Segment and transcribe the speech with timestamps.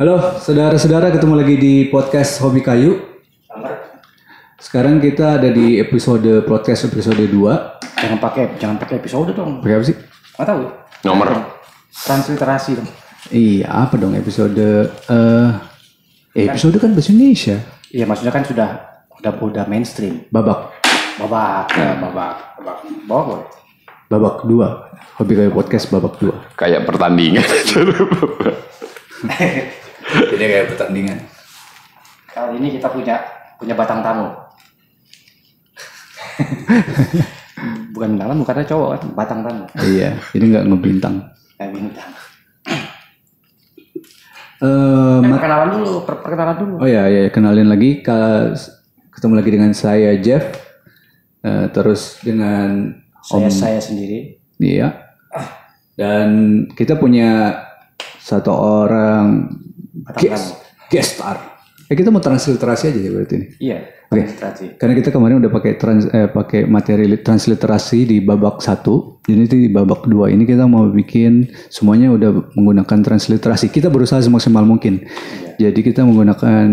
[0.00, 3.20] Halo saudara-saudara ketemu lagi di podcast Hobi Kayu.
[4.56, 7.28] Sekarang kita ada di episode podcast episode 2.
[8.00, 9.60] Jangan pakai jangan pakai episode dong.
[9.60, 9.92] Pakai apa sih?
[10.40, 10.62] Nggak tahu.
[11.04, 11.28] Nomor.
[11.92, 12.88] Transliterasi dong.
[13.28, 15.50] Iya, apa dong episode eh
[16.32, 17.60] eh, episode kan bahasa Indonesia.
[17.92, 18.68] Iya maksudnya kan sudah
[19.20, 20.24] udah udah mainstream.
[20.32, 20.80] Babak
[21.20, 23.42] Babak, ya, babak, babak, babak.
[24.08, 25.20] babak 2.
[25.20, 26.56] Hobi Kayu podcast babak 2.
[26.56, 27.44] Kayak pertandingan.
[30.10, 31.18] Jadi kayak pertandingan.
[32.26, 33.16] Kali ini kita punya
[33.56, 34.28] punya batang tamu.
[37.92, 39.64] Bukan tamu karena cowok kan, batang tamu.
[39.84, 41.16] iya, ini nggak ngebintang.
[41.56, 42.10] Kayak bintang.
[44.60, 46.74] Eh, Eh, Mat- perkenalan dulu, per- perkenalan dulu.
[46.78, 48.52] oh ya, ya kenalin lagi Ka-
[49.08, 50.44] ketemu lagi dengan saya Jeff.
[51.40, 52.92] Eh, terus dengan
[53.24, 54.36] Saya saya sendiri.
[54.60, 55.00] Iya.
[55.96, 56.28] Dan
[56.70, 57.56] kita punya
[58.16, 59.48] satu orang
[59.92, 60.46] Batang guest,
[60.88, 61.36] guest star.
[61.86, 63.46] Ya kita mau transliterasi aja ya berarti ini.
[63.58, 64.22] Iya, Oke.
[64.22, 64.64] transliterasi.
[64.78, 69.42] Karena kita kemarin udah pakai trans, eh, pakai materi li- transliterasi di babak satu, jadi
[69.48, 73.68] di babak dua ini kita mau bikin semuanya udah menggunakan transliterasi.
[73.68, 75.02] Kita berusaha semaksimal mungkin.
[75.58, 76.70] Jadi kita menggunakan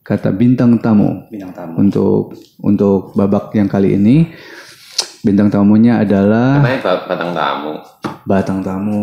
[0.00, 1.76] kata bintang tamu Bintang tamu.
[1.76, 4.32] untuk untuk babak yang kali ini.
[5.28, 7.72] Bintang tamunya adalah Katanya ba- batang tamu.
[8.24, 9.02] batang tamu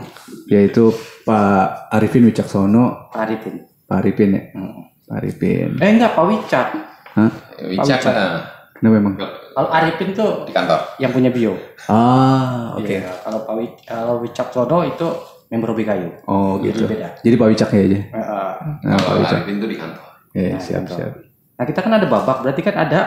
[0.48, 0.88] yaitu
[1.22, 3.54] Pak Arifin Wicaksono Pak Arifin.
[3.84, 4.80] Pak Arifin ya Hmm.
[5.04, 6.66] Pak Arifin Eh enggak, Pak Wicak.
[7.14, 7.30] Hah?
[7.62, 8.40] Wicak lah.
[8.74, 9.14] Kenapa emang?
[9.50, 10.80] Kalau Arifin tuh Di kantor.
[10.96, 11.52] yang punya bio.
[11.84, 15.04] Ah oke Iya, kalau Pak Wic kalau Wicak Sono itu
[15.48, 16.08] member hobi kayu.
[16.24, 17.08] oh gitu Jadi beda.
[17.18, 18.52] jadi Pak Wicak ya aja Eh, eh.
[18.82, 20.06] nah, Pak Kalau Wicak Arifin tuh di kantor.
[20.30, 20.94] ya Nah, siap gitu.
[20.94, 21.12] siap
[21.54, 23.00] Nah kita kan ada babak, berarti kan ada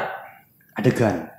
[0.73, 1.31] adegan.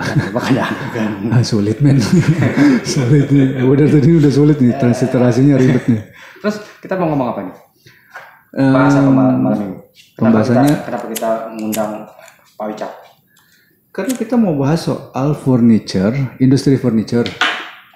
[0.00, 1.12] Kan ada adegan.
[1.28, 2.00] ah, sulit men
[2.96, 6.02] sulit nih udah tadi udah sulit nih transliterasinya ribet nih
[6.40, 7.54] Terus kita mau ngomong apa nih?
[8.52, 9.76] Em, Bahasa apa malam, malam ini?
[10.16, 11.92] Kenapa pembahasannya- kita, kenapa kita mengundang
[12.54, 12.92] Pak Wicak?
[13.90, 17.26] karena kita mau bahas soal furniture industri furniture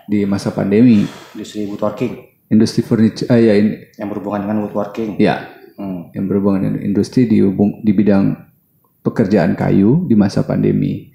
[0.04, 2.12] di masa pandemi Industri woodworking
[2.46, 5.16] industri furniture ah, ya ini yang berhubungan dengan woodworking.
[5.16, 6.10] ya Hmm.
[6.10, 8.30] yang berhubungan dengan industri di, hubung- di bidang
[9.00, 11.13] pekerjaan kayu di masa pandemi.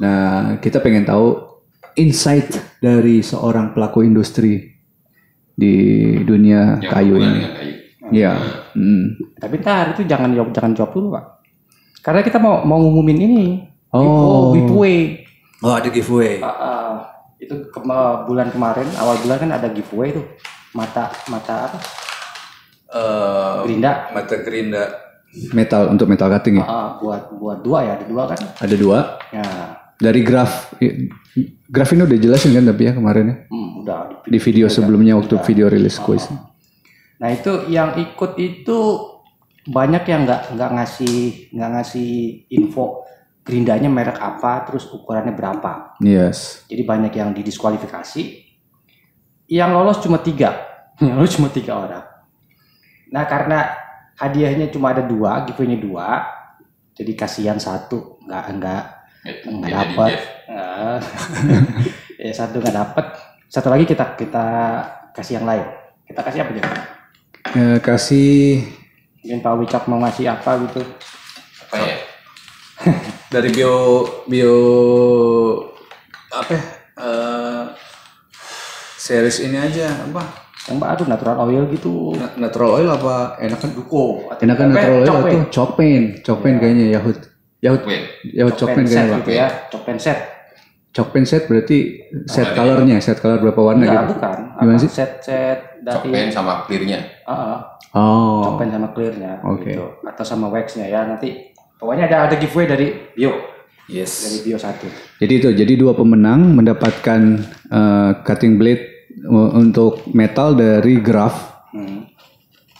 [0.00, 1.36] Nah, kita pengen tahu
[1.94, 4.72] insight dari seorang pelaku industri
[5.52, 5.74] di
[6.24, 7.24] dunia Yang kayu ini.
[7.36, 7.74] dengan kayu.
[8.10, 8.32] Ya,
[8.74, 9.04] hmm.
[9.36, 11.24] Tapi ntar itu jangan jawab jangan jawab dulu Pak.
[12.00, 13.46] Karena kita mau mau ngumumin ini.
[13.92, 14.50] Oh.
[14.50, 15.22] giveaway.
[15.60, 16.40] Oh, ada giveaway.
[16.40, 16.90] Ah, ah.
[17.36, 20.24] itu kema- bulan kemarin awal bulan kan ada giveaway tuh
[20.76, 21.78] mata mata apa
[23.64, 24.84] gerinda mata gerinda
[25.54, 26.66] metal untuk metal cutting ya.
[26.66, 28.98] Ah, buat buat dua ya ada dua kan Ada dua.
[29.32, 29.46] ya
[30.00, 30.72] Dari graf
[31.68, 33.36] graf ini udah jelasin kan tapi ya kemarin ya?
[33.52, 36.26] Hmm, udah di video sebelumnya waktu video rilis quiz.
[37.20, 38.78] nah itu yang ikut itu
[39.68, 41.16] banyak yang nggak nggak ngasih
[41.52, 42.10] nggak ngasih
[42.48, 43.04] info
[43.44, 46.00] gerindanya merek apa terus ukurannya berapa.
[46.00, 46.64] Yes.
[46.64, 48.48] jadi banyak yang didiskualifikasi.
[49.50, 50.50] Yang lolos cuma tiga.
[51.02, 52.04] Yang lolos cuma tiga orang.
[53.10, 53.68] Nah karena
[54.16, 56.08] hadiahnya cuma ada dua giveaway-nya dua
[56.96, 58.22] jadi kasihan satu.
[58.24, 58.84] Nggak nggak
[59.24, 60.12] nggak dapat.
[60.48, 60.98] Ah.
[62.24, 63.06] ya satu nggak dapat
[63.50, 64.46] satu lagi kita kita
[65.12, 65.66] kasih yang lain.
[66.06, 66.62] Kita kasih apa aja
[67.50, 68.62] Eh, kasih
[69.20, 70.80] mungkin Pak Wicak mau ngasih apa gitu.
[71.66, 71.96] Apa ya?
[73.34, 74.56] dari bio bio
[76.30, 76.62] apa ya,
[77.02, 77.62] eh,
[78.96, 80.22] series ini aja apa?
[80.70, 82.14] Yang baru natural oil gitu.
[82.14, 83.34] Na- natural oil apa?
[83.42, 84.30] Enakan duko.
[84.38, 84.74] enakan ya?
[84.78, 87.18] natural oil atau chopin chopin kayaknya yahut
[87.60, 88.00] yahut chopin
[88.56, 90.18] Chopin set kayaknya gitu ya Chopin set
[90.90, 91.78] chopin set berarti
[92.26, 94.90] set ada colornya set color berapa warna enggak gitu bukan Gimana Apa, sih?
[94.90, 96.98] set set dari Chopin sama clearnya.
[97.24, 97.78] Ah.
[97.94, 99.70] oh Chopin sama clearnya Oke.
[99.70, 99.84] gitu.
[100.02, 103.32] atau sama waxnya ya nanti pokoknya ada ada giveaway dari bio
[103.86, 104.86] dari yes bio satu
[105.22, 107.20] jadi itu jadi dua pemenang mendapatkan
[107.70, 108.84] eh, cutting blade
[109.24, 112.02] u- untuk metal dari graph hmm.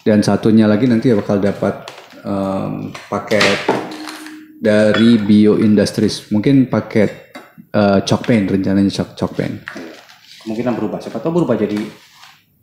[0.03, 1.87] dan satunya lagi nanti bakal dapat
[2.21, 3.59] em, paket
[4.61, 6.29] dari Bio Industries.
[6.29, 7.33] Mungkin paket
[7.73, 9.65] eh, chalk paint rencananya chalk, chalk paint
[10.41, 10.99] kemungkinan berubah.
[11.01, 11.77] Siapa tahu berubah jadi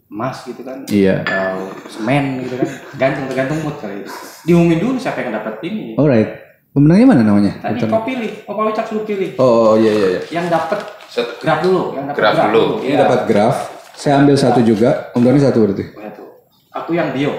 [0.07, 0.81] emas gitu kan.
[0.87, 1.21] Iya.
[1.25, 2.69] Atau semen gitu kan.
[2.97, 4.01] Gantung tergantung mood kali.
[4.01, 4.11] Itu
[4.47, 5.93] diumumin dulu siapa yang dapat ini.
[5.93, 6.45] Alright.
[6.73, 7.53] Pemenangnya mana namanya?
[7.57, 8.45] Tadi kau pilih.
[8.45, 9.33] Oh Pak Wicak suruh pilih.
[9.41, 10.21] Oh, oh, iya iya iya.
[10.29, 10.79] Yang dapat
[11.09, 11.41] Set.
[11.41, 11.97] graf dulu.
[11.97, 12.63] Yang dapat Graf dulu.
[12.85, 12.97] ini Iya.
[13.01, 13.59] dapat graph
[13.97, 14.89] saya ambil satu juga.
[15.17, 15.85] Om Doni satu berarti.
[15.89, 16.23] Satu.
[16.69, 17.33] aku yang bio.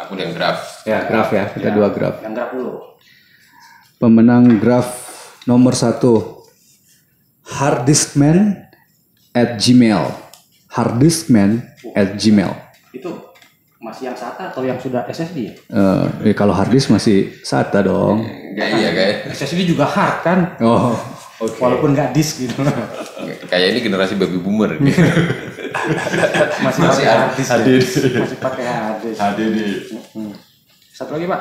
[0.00, 0.80] Aku yang graf.
[0.88, 1.44] ya graph ya.
[1.52, 1.74] Kita Ya.
[1.76, 2.89] dua graph yang graf dulu
[4.00, 4.88] pemenang graph
[5.44, 6.40] nomor satu
[7.44, 8.64] harddiskman
[9.30, 10.08] at gmail
[10.72, 11.60] harddiskman
[11.92, 12.56] at gmail
[12.90, 13.10] itu
[13.80, 15.52] masih yang SATA atau yang sudah SSD ya?
[15.56, 18.20] Eh, eh, kalau hard disk masih SATA dong.
[18.28, 20.38] Enggak iya kayak SSD juga hard kan?
[20.60, 20.92] Oh,
[21.40, 22.60] Walaupun nggak disk gitu.
[23.48, 24.92] kayak ini generasi baby boomer nih.
[26.64, 27.96] masih Masih pakai hard disk.
[28.04, 28.20] ya?
[28.20, 29.16] Masih pakai hard disk.
[29.18, 29.58] HDD.
[30.12, 30.32] Hmm.
[30.92, 31.40] Satu lagi pak,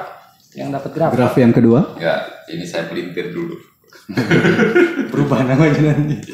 [0.52, 1.12] yang dapat graf.
[1.14, 1.94] graf yang kedua.
[1.94, 3.56] Enggak, ini saya pelintir dulu.
[5.12, 6.18] Berubah namanya nanti.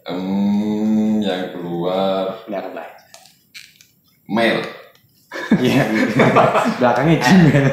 [0.00, 2.94] Hmm, yang keluar Nggak akan baik.
[4.26, 4.58] mail.
[5.54, 5.82] Iya.
[6.82, 7.66] Belakangnya Gmail.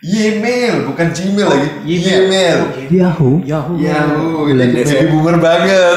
[0.00, 1.68] Yemail, bukan Gmail lagi.
[1.84, 2.00] Gmail.
[2.24, 2.58] Yemail.
[2.88, 3.44] Yahoo.
[3.44, 3.76] Yahoo.
[3.76, 4.96] Yahoo, Bulan ini Desember.
[4.96, 5.96] baby boomer banget.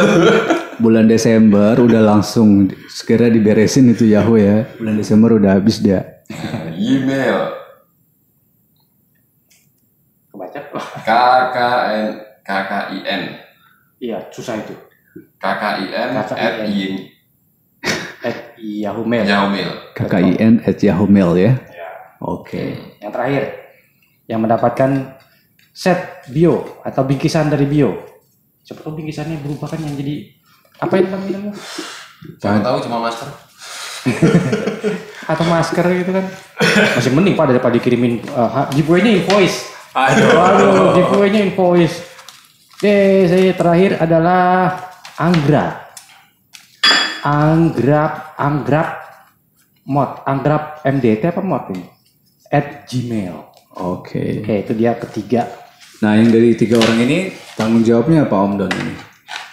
[0.76, 4.68] Bulan Desember udah langsung segera diberesin itu Yahoo ya.
[4.76, 6.13] Bulan Desember udah habis dia.
[6.78, 7.40] Email
[10.34, 10.60] Kebaca?
[11.04, 12.10] KKN
[12.44, 13.22] KKIN
[14.04, 14.76] Iya, susah itu.
[15.40, 16.68] KKIN at KKIN.
[16.68, 16.94] IN
[18.24, 19.24] At Yahoo Mail.
[19.24, 19.72] Yahoo Mail.
[19.96, 21.54] KKIN at Yahoo Mail ya.
[22.20, 22.76] Oke.
[23.00, 23.44] Yang terakhir,
[24.28, 25.20] yang mendapatkan
[25.72, 27.96] set bio atau bingkisan dari bio.
[28.64, 30.32] Siapa tahu bingkisannya berubah kan yang jadi
[30.80, 31.52] apa yang namanya?
[32.40, 33.28] Siapa tahu cuma masker.
[35.32, 36.26] Atau masker gitu kan?
[37.00, 39.72] Masih mending pak daripada dikirimin uh, giveaway-nya invoice.
[39.96, 42.04] Aduh, aduh giveaway-nya invoice.
[42.76, 44.76] Oke, saya terakhir adalah
[45.16, 45.88] Anggra.
[47.24, 48.90] Anggrap, Anggrap
[49.88, 51.88] mod, Anggrap MDT apa mod ini?
[52.52, 53.38] At Gmail.
[53.80, 54.44] Oke.
[54.44, 55.48] Oke, itu dia ketiga.
[56.04, 58.96] Nah yang dari tiga orang ini tanggung jawabnya apa Om Don ini?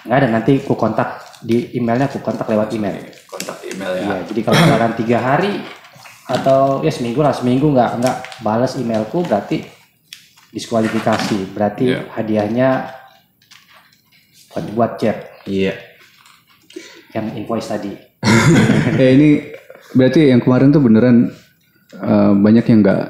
[0.02, 3.00] Nggak ada nanti ku kontak di emailnya ku kontak lewat email.
[3.24, 5.52] Kontak email Iya, jadi kalau misalkan tiga hari
[6.30, 9.64] atau ya seminggu lah seminggu nggak nggak balas emailku berarti
[10.52, 11.50] diskualifikasi.
[11.56, 12.00] Berarti Iya.
[12.12, 12.68] hadiahnya
[14.52, 15.16] buat buat chat
[15.48, 15.74] Iya.
[17.16, 17.90] yang invoice tadi.
[19.00, 19.28] eh ini
[19.96, 21.32] berarti yang kemarin tuh beneran
[21.96, 23.02] eh, banyak yang nggak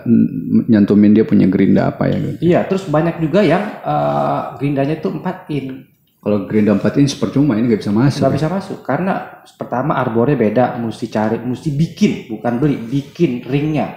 [0.71, 2.39] nyantumin dia punya gerinda apa ya gitu.
[2.41, 5.90] Iya, terus banyak juga yang eh, gerindanya itu 4 in
[6.21, 8.21] Kalau gerinda 4 inch percuma ini nggak bisa masuk.
[8.21, 13.97] nggak bisa masuk karena pertama arbornya beda, mesti cari, mesti bikin, bukan beli, bikin ringnya.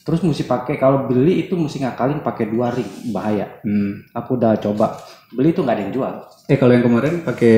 [0.00, 3.60] Terus mesti pakai kalau beli itu mesti ngakalin pakai dua ring, bahaya.
[3.60, 4.08] Hmm.
[4.16, 4.96] Aku udah coba
[5.28, 6.12] beli itu nggak ada yang jual.
[6.48, 7.56] Eh kalau yang kemarin pakai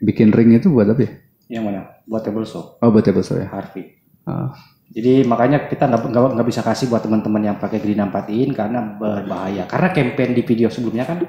[0.00, 1.10] bikin ring itu buat apa ya?
[1.50, 1.80] Yang mana?
[2.08, 3.52] Buat table saw, Oh buat table saw ya.
[3.52, 4.00] Harvey.
[4.24, 4.54] Ah.
[4.90, 9.68] Jadi makanya kita nggak bisa kasih buat teman-teman yang pakai Green 4 in karena berbahaya.
[9.68, 11.22] Karena campaign di video sebelumnya kan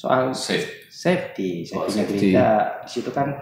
[0.00, 0.88] soal Safe.
[0.88, 2.16] safety, Oh, safety-nya safety.
[2.32, 2.48] Gerinda.
[2.80, 3.36] Di situ kan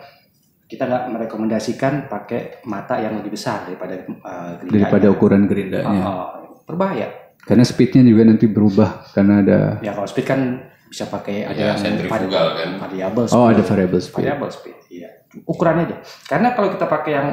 [0.65, 4.75] kita nggak merekomendasikan pakai mata yang lebih besar daripada uh, Gerinda.
[4.75, 5.87] Daripada ukuran gerindanya.
[5.87, 6.27] Oh, oh,
[6.65, 7.09] berbahaya.
[7.41, 9.59] Karena speednya juga nanti berubah karena ada.
[9.81, 10.41] Ya kalau speed kan
[10.85, 12.71] bisa pakai ada Ya, yang sentrifugal kan.
[12.81, 13.53] variable Oh speed.
[13.55, 14.17] ada variable speed.
[14.19, 14.77] variable speed.
[14.91, 15.09] Iya.
[15.45, 15.97] Ukurannya aja.
[16.27, 17.29] Karena kalau kita pakai yang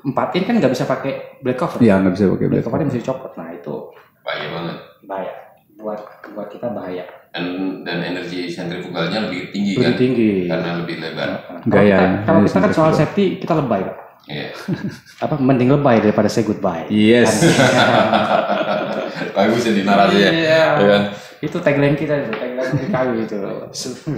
[0.00, 1.78] 4 in kan nggak bisa pakai black cover.
[1.78, 2.64] Iya nggak bisa pakai Black black.
[2.64, 3.32] covernya bisa dicopot.
[3.36, 3.74] Nah itu
[4.20, 4.76] Bahaya banget.
[5.04, 5.32] bahaya.
[5.76, 6.00] Buat
[6.30, 7.04] buat kita bahaya.
[7.30, 7.44] Dan
[7.80, 9.94] dan energi sentrifugalnya lebih tinggi Lebih kan.
[9.94, 10.30] tinggi.
[10.44, 11.28] Karena lebih lebar.
[11.62, 13.96] Kalau Gaya, kita, kalau ini kita kan soal safety kita lebay pak.
[14.26, 14.46] Iya.
[15.24, 16.90] Apa mending lebay daripada say goodbye.
[16.90, 17.30] Yes.
[19.36, 20.30] Bagus ya di narasinya.
[20.30, 20.62] Iya.
[20.76, 21.02] Ya kan?
[21.40, 23.36] Itu tagline kita itu, tagline kayu itu.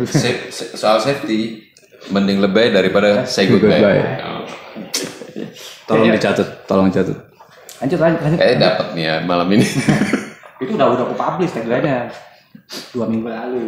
[0.06, 1.68] Safe- soal safety
[2.08, 3.78] mending lebay daripada say Goodbye.
[3.78, 4.02] goodbye.
[4.24, 4.42] Oh.
[5.84, 6.16] Tolong Iya.
[6.16, 7.18] dicatat, tolong catat.
[7.78, 8.20] Lanjut lanjut.
[8.22, 8.38] lanjut.
[8.38, 9.66] Kayaknya dapat nih ya malam ini.
[10.62, 12.08] Itu udah udah aku publish tagline-nya
[12.92, 13.64] dua minggu lalu.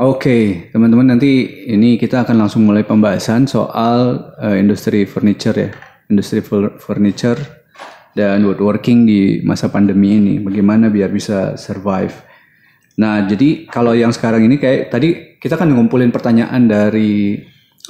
[0.00, 5.70] Oke, teman-teman nanti ini kita akan langsung mulai pembahasan soal eh, industri furniture ya,
[6.08, 7.36] industri fur- furniture
[8.16, 10.34] dan woodworking di masa pandemi ini.
[10.40, 12.16] Bagaimana biar bisa survive.
[12.96, 17.36] Nah, jadi kalau yang sekarang ini kayak tadi kita kan ngumpulin pertanyaan dari,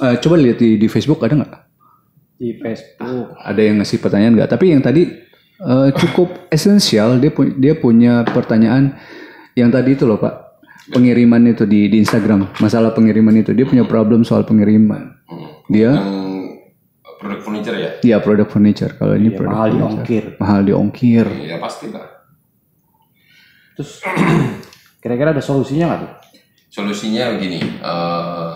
[0.03, 1.53] eh, coba lihat di, di Facebook ada nggak?
[2.39, 3.39] Di Facebook.
[3.39, 4.51] Ada yang ngasih pertanyaan nggak?
[4.51, 5.07] Tapi yang tadi
[5.61, 7.17] eh, cukup esensial.
[7.17, 8.97] Dia pu- dia punya pertanyaan
[9.53, 10.33] yang tadi itu loh Pak,
[10.89, 12.57] pengiriman itu di di Instagram.
[12.57, 15.17] Masalah pengiriman itu dia punya problem soal pengiriman.
[15.67, 16.09] Dia Yang
[17.17, 17.89] produk furniture ya?
[17.99, 18.91] dia produk furniture.
[18.93, 19.95] Kalau ini produk mahal di furniture.
[19.95, 20.23] ongkir.
[20.37, 21.27] Mahal di ongkir.
[21.45, 22.07] Ya pasti lah.
[23.73, 24.01] Terus
[25.01, 26.11] kira-kira ada solusinya nggak tuh?
[26.71, 27.59] Solusinya begini.
[27.61, 28.51] eh,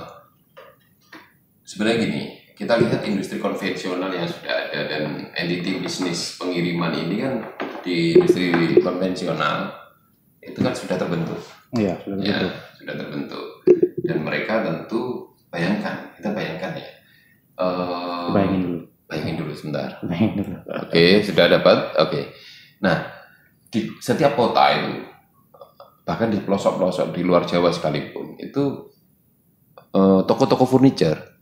[1.62, 2.21] sebenarnya gini,
[2.55, 7.33] kita lihat industri konvensional yang sudah ada dan entity bisnis pengiriman ini kan
[7.83, 9.75] di industri konvensional
[10.39, 11.35] itu kan sudah terbentuk.
[11.74, 12.47] Iya, sudah ya begitu.
[12.75, 13.45] sudah terbentuk
[14.01, 15.01] dan mereka tentu
[15.47, 16.89] bayangkan kita bayangkan ya
[17.55, 18.79] Eh, Bayangin dulu.
[19.07, 20.55] bayangin dulu sebentar Bayangin dulu.
[20.67, 22.21] oke sudah dapat oke
[22.79, 23.07] nah
[23.65, 25.07] di setiap kota itu
[26.03, 28.91] bahkan di pelosok-pelosok di luar Jawa sekalipun itu
[29.91, 31.34] eh, toko-toko furniture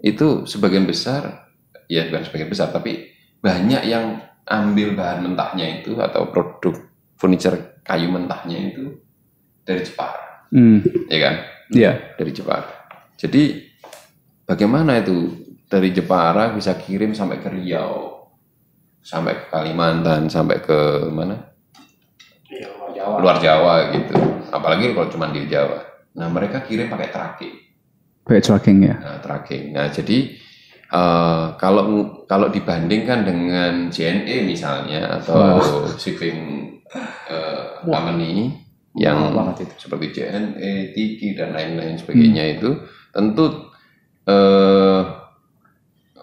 [0.00, 1.48] itu sebagian besar
[1.86, 3.10] ya bukan sebagian besar tapi
[3.40, 6.74] banyak yang ambil bahan mentahnya itu atau produk
[7.18, 8.98] furniture kayu mentahnya itu
[9.66, 10.78] dari Jepara, Hmm.
[11.10, 11.34] ya kan?
[11.74, 11.92] Iya.
[12.14, 12.70] Dari Jepara.
[13.18, 13.66] Jadi
[14.46, 15.34] bagaimana itu
[15.66, 18.30] dari Jepara bisa kirim sampai ke Riau,
[19.02, 21.50] sampai ke Kalimantan, sampai ke mana?
[22.46, 23.16] Iya, luar Jawa.
[23.18, 24.14] Luar Jawa gitu.
[24.54, 25.82] Apalagi kalau cuma di Jawa.
[26.14, 27.65] Nah mereka kirim pakai tracking.
[28.26, 28.98] Pakai tracking ya.
[28.98, 29.70] Nah, tracking.
[29.70, 30.34] Nah, jadi
[30.90, 35.62] eh, kalau kalau dibandingkan dengan JNE misalnya atau
[35.94, 36.66] shipping
[37.30, 38.50] eh, company
[38.98, 39.86] yang banget itu.
[39.86, 42.82] seperti JNE, Tiki dan lain-lain sebagainya itu
[43.14, 43.70] tentu
[44.26, 45.02] eh,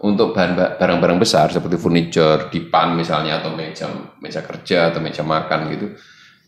[0.04, 3.88] untuk bahan barang-barang besar seperti furniture, dipan misalnya atau meja
[4.20, 5.88] meja kerja atau meja makan gitu,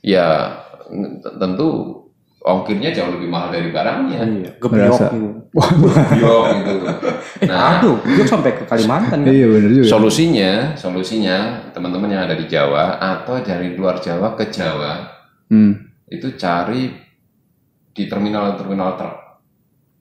[0.04, 0.60] ya
[1.40, 2.04] tentu
[2.46, 4.22] ongkirnya jauh lebih mahal dari barangnya.
[4.22, 5.30] Iya, gebyok gitu.
[6.16, 6.74] Yo, gitu.
[7.42, 9.28] Eh, Nah, aduh, gebyok sampai ke Kalimantan kan.
[9.28, 9.90] Iya benar juga.
[9.90, 11.38] solusinya, solusinya
[11.74, 15.78] teman-teman yang ada di Jawa atau dari luar Jawa ke Jawa Hmm.
[16.06, 16.90] itu cari
[17.92, 19.18] di terminal-terminal truk.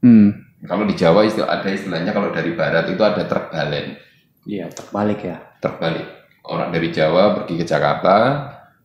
[0.01, 0.29] Hmm.
[0.63, 3.97] Kalau di Jawa istilah, ada istilahnya kalau dari barat itu ada truk balen,
[4.45, 5.37] Iya, terbalik ya.
[5.59, 6.05] truk balik.
[6.43, 8.17] Orang dari Jawa pergi ke Jakarta,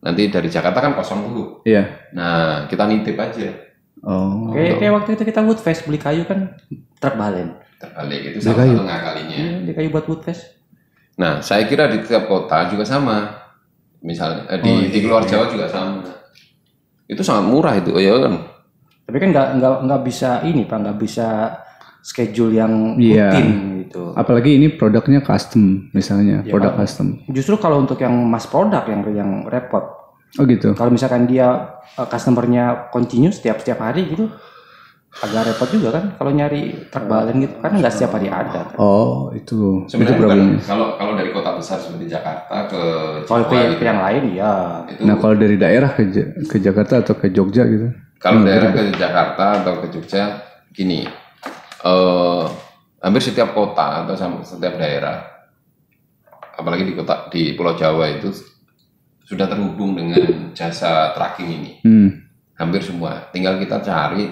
[0.00, 1.44] nanti dari Jakarta kan kosong dulu.
[1.62, 2.10] Iya.
[2.10, 3.68] Nah, kita nitip aja
[4.00, 4.48] Oh.
[4.50, 6.56] Kayak, kayak waktu itu kita woodfest beli kayu kan
[6.96, 7.60] terbalen.
[7.76, 8.72] terbalik itu Beli salah kayu.
[8.72, 9.36] satu ngakalinya.
[9.36, 10.42] Iya, beli kayu buat woodfest.
[11.16, 13.28] Nah, saya kira di tiap kota juga sama.
[14.00, 15.30] Misalnya eh, di, Oh, di iya, luar iya.
[15.30, 16.00] Jawa juga sama.
[17.04, 18.34] Itu sangat murah itu, ya kan?
[19.04, 21.28] Tapi kan nggak nggak nggak bisa ini pak, nggak bisa
[22.00, 23.28] schedule yang Iya.
[23.28, 23.48] rutin
[23.90, 24.14] gitu.
[24.14, 27.26] Apalagi ini produknya custom misalnya, Iya, produk custom.
[27.26, 29.82] Justru kalau untuk yang mass product yang yang repot.
[30.38, 30.78] Oh gitu.
[30.78, 34.30] Kalau misalkan dia eh, customernya continue setiap setiap hari gitu,
[35.10, 38.70] agak repot juga kan kalau nyari terbalen gitu karena nggak setiap hari ada.
[38.70, 38.78] Kan.
[38.78, 40.60] Oh itu itu Sebenarnya bukan, problemnya.
[40.62, 42.82] kalau kalau dari kota besar seperti Jakarta ke
[43.26, 44.54] Kalau ke, gitu, yang lain ya.
[44.86, 46.02] itu Nah kalau dari daerah ke
[46.46, 47.90] ke Jakarta atau ke Jogja gitu.
[48.22, 51.02] kalau daerah ke Jakarta atau ke Jogja gini,
[51.82, 52.44] eh
[53.00, 55.24] hampir setiap kota atau setiap daerah,
[56.52, 58.28] apalagi di kota di Pulau Jawa itu
[59.22, 61.72] sudah terhubung dengan jasa tracking ini.
[61.82, 62.10] Hmm.
[62.54, 63.24] hampir semua.
[63.32, 64.28] Tinggal kita cari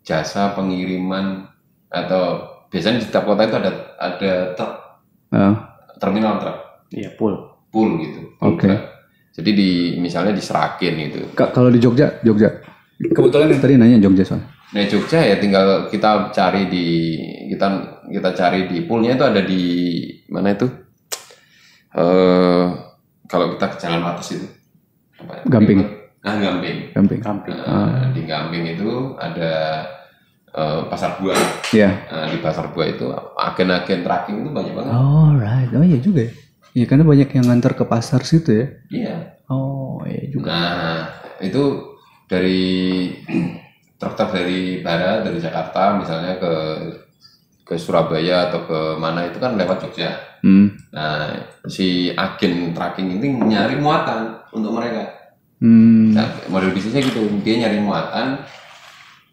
[0.00, 1.44] jasa pengiriman
[1.86, 4.72] atau biasanya di setiap kota itu ada ada truk,
[5.28, 6.56] Ah, terminal truk
[6.88, 7.36] Iya full.
[7.68, 8.32] pool gitu.
[8.40, 8.64] pool Oke.
[8.64, 8.82] truk.
[9.36, 11.28] Jadi di misalnya di Seragen gitu.
[11.36, 12.48] Ka- kalau di Jogja, Jogja.
[12.98, 14.48] Kebetulan yang tadi nanya Jogja soalnya.
[14.68, 16.86] Nah Jogja ya tinggal kita cari di
[17.48, 17.66] kita
[18.04, 19.62] kita cari di poolnya itu ada di
[20.28, 20.68] mana itu?
[21.96, 22.64] Eh
[23.28, 24.46] kalau kita ke Jalan Wates itu.
[25.24, 25.42] Apa ya?
[25.48, 25.78] Gamping.
[26.20, 26.92] Ah Gamping.
[26.92, 27.20] Gamping.
[27.24, 27.56] Camping.
[27.56, 29.52] Nah, Di Gamping itu ada
[30.52, 31.40] eh, pasar buah.
[31.72, 31.90] Iya.
[32.12, 33.08] Nah, di pasar buah itu
[33.40, 34.92] agen-agen tracking itu banyak banget.
[34.92, 35.72] Oh right.
[35.72, 36.32] Oh iya juga ya.
[36.76, 38.66] Iya karena banyak yang ngantar ke pasar situ ya.
[38.92, 39.14] Iya.
[39.48, 40.52] Oh iya juga.
[40.52, 40.96] Nah,
[41.40, 41.96] itu
[42.28, 42.68] dari
[43.98, 46.52] truk-truk dari barat dari Jakarta misalnya ke
[47.68, 50.16] ke Surabaya atau ke mana itu kan lewat Jogja.
[50.40, 50.72] Hmm.
[50.88, 51.36] Nah,
[51.68, 55.04] si agen tracking ini nyari muatan untuk mereka.
[55.60, 56.16] Hmm.
[56.16, 58.40] Nah, model bisnisnya gitu, dia nyari muatan,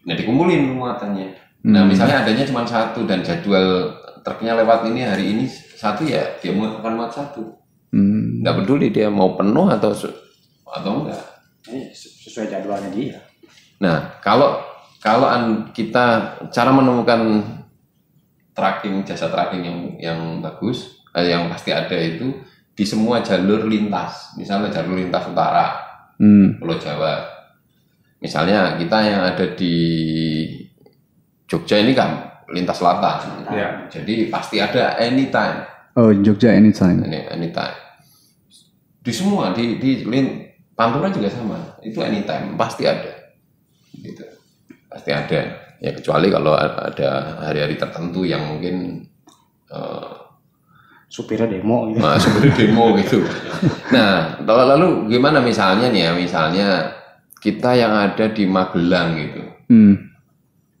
[0.04, 1.32] nah dikumpulin muatannya.
[1.70, 1.88] Nah, Hmm.
[1.88, 6.82] misalnya adanya cuma satu dan jadwal truknya lewat ini hari ini satu ya dia muat
[6.82, 7.40] akan muat satu.
[7.94, 8.44] Hmm.
[8.44, 9.96] Nggak peduli dia mau penuh atau
[10.66, 11.24] atau enggak.
[11.72, 13.16] Ini sesuai jadwalnya dia.
[13.78, 14.60] Nah, kalau
[14.98, 16.04] kalau an- kita
[16.48, 17.44] cara menemukan
[18.52, 22.32] tracking jasa tracking yang yang bagus, eh, yang pasti ada itu
[22.72, 24.32] di semua jalur lintas.
[24.36, 25.76] Misalnya jalur lintas utara,
[26.16, 26.56] Hmm.
[26.56, 27.20] Pulau Jawa.
[28.16, 29.74] Misalnya kita yang ada di
[31.46, 33.46] Jogja ini kan lintas selatan.
[33.52, 33.68] Iya.
[33.86, 35.62] Jadi pasti ada anytime,
[35.94, 37.04] Oh Jogja anytime.
[37.04, 37.76] Any- anytime.
[39.00, 41.56] Di semua di di lin, Pantura juga sama.
[41.80, 43.15] Itu anytime pasti ada.
[44.02, 44.24] Gitu.
[44.90, 45.40] Pasti ada.
[45.76, 49.04] Ya kecuali kalau ada hari-hari tertentu yang mungkin
[49.68, 50.14] eh,
[51.06, 52.02] Supirnya demo gitu.
[52.02, 53.22] Nah, seperti demo gitu.
[53.94, 56.68] Nah, lalu, lalu gimana misalnya nih ya, misalnya
[57.38, 59.42] kita yang ada di Magelang gitu.
[59.70, 59.94] Hmm.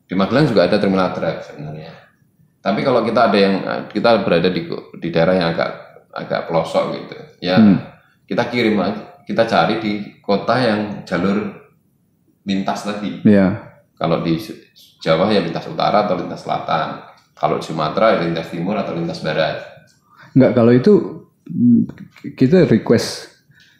[0.02, 1.94] Di Magelang juga ada terminal truk sebenarnya.
[2.58, 3.54] Tapi kalau kita ada yang
[3.86, 4.66] kita berada di
[4.98, 5.70] di daerah yang agak
[6.10, 7.78] agak pelosok gitu, ya Hmm.
[8.26, 11.65] kita kirim aja, kita cari di kota yang jalur
[12.46, 13.20] lintas tadi.
[13.26, 13.76] Ya.
[13.96, 14.38] Kalau di
[15.02, 17.02] Jawa ya lintas utara atau lintas selatan.
[17.32, 19.60] Kalau di Sumatera ya lintas timur atau lintas barat.
[20.32, 20.92] Enggak kalau itu
[21.44, 21.80] mm,
[22.32, 23.34] kita request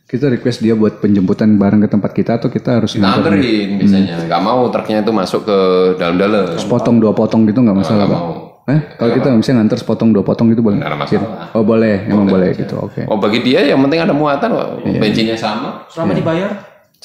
[0.06, 4.22] kita request dia buat penjemputan barang ke tempat kita atau kita harus Kita anterin biasanya,
[4.24, 5.58] nggak mau truknya itu masuk ke
[5.98, 6.54] dalam-dalam.
[6.54, 8.22] sepotong dua potong gitu nggak masalah Nggak pak.
[8.22, 8.32] mau.
[8.66, 10.78] Eh, kalau kita misalnya nganter sepotong dua potong gitu boleh?
[10.78, 11.50] Nggak ada masalah.
[11.54, 12.78] Oh boleh, emang boleh gitu.
[12.78, 13.02] Oke.
[13.06, 14.68] Oh bagi dia yang penting ada muatan kok.
[14.86, 16.50] Bensinnya sama, Selama dibayar,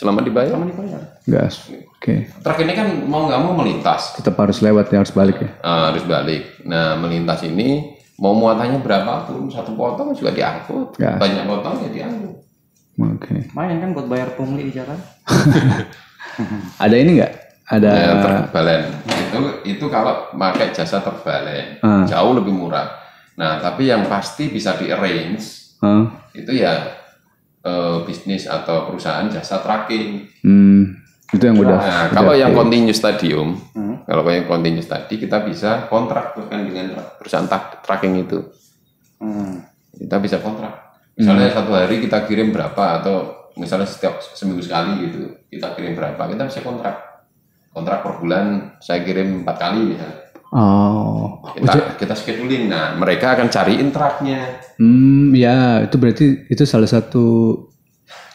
[0.02, 0.50] selama dibayar.
[0.50, 1.02] selama dibayar.
[1.24, 1.70] Gas.
[1.70, 2.26] Oke.
[2.34, 5.50] Truk ini kan mau nggak mau melintas, Tetap harus lewat ya, harus balik ya.
[5.62, 6.66] Ah, harus balik.
[6.66, 11.18] Nah melintas ini mau muatannya berapapun satu potong juga diangkut, Gas.
[11.18, 12.34] banyak potong ya diangkut.
[12.98, 13.50] Oke.
[13.52, 14.98] Main kan buat bayar pungli di jalan.
[16.78, 17.34] Ada ini nggak?
[17.68, 22.04] Ada Ya, truk balen itu itu kalau pakai jasa truk balen Ah.
[22.04, 23.00] jauh lebih murah.
[23.38, 26.04] Nah tapi yang pasti bisa di arrange Hah?
[26.32, 27.00] itu ya
[27.62, 30.26] eh, bisnis atau perusahaan jasa tracking.
[30.42, 30.98] Hmm,
[31.30, 31.78] itu yang udah.
[31.78, 34.02] Nah, udah kalau yang continuous stadium, Hmm.
[34.04, 38.40] kalau yang continuous tadi kita bisa kontrak bahkan dengan perusahaan tra- tracking itu.
[39.22, 39.62] Hmm.
[39.94, 40.98] Kita bisa kontrak.
[41.14, 46.18] Misalnya satu hari kita kirim berapa atau misalnya setiap seminggu sekali gitu kita kirim berapa
[46.18, 46.98] kita bisa kontrak.
[47.70, 50.31] Kontrak per bulan saya kirim empat kali misalnya.
[50.52, 52.68] Oh, Kita kita scheduling.
[52.68, 54.60] Nah mereka akan cariin truknya.
[54.76, 57.56] hmm, ya itu berarti itu salah satu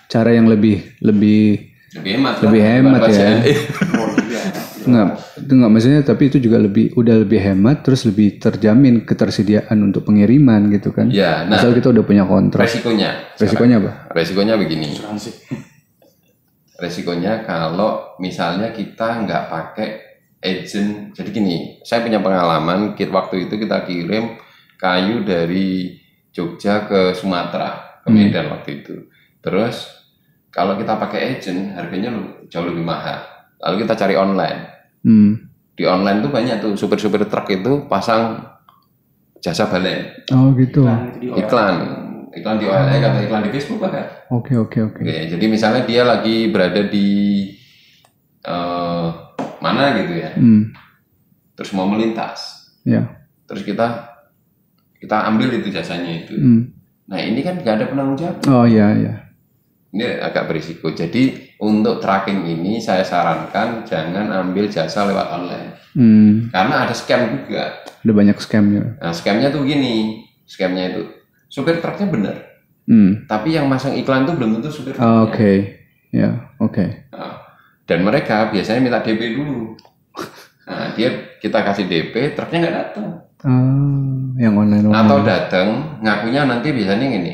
[0.09, 2.35] cara yang lebih lebih Lebih hemat.
[2.41, 2.71] Lebih kan?
[2.73, 3.31] hemat ya.
[4.87, 9.75] Enggak, itu enggak maksudnya tapi itu juga lebih udah lebih hemat terus lebih terjamin ketersediaan
[9.83, 11.11] untuk pengiriman gitu kan.
[11.11, 12.63] Ya, nah Asal kita udah punya kontrak.
[12.71, 13.35] resikonya.
[13.35, 13.91] Resikonya apa?
[14.15, 14.95] Resikonya begini.
[16.77, 19.89] Resikonya kalau misalnya kita nggak pakai
[20.45, 24.37] agent jadi gini saya punya pengalaman kit waktu itu kita kirim
[24.77, 25.97] kayu dari
[26.37, 29.09] Jogja ke Sumatera ke Medan waktu itu.
[29.41, 29.89] Terus
[30.53, 32.13] kalau kita pakai agent harganya
[32.53, 33.25] jauh lebih mahal.
[33.65, 34.77] Lalu kita cari online.
[35.07, 35.55] Hmm.
[35.77, 38.41] di online tuh banyak tuh supir-supir truk itu pasang
[39.45, 40.09] jasa balen.
[40.33, 40.89] Oh gitu.
[40.89, 41.75] Itu di iklan.
[42.33, 45.01] Iklan di OLX atau iklan di Facebook bahkan Oke oke oke.
[45.05, 47.09] Oke, jadi misalnya dia lagi berada di
[48.41, 49.09] eh,
[49.67, 50.71] mana gitu ya, Hmm.
[51.53, 53.03] terus mau melintas, Ya.
[53.45, 54.15] terus kita
[54.97, 56.35] kita ambil itu jasanya itu.
[56.35, 56.63] Hmm.
[57.07, 59.15] Nah ini kan nggak ada penanggung jawab, Oh iya iya.
[59.89, 60.91] ini agak berisiko.
[60.91, 66.49] Jadi untuk tracking ini saya sarankan jangan ambil jasa lewat online, Hmm.
[66.49, 67.81] karena ada scam juga.
[68.03, 68.85] Ada banyak scamnya.
[68.99, 71.03] Nah scamnya tuh gini, scamnya itu
[71.47, 72.37] supir truknya benar,
[72.85, 73.25] Hmm.
[73.25, 75.25] tapi yang masang iklan tuh belum tentu supir Ah, truknya.
[75.25, 75.53] Oke.
[76.11, 76.31] Ya.
[76.59, 76.85] Oke.
[77.11, 77.35] Nah,
[77.87, 79.79] dan mereka biasanya minta DP dulu.
[80.67, 83.07] Nah, dia kita kasih DP, truknya nggak datang.
[83.41, 84.99] Ah, yang online online.
[85.07, 85.69] Atau datang,
[86.03, 87.33] ngakunya nanti biasanya gini.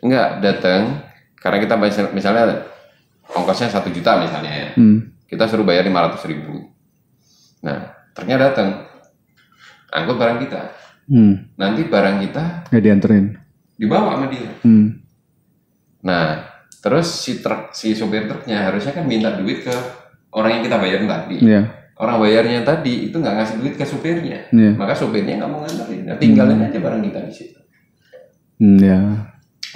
[0.00, 1.00] Enggak, datang
[1.34, 2.68] karena kita misal- misalnya
[3.32, 4.68] ongkosnya satu juta misalnya ya.
[4.76, 5.16] Hmm.
[5.24, 6.68] Kita suruh bayar 500 ribu.
[7.64, 8.84] Nah, truknya datang.
[9.88, 10.60] Angkut barang kita.
[11.08, 11.48] Hmm.
[11.56, 13.24] Nanti barang kita Nggak dianterin.
[13.76, 14.50] dibawa sama dia.
[14.60, 15.00] Hmm.
[16.00, 16.49] Nah,
[16.80, 19.74] terus si truk si sopir truknya harusnya kan minta duit ke
[20.32, 21.36] orang yang kita bayar tadi.
[21.44, 21.62] Iya.
[22.00, 24.72] orang bayarnya tadi itu nggak ngasih duit ke supirnya, Iya.
[24.72, 27.60] maka supirnya nggak mau nganterin, nah, tinggalin aja barang kita di situ.
[28.56, 28.98] Hmm, ya.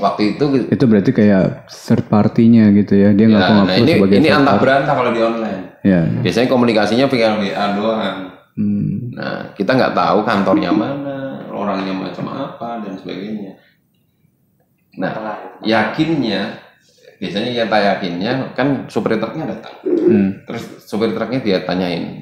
[0.01, 3.13] Waktu itu, Itu berarti kayak third party-nya gitu ya.
[3.13, 4.57] Dia ya, ngaku-ngaku nah ini sebagai ini party.
[4.65, 5.63] berantah kalau di online.
[5.85, 6.01] Ya.
[6.25, 8.17] Biasanya komunikasinya via WA doang.
[8.57, 9.13] Hmm.
[9.13, 13.61] Nah kita nggak tahu kantornya mana, orangnya macam apa dan sebagainya.
[14.97, 15.13] Nah
[15.61, 16.64] yakinnya,
[17.25, 20.45] biasanya kita yakinnya kan supir truknya datang, Hmm.
[20.45, 22.21] terus supir truknya dia tanyain,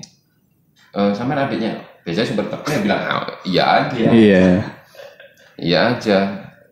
[0.95, 4.07] e, sama adiknya, biasanya supir truknya bilang "Ah, iya aja.
[4.15, 4.47] Iya.
[5.59, 6.19] Iya aja,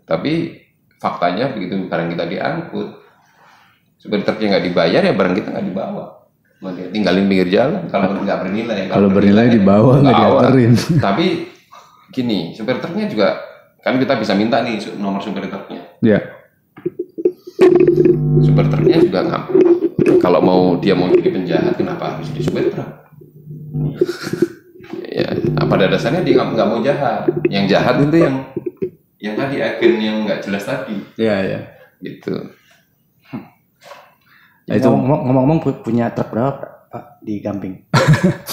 [0.06, 0.62] tapi
[0.96, 2.88] faktanya begitu barang kita diangkut,
[3.98, 6.06] supir truknya nggak dibayar ya barang kita nggak dibawa.
[6.60, 8.86] Dia, tinggalin pinggir jalan kalau nggak bernilai.
[8.86, 10.38] Kalau bernilai kan dibawa nggak bawa.
[10.44, 10.72] dianterin.
[11.08, 11.26] Tapi
[12.12, 13.40] gini, supir truknya juga
[13.80, 15.80] kan kita bisa minta nih nomor supir truknya.
[16.04, 16.20] Ya.
[18.40, 19.44] Supir truknya juga nggak.
[20.18, 22.88] Kalau mau dia mau jadi penjahat, kenapa harus jadi supir truk?
[25.10, 25.28] ya,
[25.60, 27.28] pada dasarnya dia nggak nggak mau jahat.
[27.46, 28.36] Yang jahat itu yang
[29.18, 30.96] yang tadi agen yang nggak jelas tadi.
[31.14, 31.60] Iya, iya.
[32.00, 32.32] gitu
[34.64, 37.74] Ya, itu- Ngomong- Ngomong-ngomong pu- punya truk berapa Pak di Gamping?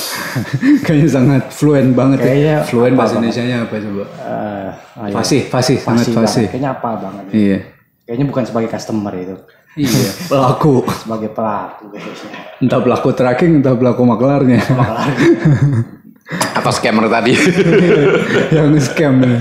[0.85, 2.61] Kayaknya sangat fluent banget Kayaknya ya.
[2.63, 3.15] Fluent bahasa.
[3.15, 4.03] Indonesia-nya apa coba?
[4.03, 5.13] Eh, ayo.
[5.15, 6.27] Fasih, fasih, sangat Fasih banget.
[6.27, 6.45] fasih.
[6.49, 7.23] Kayaknya apa banget?
[7.31, 7.59] Iya.
[8.07, 9.35] Kayaknya bukan sebagai customer itu,
[9.75, 10.09] Iya.
[10.31, 10.87] Pelaku.
[11.03, 12.39] sebagai pelaku kayaknya.
[12.63, 14.63] Entah pelaku tracking, entah pelaku maklarnya.
[14.73, 15.11] Maklar.
[16.27, 17.31] atau scammer tadi
[18.55, 19.39] yang scam ya.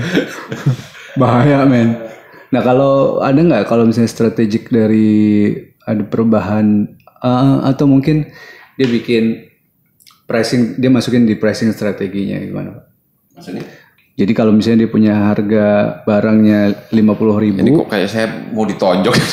[1.19, 1.99] bahaya men
[2.47, 5.51] nah kalau ada nggak kalau misalnya strategik dari
[5.83, 8.31] ada perubahan eh, atau mungkin
[8.79, 9.51] dia bikin
[10.23, 12.85] pricing dia masukin di pricing strateginya gimana Pak?
[13.35, 13.63] maksudnya
[14.17, 15.65] jadi kalau misalnya dia punya harga
[16.03, 19.13] barangnya 50.000 ribu ini kok kayak saya mau ditonjok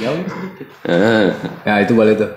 [0.00, 0.66] Jauh sedikit.
[0.88, 1.26] Eh,
[1.68, 2.30] ya itu boleh tuh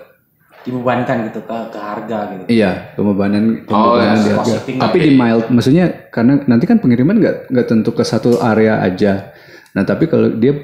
[0.63, 2.43] dibebankan gitu ke ke harga gitu.
[2.47, 4.55] Iya, pembebanan, Oh, pembebanan ya, di harga.
[4.79, 9.35] Tapi di mild, maksudnya karena nanti kan pengiriman nggak nggak tentu ke satu area aja.
[9.75, 10.55] Nah, tapi kalau dia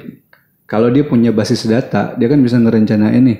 [0.63, 3.39] kalau dia punya basis data, dia kan bisa ngerencanain nih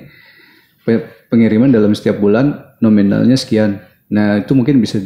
[0.84, 3.80] pe- pengiriman dalam setiap bulan nominalnya sekian.
[4.12, 5.00] Nah, itu mungkin bisa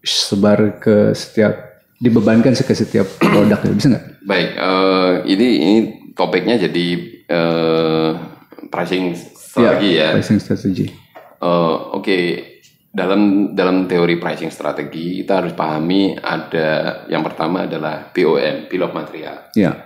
[0.00, 3.72] disebar ke setiap dibebankan ke setiap produk ya.
[3.76, 4.04] Bisa nggak?
[4.24, 5.74] Baik, eh, ini ini
[6.16, 6.86] topiknya jadi
[7.28, 8.10] eh,
[8.72, 10.16] pricing strategi ya.
[10.16, 10.86] Pricing strategy.
[11.40, 12.16] Eh, Oke,
[12.90, 18.96] dalam dalam teori pricing strategi kita harus pahami ada yang pertama adalah BOM, bill of
[18.96, 19.52] material.
[19.54, 19.76] Ya.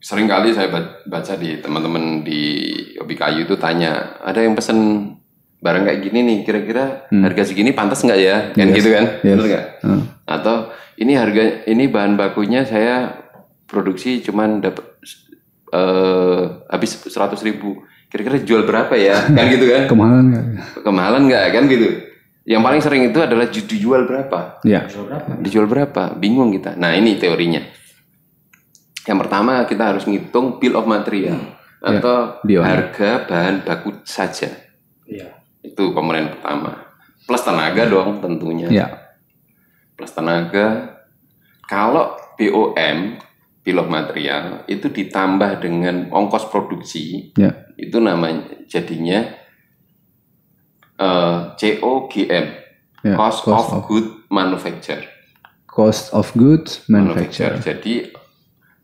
[0.00, 5.12] Seringkali saya ba- baca di teman-teman di hobi kayu itu tanya, ada yang pesen
[5.60, 8.36] barang kayak gini nih, kira-kira harga segini pantas nggak ya?
[8.50, 8.76] Kan Yes.
[8.76, 9.04] gitu kan?
[9.20, 9.36] Yes.
[9.36, 9.66] Bener nggak?
[9.84, 10.02] Hmm.
[10.24, 10.56] Atau
[10.96, 13.12] ini harga ini bahan bakunya saya
[13.64, 14.84] produksi cuman dapat
[15.70, 17.84] eh habis 100.000 ribu.
[18.10, 19.22] Kira-kira jual berapa ya?
[19.36, 19.86] kan gitu kan?
[19.86, 20.44] Kemahalan nggak?
[20.82, 21.88] Kemahalan nggak kan gitu?
[22.42, 24.58] Yang paling sering itu adalah ju- dijual berapa?
[24.64, 24.88] Ya.
[24.88, 25.28] Jual berapa?
[25.38, 26.02] Dijual berapa?
[26.16, 26.74] Bingung kita.
[26.74, 27.62] Nah ini teorinya.
[29.00, 31.38] Yang pertama kita harus ngitung bill of material
[31.80, 32.60] atau BOM.
[32.60, 34.50] harga bahan baku saja.
[35.06, 35.39] Iya.
[35.80, 36.76] Itu komponen pertama.
[37.24, 38.68] Plus tenaga dong tentunya.
[38.68, 39.16] Ya.
[39.96, 41.00] Plus tenaga.
[41.64, 43.16] Kalau BOM
[43.64, 47.64] bill of material itu ditambah dengan ongkos produksi Ya.
[47.80, 49.24] itu namanya jadinya
[50.96, 52.46] eh, COGM
[53.00, 55.00] Ya, cost, cost of, of- good manufacture
[55.64, 57.56] Cost of goods manufacture.
[57.56, 58.12] Jadi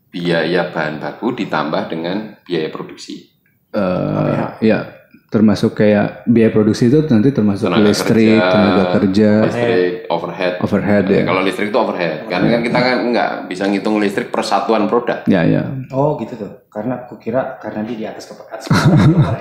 [0.09, 3.29] biaya bahan baku ditambah dengan biaya produksi.
[3.69, 4.96] eh ya
[5.27, 10.53] termasuk kayak biaya produksi itu nanti termasuk Tenaga listrik, kerja, tenaga kerja, Listrik, overhead.
[10.63, 11.23] overhead Eh, ya.
[11.27, 15.27] Kalau listrik itu overhead, karena kan kita kan nggak bisa ngitung listrik per satuan produk.
[15.27, 15.67] Ya ya.
[15.91, 16.51] Oh gitu tuh.
[16.71, 19.35] Karena aku kira karena dia di atas kepala atas kepala.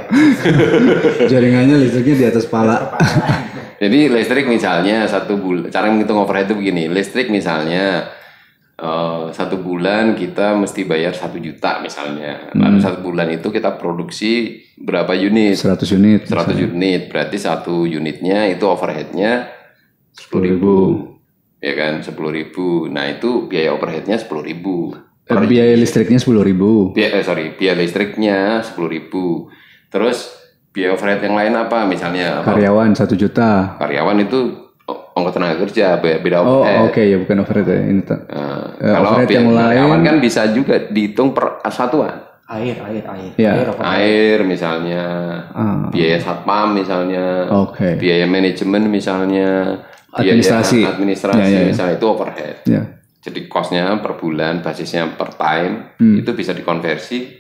[1.31, 2.99] Jaringannya listriknya di atas pala.
[3.77, 8.09] Jadi listrik misalnya satu bulan, cara menghitung overhead itu begini, listrik misalnya
[8.77, 14.63] eh, satu bulan kita mesti bayar satu juta misalnya, lalu satu bulan itu kita produksi
[14.77, 15.57] berapa unit?
[15.57, 16.21] 100 unit.
[16.29, 19.49] 100 unit, berarti satu unitnya itu overheadnya
[20.13, 20.77] 10 ribu,
[21.61, 22.89] ya kan 10 ribu.
[22.89, 24.93] Nah itu biaya overheadnya 10 ribu.
[25.27, 26.95] Eh, biaya listriknya 10.000 ribu.
[26.95, 29.51] Biaya, eh, sorry, biaya listriknya 10 ribu.
[29.91, 30.31] Terus
[30.71, 31.83] biaya overhead yang lain apa?
[31.89, 32.47] Misalnya?
[32.47, 33.75] Karyawan 1 juta.
[33.81, 36.87] karyawan itu ongkos tenaga kerja be- beda Oh overhead.
[36.87, 38.03] oke ya bukan overhead ya ini.
[38.03, 38.21] tak.
[38.27, 42.17] Nah, Eh, kalau overhead biaya yang lain- karyawan kan bisa juga dihitung per satuan.
[42.47, 43.33] air, air, air.
[43.35, 43.53] Ya.
[43.59, 43.69] Air?
[43.77, 45.03] Air misalnya,
[45.51, 47.99] Ah, biaya satpam misalnya, Oke.
[47.99, 49.83] biaya manajemen misalnya,
[50.15, 50.87] biaya Administrasi.
[50.87, 51.67] administrasi Ya, ya, ya.
[51.67, 52.57] misalnya itu overhead.
[52.63, 52.83] Ya.
[53.19, 56.23] Jadi costnya per bulan, basisnya per time, Hmm.
[56.23, 57.35] itu bisa dikonversi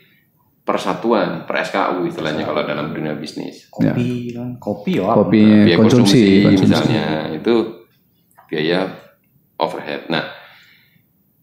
[0.66, 3.70] per satuan, per SKU istilahnya kalau dalam dunia bisnis.
[3.70, 4.58] Kopi kan.
[4.58, 5.06] Kopi ya.
[5.06, 5.22] apa?
[5.22, 6.64] Kopinya biaya konsumsi, konsumsi, konsumsi.
[6.66, 7.54] misalnya itu
[8.50, 8.78] biaya
[9.62, 10.10] overhead.
[10.10, 10.26] Nah,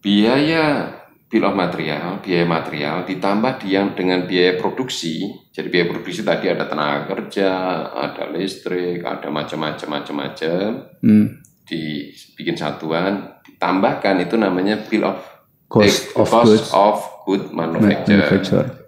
[0.04, 0.92] biaya
[1.24, 5.24] bill of material, biaya material ditambah yang dengan biaya produksi.
[5.50, 7.50] Jadi biaya produksi tadi ada tenaga kerja,
[7.90, 10.68] ada listrik, ada macam-macam macam-macam
[11.00, 11.40] Hmm.
[11.64, 15.16] dibikin satuan, ditambahkan itu namanya bill of
[15.64, 18.20] Cost eh, of cost goods of good manufacture.
[18.20, 18.83] manufacture.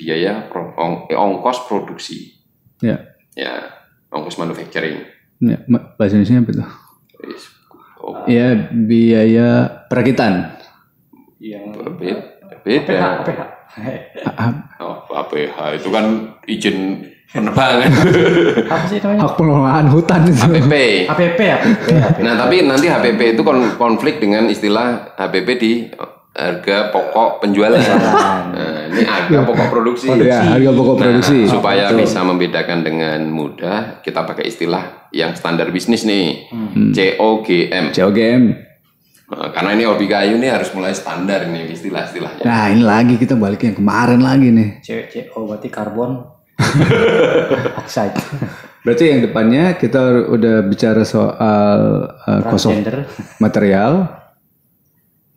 [0.00, 2.32] Biaya pro- ong- eh, ongkos produksi.
[2.80, 2.96] Ya.
[3.36, 3.68] Ya,
[4.08, 5.04] ongkos manufacturing.
[5.38, 5.60] Ya,
[5.94, 6.66] bahasa Indonesia apa?
[7.28, 7.52] Is-
[8.00, 9.48] Oh, Ya, biaya
[9.86, 10.56] perakitan.
[11.36, 12.16] Yang Beda.
[12.60, 13.44] PH, beda.
[13.70, 14.24] PH.
[14.26, 16.04] Ah, Oh, APH itu kan
[16.42, 17.92] izin penerbangan.
[18.72, 19.20] Apa sih namanya?
[19.22, 20.40] Hak pengelolaan hutan itu.
[20.42, 20.74] HPP.
[21.06, 22.18] APP, APP, APP.
[22.20, 25.72] Nah, tapi nanti HPP itu kon- konflik dengan istilah HPP di
[26.30, 27.74] harga pokok penjualan.
[27.74, 28.46] Nah,
[28.86, 30.06] ini harga pokok produksi.
[30.16, 31.44] Ya, harga pokok Nah, produksi.
[31.44, 36.90] supaya bisa membedakan dengan mudah, kita pakai istilah yang standar bisnis nih, Hmm.
[36.90, 37.90] COGM.
[37.90, 38.42] COGM.
[39.26, 42.42] Nah, karena ini hobi kayu nih harus mulai standar nih istilah-istilahnya.
[42.42, 44.82] Nah, ini lagi kita balik yang kemarin lagi nih.
[44.82, 45.02] CO,
[45.36, 46.18] oh berarti karbon
[47.80, 48.14] oxide.
[48.80, 51.78] Berarti yang depannya kita udah bicara soal
[52.16, 53.04] uh, Transgender.
[53.38, 54.08] material,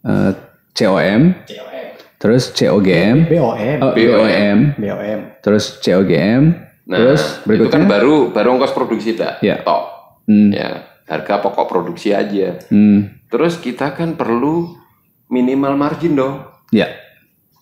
[0.01, 0.31] uh,
[0.73, 1.85] COM, COM.
[2.17, 3.77] terus COGM, BOM.
[3.79, 5.19] oh, BOM, BOM.
[5.39, 6.43] terus COGM,
[6.83, 9.39] Nah, terus itu kan berikutnya, baru baru ongkos produksi dah.
[9.39, 9.63] Ya.
[9.63, 9.83] Tok.
[10.27, 10.69] hmm, Ya,
[11.05, 12.59] harga pokok produksi aja.
[12.67, 14.75] hmm, Terus kita kan perlu
[15.25, 16.91] minimal margin dong, ya,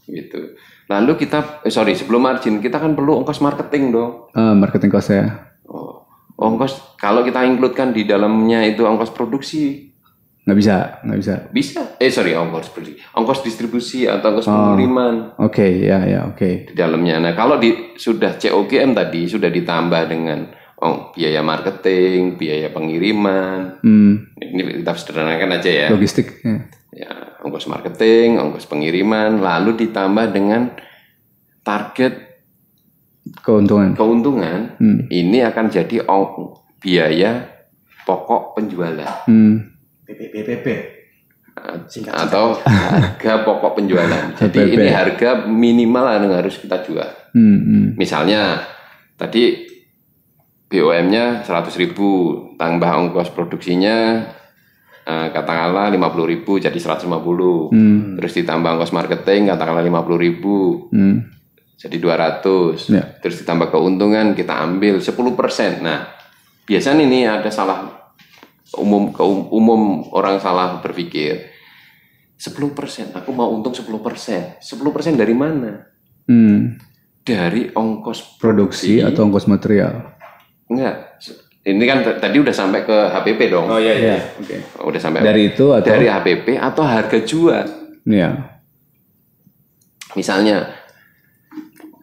[0.04, 0.58] gitu.
[0.88, 4.28] Lalu kita, eh, sorry sebelum margin kita kan perlu ongkos marketing dong.
[4.32, 6.04] uh, marketing cost ya, Oh,
[6.36, 9.91] ongkos kalau kita include kan di dalamnya itu ongkos produksi,
[10.42, 11.34] nggak bisa, nggak bisa.
[11.50, 11.82] Bisa.
[11.96, 12.98] Eh sorry, ongkos beli.
[13.14, 14.54] Ongkos distribusi atau ongkos Oh.
[14.74, 16.68] pengiriman Oke, ya, ya, oke.
[16.68, 17.20] di dalamnya.
[17.20, 23.78] Nah, kalau di sudah COGM tadi sudah ditambah dengan oh, biaya marketing, biaya pengiriman.
[23.80, 25.88] Hmm, Ini kita sederhanakan aja ya.
[25.90, 26.42] logistik.
[26.42, 26.58] Ya.
[26.92, 30.74] Ya, ongkos marketing, ongkos pengiriman, lalu ditambah dengan
[31.62, 32.34] target
[33.40, 33.94] Keuntungan.
[33.94, 34.76] keuntungan.
[34.76, 37.46] Hmm, Ini akan jadi ong- biaya
[38.02, 39.71] pokok penjualan hmm,
[40.30, 41.02] BPPP.
[41.88, 44.34] Singkat atau harga pokok penjualan.
[44.40, 44.76] Jadi HPP.
[44.76, 47.10] ini harga minimal yang harus kita jual.
[47.36, 47.86] hmm, hmm.
[48.00, 48.64] Misalnya
[49.20, 49.70] tadi
[50.72, 51.92] BOM-nya 100.000
[52.56, 54.24] tambah ongkos produksinya
[55.04, 57.76] eh, katakanlah 50.000 jadi 150.
[57.76, 61.16] Hmm, Terus ditambah ongkos marketing katakanlah 50.000 hmm.
[61.76, 62.96] jadi 200.
[62.96, 63.04] Ya.
[63.20, 65.84] Terus ditambah keuntungan kita ambil 10%.
[65.84, 66.08] Nah,
[66.64, 68.01] biasanya ini ada salah
[68.74, 69.82] umum keum- umum
[70.12, 71.52] orang salah berpikir
[72.38, 74.58] 10%, aku mau untung 10%.
[74.58, 75.86] 10% dari mana?
[76.26, 76.80] Hmm.
[77.22, 80.18] Dari ongkos Produksi atau ongkos material.
[80.66, 81.22] Enggak.
[81.62, 83.70] Ini kan tadi udah sampai ke HPP dong.
[83.78, 84.18] iya, iya.
[84.34, 84.58] Oke.
[84.82, 85.86] Udah sampai Dari itu atau?
[85.86, 87.66] dari HPP atau harga jual.
[88.10, 88.58] Ya.
[90.18, 90.74] Misalnya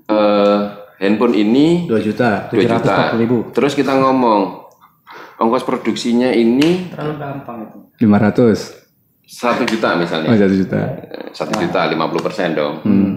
[0.06, 0.60] eh
[0.98, 2.46] handphone ini 2 juta.
[2.48, 3.18] 2 juta.
[3.18, 3.50] 740.000.
[3.50, 4.67] Terus kita ngomong
[5.38, 7.78] ongkos produksinya ini Terlalu gampang itu.
[8.04, 8.88] 500.
[9.28, 10.28] 1 juta Oh, misalnya.
[10.34, 10.80] 1 juta.
[11.04, 12.74] Eh, 1 juta 50 persen dong.
[12.82, 13.12] Hmm.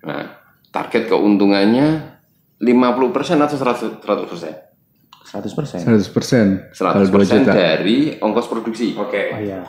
[0.00, 0.24] Nah,
[0.72, 2.18] target keuntungannya
[2.60, 4.52] 50 persen atau 100 persen?
[5.30, 5.78] 100 persen.
[5.84, 6.46] 100 persen.
[6.74, 7.52] Kalau 100 2 persen juta.
[7.54, 8.96] dari ongkos produksi.
[8.98, 9.62] Oh iya.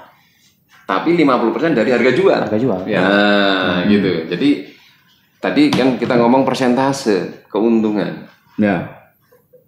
[0.87, 2.39] Tapi 50 persen dari harga jual.
[2.47, 2.81] Harga jual.
[2.89, 2.99] Ya.
[3.03, 4.25] Nah, gitu.
[4.27, 4.49] Jadi
[5.37, 8.25] tadi kan kita ngomong persentase keuntungan.
[8.55, 9.00] Ya.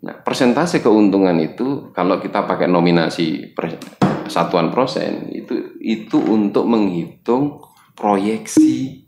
[0.04, 3.80] Nah, persentase keuntungan itu kalau kita pakai nominasi per-
[4.26, 7.60] satuan persen itu itu untuk menghitung
[7.94, 9.04] proyeksi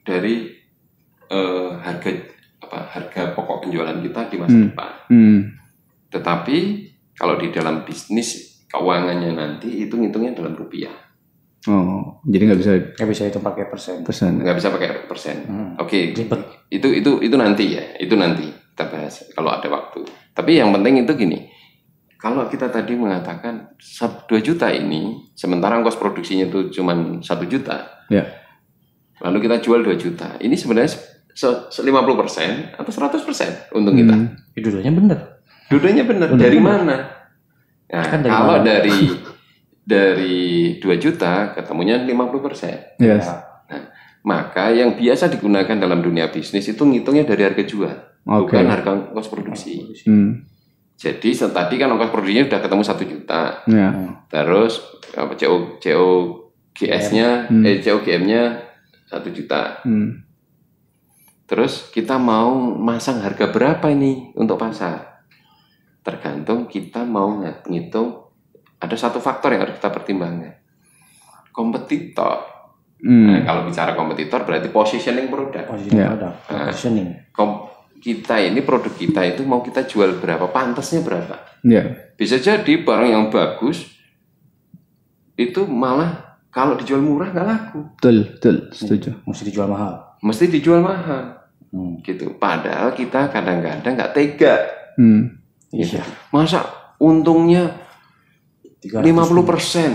[0.00, 0.50] dari
[1.28, 2.10] eh, harga
[2.58, 4.64] apa harga pokok penjualan kita di masa Hmm.
[4.66, 4.90] depan.
[5.06, 5.38] Hmm.
[6.08, 6.56] Tetapi
[7.12, 8.28] kalau di dalam bisnis
[8.66, 10.92] keuangannya nanti itu ngitungnya dalam rupiah,
[11.66, 14.00] Oh, jadi nggak bisa Nggak bisa itu pakai persen.
[14.00, 14.40] persen.
[14.40, 15.36] nggak bisa pakai persen.
[15.44, 15.70] Hmm.
[15.76, 16.40] Oke, Ribet.
[16.68, 18.46] itu itu itu nanti ya itu nanti
[18.78, 21.50] kita bahas kalau ada waktu tapi yang penting itu gini
[22.14, 24.06] kalau kita tadi mengatakan 2
[24.38, 28.22] juta ini sementara ongkos produksinya itu cuma satu juta Ya.
[29.18, 30.94] lalu kita jual 2 juta ini sebenarnya
[31.28, 34.30] se- se- 50% atau 100% untung kita Hmm.
[34.54, 35.18] Ya, dua-duanya bener.
[35.68, 36.40] dudanya benar Benar.
[36.40, 36.96] dari mana
[37.84, 38.62] nah, Kan dari kalau mana?
[38.64, 38.98] dari
[39.82, 40.38] dari
[40.78, 43.26] 2 juta ketemunya 50% Yes.
[43.26, 43.42] Ya.
[44.20, 47.94] maka yang biasa digunakan dalam dunia bisnis itu ngitungnya dari harga jual
[48.28, 48.52] Oke.
[48.52, 49.88] bukan harga ongkos produksi.
[50.04, 50.44] Hmm.
[50.98, 53.88] Jadi tadi kan ongkos produksinya sudah ketemu satu juta, Ya.
[54.28, 54.84] terus
[55.16, 57.64] apa CO COGS-nya, Hmm.
[57.64, 58.42] eh COGM-nya
[59.08, 59.80] satu juta.
[59.82, 60.28] Hmm.
[61.48, 65.24] Terus kita mau masang harga berapa ini untuk pasar?
[66.04, 68.28] Tergantung kita mau ng- ngitung.
[68.78, 70.60] Ada satu faktor yang harus kita pertimbangkan.
[71.50, 72.44] Kompetitor.
[72.98, 73.46] Nah, Hmm.
[73.46, 75.64] kalau bicara kompetitor berarti positioning produk.
[75.64, 76.10] Positioning Ya.
[76.12, 76.34] produk.
[76.50, 76.66] Nah.
[76.68, 77.08] Positioning.
[77.32, 77.67] Kom-
[77.98, 80.46] kita ini produk kita itu mau kita jual berapa?
[80.46, 81.34] Pantasnya berapa?
[81.62, 82.10] Ya.
[82.14, 83.86] Bisa jadi barang yang bagus
[85.34, 89.10] itu malah kalau dijual murah nggak laku, Betul, betul, setuju.
[89.22, 89.94] Mesti dijual mahal.
[90.18, 92.00] mesti dijual mahal Hmm.
[92.00, 92.32] gitu.
[92.34, 94.56] Padahal kita kadang-kadang nggak tega.
[94.96, 95.36] Hmm.
[95.68, 96.00] Gitu.
[96.00, 96.02] Iya.
[96.32, 96.64] Masa
[96.96, 97.76] untungnya
[98.80, 99.90] 300 50 persen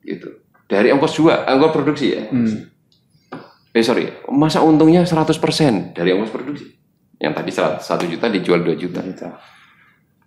[0.00, 0.28] gitu
[0.64, 2.22] dari ongkos jual, ongkos produksi ya.
[2.28, 2.68] Hmm.
[3.72, 6.70] Eh sorry, masa untungnya 100 persen dari ongkos produksi?
[7.24, 9.00] Yang tadi 1 juta dijual 2 juta.
[9.00, 9.24] Gitu.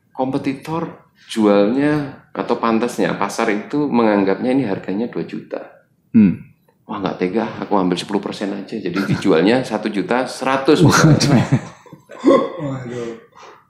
[0.10, 5.86] Kompetitor jualnya atau pantasnya pasar itu menganggapnya ini harganya 2 juta.
[6.14, 6.42] Hmm.
[6.88, 8.76] Wah nggak tega, aku ambil 10% aja.
[8.80, 11.46] Jadi dijualnya 1 juta 100 misalnya.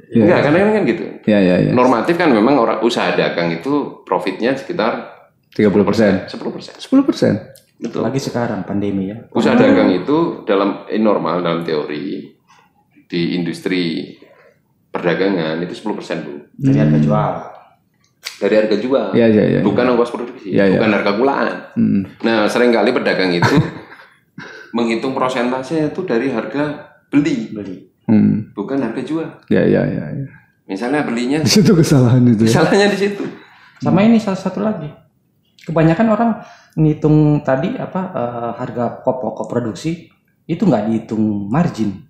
[0.07, 0.23] Ya.
[0.23, 1.03] Enggak, karena kan gitu.
[1.27, 1.71] Ya, ya, ya.
[1.75, 5.17] Normatif kan memang orang usaha dagang itu profitnya sekitar
[5.51, 6.11] 30 persen.
[6.31, 6.79] 10%.
[6.79, 7.33] 10 persen.
[7.75, 8.07] Betul.
[8.07, 9.27] Lagi sekarang pandemi ya.
[9.35, 12.36] Usaha dagang itu dalam eh, normal dalam teori
[13.07, 14.13] di industri
[14.89, 16.33] perdagangan itu 10% Bu.
[16.57, 17.31] Dari harga jual.
[18.37, 19.07] Dari harga jual.
[19.13, 19.59] Ya, ya, ya.
[19.63, 20.77] Bukan ongkos produksi, Ya, ya.
[20.77, 21.47] bukan harga kulaan.
[21.73, 22.01] Hmm.
[22.21, 23.55] Nah, sering kali pedagang itu
[24.75, 27.77] menghitung persentase itu dari harga beli, Beli.
[28.07, 28.55] Hmm.
[28.55, 29.27] bukan harga jual.
[29.51, 30.27] Ya, ya, ya, ya.
[30.67, 32.47] Misalnya belinya Di situ kesalahan itu.
[32.47, 32.63] ya.
[32.63, 33.23] salahnya di situ.
[33.79, 34.87] Sama ini salah satu lagi.
[35.67, 36.31] Kebanyakan orang
[36.79, 40.07] ngitung tadi apa eh, harga pokok pokok produksi
[40.47, 42.06] itu nggak dihitung margin.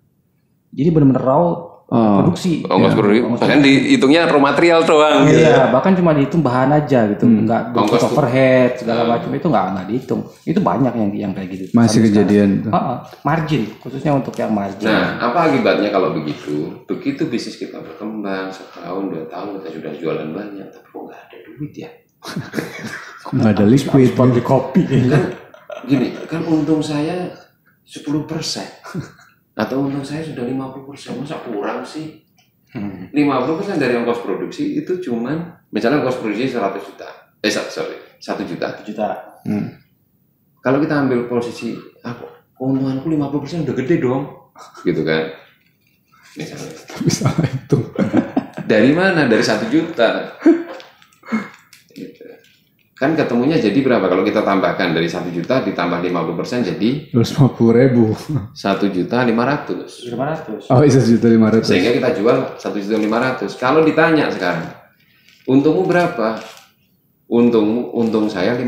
[0.69, 1.43] Jadi benar-benar raw
[1.88, 2.19] Oh.
[2.19, 2.67] produksi.
[2.67, 5.39] ongkos produksi bahkan dihitungnya raw material doang gitu.
[5.39, 8.12] Iya, bahkan cuma dihitung bahan aja gitu, enggak Ongkos tuh.
[8.12, 10.21] overhead segala macam itu enggak enggak dihitung.
[10.43, 11.63] Itu banyak yang yang kayak gitu.
[11.71, 12.67] Masih Sampai kejadian tuh.
[12.67, 12.84] sekarang.
[12.84, 14.84] Heeh, margin khususnya untuk yang margin.
[14.84, 16.75] Nah, apa akibatnya kalau begitu?
[16.84, 21.38] Begitu bisnis kita berkembang setahun dua tahun kita sudah jualan banyak, tapi kok nggak ada
[21.47, 21.89] duit ya?
[23.32, 24.10] Nggak ada liquid.
[24.12, 24.84] Buat beli kopi.
[24.84, 25.23] Kan
[25.84, 27.32] gini, kan untung saya
[27.86, 28.67] 10 persen
[29.57, 32.21] atau untung saya sudah 50 persen, masa kurang sih?
[32.69, 33.09] Hmm.
[33.09, 37.09] 50 persen dari ongkos produksi itu cuman misalnya ongkos produksi 100 juta,
[37.41, 38.67] eh sorry 1 juta.
[38.85, 39.09] juta.
[40.61, 41.73] Kalau kita ambil posisi
[42.05, 44.53] aku keuntunganku 50 persen udah gede dong,
[44.85, 45.33] gitu kan?
[46.37, 46.69] Misalnya.
[47.01, 47.79] Bisa itu.
[48.67, 49.25] Dari mana?
[49.25, 50.37] Dari satu juta.
[52.97, 54.10] Kan ketemunya jadi berapa?
[54.10, 58.03] Kalau kita tambahkan dari satu juta ditambah 50% jadi Terus lima puluh ribu.
[58.57, 60.10] satu juta lima ratus.
[60.10, 60.73] 500.
[60.73, 61.69] Oh, isa juta lima ratus.
[61.69, 63.53] Sehingga kita jual satu juta lima ratus.
[63.53, 64.73] Kalau ditanya sekarang,
[65.45, 66.41] untungmu berapa?
[67.27, 68.65] Untungmu, untung saya 50%.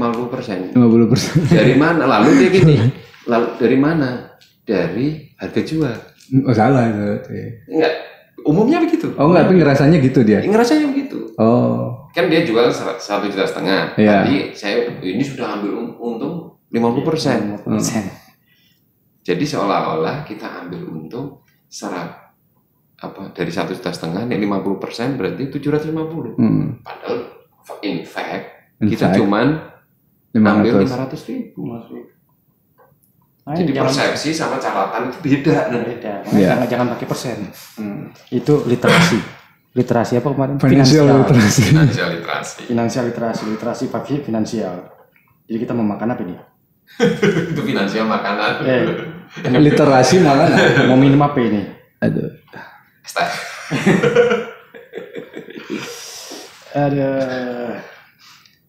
[0.78, 1.50] Lima puluh persen.
[1.50, 2.06] Dari mana?
[2.06, 2.76] Lalu dia gini,
[3.32, 4.10] lalu dari mana?
[4.62, 5.98] Dari harga jual.
[6.46, 7.02] Oh, salah itu.
[7.02, 7.40] berarti.
[7.66, 7.94] Enggak,
[8.46, 9.10] umumnya begitu.
[9.18, 10.46] Oh enggak, tapi ngerasanya gitu dia.
[10.46, 11.34] Ngerasanya begitu.
[11.42, 13.94] Oh, kan dia jual satu juta setengah.
[13.96, 14.12] Iya.
[14.22, 16.34] Tadi saya ini sudah ambil un- untung
[16.70, 17.40] 50 persen.
[17.58, 18.06] 50%.
[19.22, 22.34] Jadi seolah-olah kita ambil untung serap
[22.96, 26.36] apa dari satu juta setengah nih 50 persen berarti 750.
[26.36, 26.66] hmm.
[26.82, 27.18] Padahal
[27.82, 28.46] in fact
[28.80, 29.48] In kita fact, cuman
[30.32, 30.92] lima ambil ratus.
[31.20, 31.62] 500 ribu.
[33.40, 35.74] Nah, Jadi jangan persepsi sama catatan itu beda.
[35.74, 36.14] Beda.
[36.22, 36.50] Makanya Iya.
[36.54, 37.38] jangan jangan pakai persen.
[38.30, 39.18] Itu literasi.
[39.80, 40.60] Literasi apa kemarin?
[40.60, 41.72] Financial literacy.
[41.72, 42.68] finansial literasi.
[42.68, 44.76] Finansial literasi, literasi pakai finansial.
[45.48, 46.36] Jadi kita mau makan apa nih?
[47.56, 48.60] itu finansial makanan.
[48.68, 48.84] Eh,
[49.72, 50.52] Literasi malah.
[50.92, 51.64] mau minum apa ini?
[52.04, 52.28] Aduh.
[56.70, 57.10] Ada.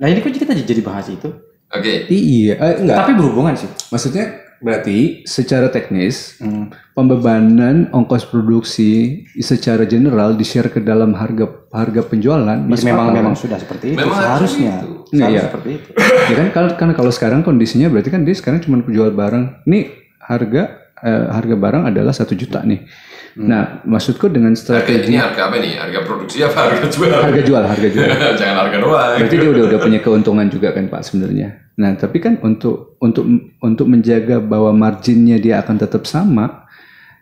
[0.00, 1.28] Nah ini kok kita jadi bahas itu?
[1.70, 2.06] Oke.
[2.08, 2.96] Iya, eh, enggak.
[3.04, 3.68] Tapi berhubungan sih.
[3.92, 6.68] Maksudnya berarti secara teknis Hmm.
[6.92, 13.56] pembebanan ongkos produksi secara general di-share ke dalam harga harga penjualan masuk memang memang sudah
[13.56, 13.98] seperti itu.
[13.98, 14.72] Memang seharusnya.
[14.72, 14.88] harusnya itu.
[15.10, 15.42] Seharusnya Iya.
[15.42, 15.88] seperti itu.
[16.30, 19.84] ya kan kalau kan kalau sekarang kondisinya berarti kan dia sekarang cuma penjual barang nih
[20.20, 20.62] harga
[21.00, 22.84] eh, harga barang adalah satu juta nih
[23.30, 25.78] nah maksudku dengan Harga strategi ini harga apa nih?
[25.78, 27.14] Harga produksi apa harga jual?
[27.14, 28.06] harga jual harga jual
[28.42, 29.10] Jangan harga doang.
[29.16, 31.48] berarti dia udah udah punya keuntungan juga kan pak sebenarnya
[31.80, 33.24] nah tapi kan untuk untuk
[33.58, 36.68] untuk menjaga bahwa marginnya dia akan tetap sama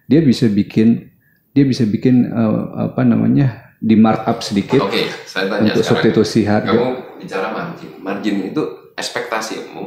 [0.04, 1.14] dia bisa bikin
[1.54, 6.02] dia bisa bikin eh, apa namanya di markup sedikit Oke, saya tanya untuk sekarang.
[6.02, 6.86] substitusi harga Kamu
[7.22, 7.90] bicara margin.
[8.02, 8.62] Margin itu
[8.98, 9.84] ekspektasimu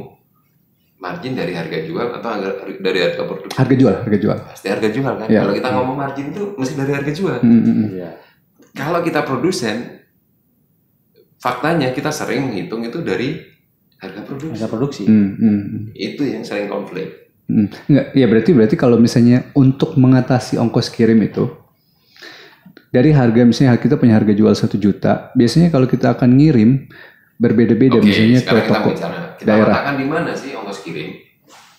[0.95, 3.57] margin dari harga jual atau harga- dari harga produksi?
[3.59, 5.27] harga jual harga jual Pasti harga jual kan?
[5.27, 5.39] Iya.
[5.43, 7.37] Kalau kita ngomong margin itu mesti dari harga jual.
[7.43, 7.89] Hmm, hmm, hmm.
[7.91, 8.09] Iya.
[8.71, 9.75] Kalau kita produsen,
[11.37, 13.50] faktanya kita sering menghitung itu dari
[14.01, 14.57] harga produksi.
[14.57, 15.03] Harga produksi.
[15.05, 15.83] Hmm, hmm, hmm.
[15.93, 17.31] Itu yang sering konflik.
[17.45, 21.61] Hmm, enggak, ya berarti berarti kalau misalnya untuk mengatasi ongkos kirim itu
[22.91, 26.91] dari harga misalnya kita punya harga jual satu juta, biasanya kalau kita akan ngirim
[27.39, 29.19] berbeda-beda Oke, misalnya ke kita toko bicara.
[29.39, 29.73] Kita daerah.
[29.73, 31.09] letakkan di mana sih ongkos kirim?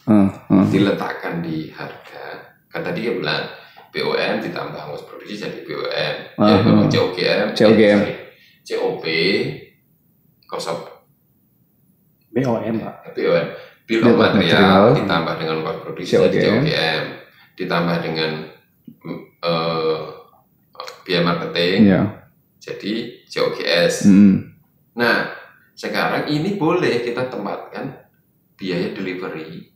[0.09, 0.67] Ah, ah.
[0.67, 3.45] diletakkan di harga kan tadi dia bilang
[3.93, 6.89] BOM ditambah ongkos produksi jadi BOM ya, Aha.
[6.91, 7.99] COGM COGM.
[8.03, 8.17] eh,
[8.67, 9.05] sorry, COP
[10.49, 10.92] cost of
[12.33, 13.13] BOM, Pak.
[13.13, 13.47] BOM
[13.83, 14.85] bill of material material.
[14.95, 16.55] ditambah dengan ongkos produksi jadi COGM.
[16.63, 17.05] COGM
[17.53, 18.31] ditambah dengan
[19.03, 20.01] mm, eh,
[21.03, 22.03] biaya marketing Iya.
[22.57, 22.93] jadi
[23.27, 24.35] COGS Hmm,
[24.95, 25.35] nah
[25.75, 28.07] sekarang ini boleh kita tempatkan
[28.55, 29.73] biaya delivery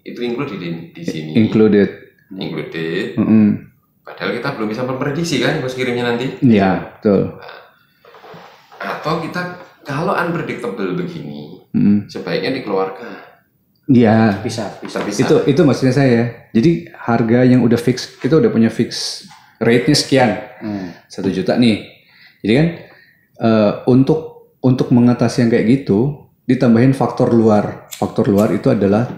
[0.00, 1.88] itu include di, di sini included.
[2.30, 3.68] included Hmm,
[4.00, 6.40] Padahal kita belum bisa memprediksi kan bos kirimnya nanti.
[6.40, 7.36] Iya, betul.
[8.78, 9.42] Atau kita
[9.84, 12.00] kalau unpredictable begini, Hmm.
[12.10, 13.28] sebaiknya dikeluarkan.
[13.88, 15.00] Iya, Bisa, bisa.
[15.00, 16.50] Bisa itu itu maksudnya saya.
[16.52, 19.24] Jadi harga yang udah fix kita udah punya fix
[19.56, 20.30] rate-nya sekian.
[20.58, 20.90] Hmm.
[21.08, 21.86] satu juta nih.
[22.44, 22.66] Jadi kan
[23.40, 27.88] eh, untuk untuk mengatasi yang kayak gitu ditambahin faktor luar.
[27.88, 29.08] Faktor luar itu adalah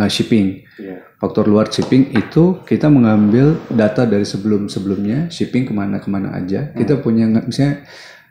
[0.00, 0.64] eh, shipping.
[0.80, 1.04] Iya.
[1.20, 6.32] Faktor luar shipping itu kita mengambil data dari sebelum sebelumnya shipping ke mana ke mana
[6.32, 6.72] aja.
[6.72, 7.84] Kita punya misalnya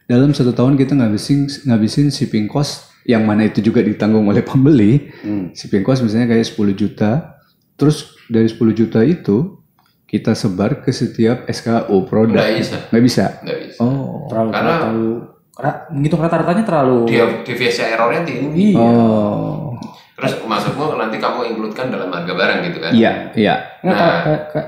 [0.10, 5.14] dalam satu tahun kita ngabisin ngabisin shipping cost yang mana itu juga ditanggung oleh pembeli.
[5.22, 5.54] Hmm.
[5.54, 7.38] Shipping cost misalnya kayak 10 juta.
[7.76, 9.62] Terus dari 10 juta itu
[10.06, 12.38] kita sebar ke setiap SKU produk.
[12.38, 12.78] Nggak bisa.
[12.90, 13.26] Nggak bisa.
[13.42, 13.80] Nggak bisa.
[13.80, 14.26] Oh.
[14.26, 15.08] Terlalu Karena- terlalu
[15.56, 18.74] ra- menghitung rata-ratanya terlalu Dia deviasi errornya tinggi.
[18.74, 18.80] Iya.
[18.82, 19.78] Oh.
[20.16, 22.92] Terus maksudmu nanti kamu include-kan dalam harga barang gitu kan?
[22.92, 23.56] Iya, iya.
[23.84, 24.20] Nggak, Nah.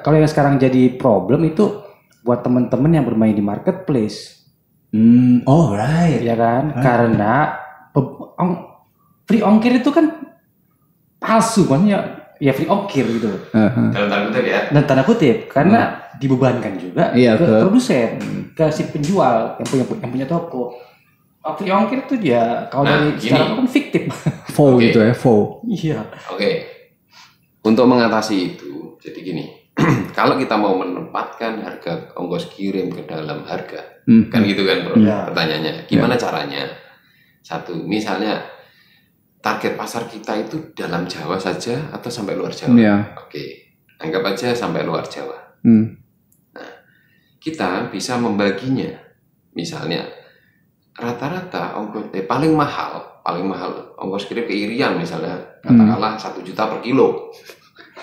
[0.03, 1.79] kalau- yang sekarang jadi problem itu
[2.21, 4.43] buat temen-temen yang bermain di marketplace,
[4.88, 6.19] Hmm, oh right.
[6.19, 6.75] ya kan?
[6.77, 7.66] Karena pe-
[8.35, 8.63] ong-
[9.23, 10.05] free ongkir itu kan
[11.17, 11.99] palsu, maksudnya
[12.37, 13.29] ya free ongkir gitu.
[13.49, 13.87] Heeh.
[13.89, 14.59] Dalam tanda kutip ya.
[14.69, 15.79] Dan tanda kutip karena
[16.15, 18.09] dibebankan juga Iya, ke, ke- produsen,
[18.51, 20.73] ke si penjual yang punya yang punya toko.
[21.41, 23.31] Oh, free ongkir itu dia kalau Nah, dari gini.
[23.31, 24.03] secara kan fiktif.
[24.55, 24.83] Faux Oke.
[24.85, 25.63] gitu ya, faux.
[25.63, 25.99] Iya.
[26.27, 26.49] Oke.
[27.61, 29.45] Untuk mengatasi itu, jadi gini.
[30.17, 34.25] kalau kita mau menempatkan harga ongkos kirim ke dalam harga, Hmm.
[34.25, 35.29] kan gitu kan bro Iya.
[35.29, 36.63] pertanyaannya gimana caranya
[37.47, 38.43] satu misalnya
[39.39, 42.75] target pasar kita itu dalam Jawa saja atau sampai luar Jawa?
[42.75, 42.95] Iya.
[43.15, 43.45] oke
[44.03, 45.39] anggap aja sampai luar Jawa.
[45.63, 45.95] Hmm.
[47.39, 48.91] kita bisa membaginya.
[49.55, 50.03] Misalnya
[50.97, 56.65] rata-rata ongkos eh, paling mahal paling mahal ongkos kirim ke Irian misalnya katakanlah satu juta
[56.65, 57.29] per kilo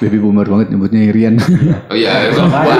[0.03, 1.39] Baby boomer banget nyebutnya Irian.
[1.91, 2.75] oh iya Papua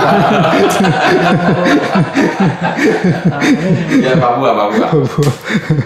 [4.03, 4.87] ya Papua Papua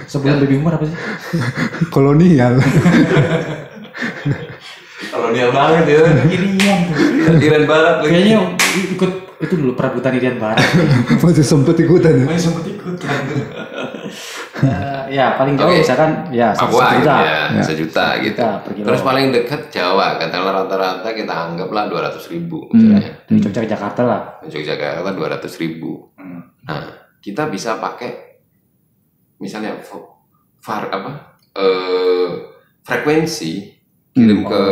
[0.08, 0.96] Sebelum baby boomer apa sih?
[1.92, 2.56] Kolonial.
[5.28, 6.00] dia banget ya
[6.32, 6.80] Irian.
[7.36, 8.38] Irian Barat Kayaknya
[8.96, 10.64] ikut itu dulu perebutan Irian Barat.
[11.20, 12.24] Masih sempet ikutan ya.
[12.24, 13.20] Masih sempat ikutan
[14.58, 15.80] Eh, ya paling jauh Oke.
[15.80, 17.16] misalkan ya satu Papua juta.
[17.16, 17.62] ya, Ya.
[17.62, 18.42] sejuta gitu.
[18.82, 22.90] Terus paling dekat Jawa, katakanlah rata-rata kita anggaplah 200 ribu Hmm.
[22.90, 23.12] misalnya.
[23.24, 24.20] Dari Jogja ke Jakarta lah.
[24.42, 26.10] Yogyakarta 200 ribu.
[26.14, 26.42] Hmm.
[26.64, 26.82] Nah,
[27.18, 28.40] kita bisa pakai
[29.36, 29.78] misalnya
[30.58, 31.12] var apa
[31.54, 32.28] eh,
[32.82, 33.52] frekuensi
[34.10, 34.48] kirim Hmm.
[34.48, 34.62] ke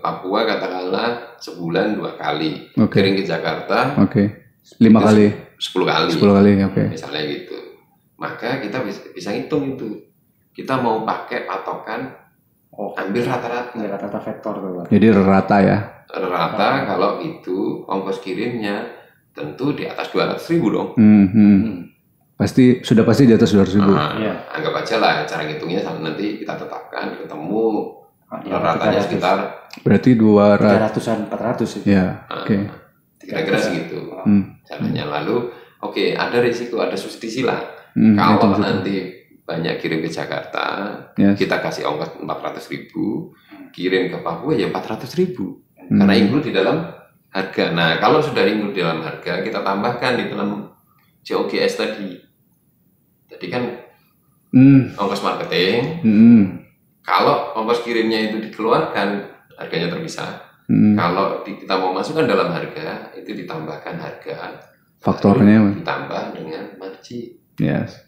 [0.00, 3.00] Papua katakanlah sebulan dua kali, Oke.
[3.00, 4.24] kirim ke Jakarta Oke.
[4.76, 6.08] Lima kali, 10 kali.
[6.10, 6.84] sepuluh kali, oke.
[6.88, 7.56] misalnya gitu
[8.20, 9.96] maka kita bisa, bisa hitung itu
[10.52, 12.20] kita mau pakai patokan
[12.70, 12.94] Oh.
[12.94, 14.86] ambil rata-rata Ini rata-rata vektor tuh.
[14.86, 15.78] Jadi rata ya.
[16.06, 18.86] rata kalau itu ongkos kirimnya
[19.30, 21.56] tentu di atas 200 ribu dong Hmm, hmm.
[21.60, 21.80] Hmm.
[22.32, 23.90] Pasti sudah pasti di atas 200 ribu.
[23.90, 24.32] Nah, Iya.
[24.48, 27.66] anggap aja lah cara ngitungnya sampai nanti kita tetapkan ketemu
[28.46, 29.04] Ya, ratanya 300.
[29.04, 29.38] sekitar
[29.82, 31.02] Berarti dua ratus.
[31.02, 31.82] 300-an 400 sih.
[31.84, 32.56] Ya, ah, oke.
[33.18, 34.62] kira-kira segitu Hmm.
[34.62, 35.50] caranya lalu
[35.80, 37.58] oke ada risiko ada subsidi lah
[37.90, 39.10] Hmm, kalau nanti
[39.42, 41.34] banyak kirim ke Jakarta Yes.
[41.34, 43.34] kita kasih ongkos 400 ribu
[43.70, 45.58] kirim ke Papua ya 400 ribu.
[45.76, 45.98] Hmm.
[45.98, 46.86] karena include di dalam
[47.28, 47.64] harga.
[47.70, 50.70] Nah kalau sudah include di dalam harga kita tambahkan di dalam
[51.20, 52.10] COGS tadi.
[53.26, 53.62] Jadi kan
[54.50, 56.02] Hmm, ongkos marketing.
[56.02, 56.42] Hmm,
[57.00, 59.08] kalau ongkos kirimnya itu dikeluarkan
[59.56, 60.46] harganya terpisah.
[60.66, 60.94] Hmm.
[60.94, 64.54] kalau di- kita mau masukkan dalam harga itu ditambahkan harga.
[64.96, 68.00] Faktornya, ditambah dengan margin yes.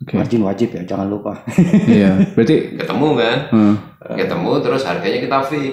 [0.00, 0.16] Oke.
[0.16, 1.44] Margin wajib ya, jangan lupa.
[1.96, 2.34] Iya.
[2.34, 2.74] Berarti.
[2.80, 3.74] ketemu kan hmm,
[4.16, 5.68] ketemu terus harganya kita free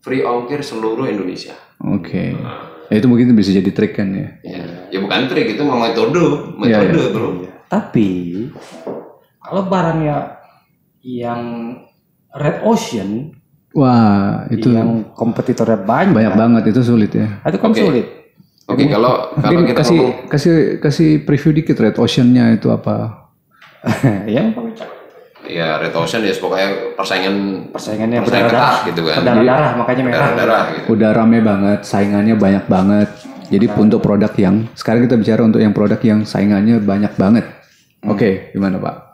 [0.00, 2.34] free ongkir seluruh Indonesia Oke.
[2.36, 4.28] Nah, Ya, itu mungkin bisa jadi trik kan ya.
[4.42, 7.14] ya, ya bukan trik itu mau metode metode iya.
[7.14, 7.28] bro
[7.70, 8.08] Tapi
[9.38, 10.42] kalau barangnya
[11.06, 11.42] yang
[12.34, 13.38] red ocean
[13.70, 17.38] Wah, itu yang kompetitornya banyak, banyak banget itu sulit ya.
[17.46, 17.78] itu kan Oke.
[17.78, 18.06] sulit.
[18.70, 23.26] Oke kalau kalau Mungkin kita kasih ngomong kasih kasih preview dikit Red Ocean-nya itu apa?
[24.28, 24.44] ya
[25.50, 30.18] ya red ocean ya pokoknya persaingan persaingannya persaingan berdarah ketat gitu kan berdarah-darah makanya merah.
[30.20, 33.08] darah-darah gitu Udah rame banget, saingannya banyak banget.
[33.50, 37.48] Jadi untuk produk yang sekarang kita bicara untuk yang produk yang saingannya banyak banget.
[38.06, 39.10] Oke, gimana Pak?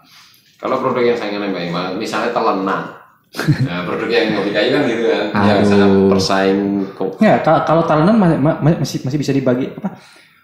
[0.57, 2.96] kalau produk yang saingannya baik banget misalnya telenan
[3.69, 5.67] nah produk yang ngopi kayu kan gitu kan yang Aduh.
[5.67, 6.61] sangat bersaing
[6.93, 9.93] kok Ya, ka- kalau talenan ma- ma- ma- masih masih bisa dibagi apa?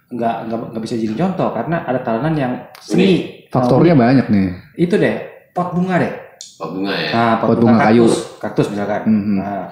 [0.08, 3.42] Enggak enggak enggak bisa jadi contoh karena ada talenan yang seni.
[3.48, 4.48] Faktornya banyak nih.
[4.78, 5.16] itu deh,
[5.50, 6.12] pot bunga deh.
[6.54, 8.04] pot bunga ya Nah, pot, Pot bunga kayu.
[8.04, 9.02] kaktus, kaktus misalkan.
[9.04, 9.36] Mhm.
[9.36, 9.64] Nah,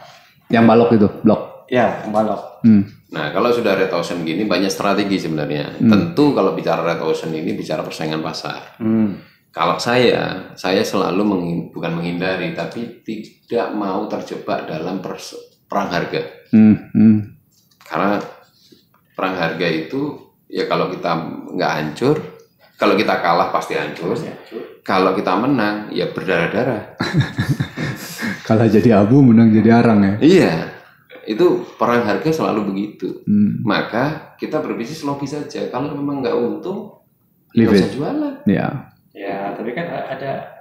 [0.48, 1.40] Yang balok itu, blok.
[1.66, 2.40] ya, yang balok.
[2.60, 2.82] Hmm.
[3.08, 5.78] Nah, kalau sudah red ocean gini banyak strategi sebenarnya.
[5.78, 8.74] Tentu kalau bicara red ocean ini bicara persaingan pasar.
[8.76, 9.16] Hmm.
[9.50, 15.34] Kalau saya, saya selalu menghin- bukan menghindari, tapi tidak mau terjebak dalam pers-
[15.66, 16.22] perang harga.
[16.54, 16.76] Hmm.
[16.94, 17.34] Hmm.
[17.82, 18.22] Karena
[19.12, 21.10] perang harga itu ya kalau kita
[21.50, 22.16] nggak hancur,
[22.78, 24.14] kalau kita kalah pasti hancur.
[24.80, 26.96] Kalau kita menang ya berdarah-darah.
[28.46, 30.14] Kalah jadi abu, menang jadi arang ya.
[30.18, 30.54] iya,
[31.22, 33.22] itu perang harga selalu begitu.
[33.22, 33.62] Hmm.
[33.62, 35.70] Maka kita berbisnis logis saja.
[35.70, 36.98] Kalau memang nggak untung,
[37.54, 37.82] Leave nggak it.
[37.86, 38.34] usah jualan.
[38.50, 38.89] Ya.
[39.10, 40.60] Ya, tapi kan ada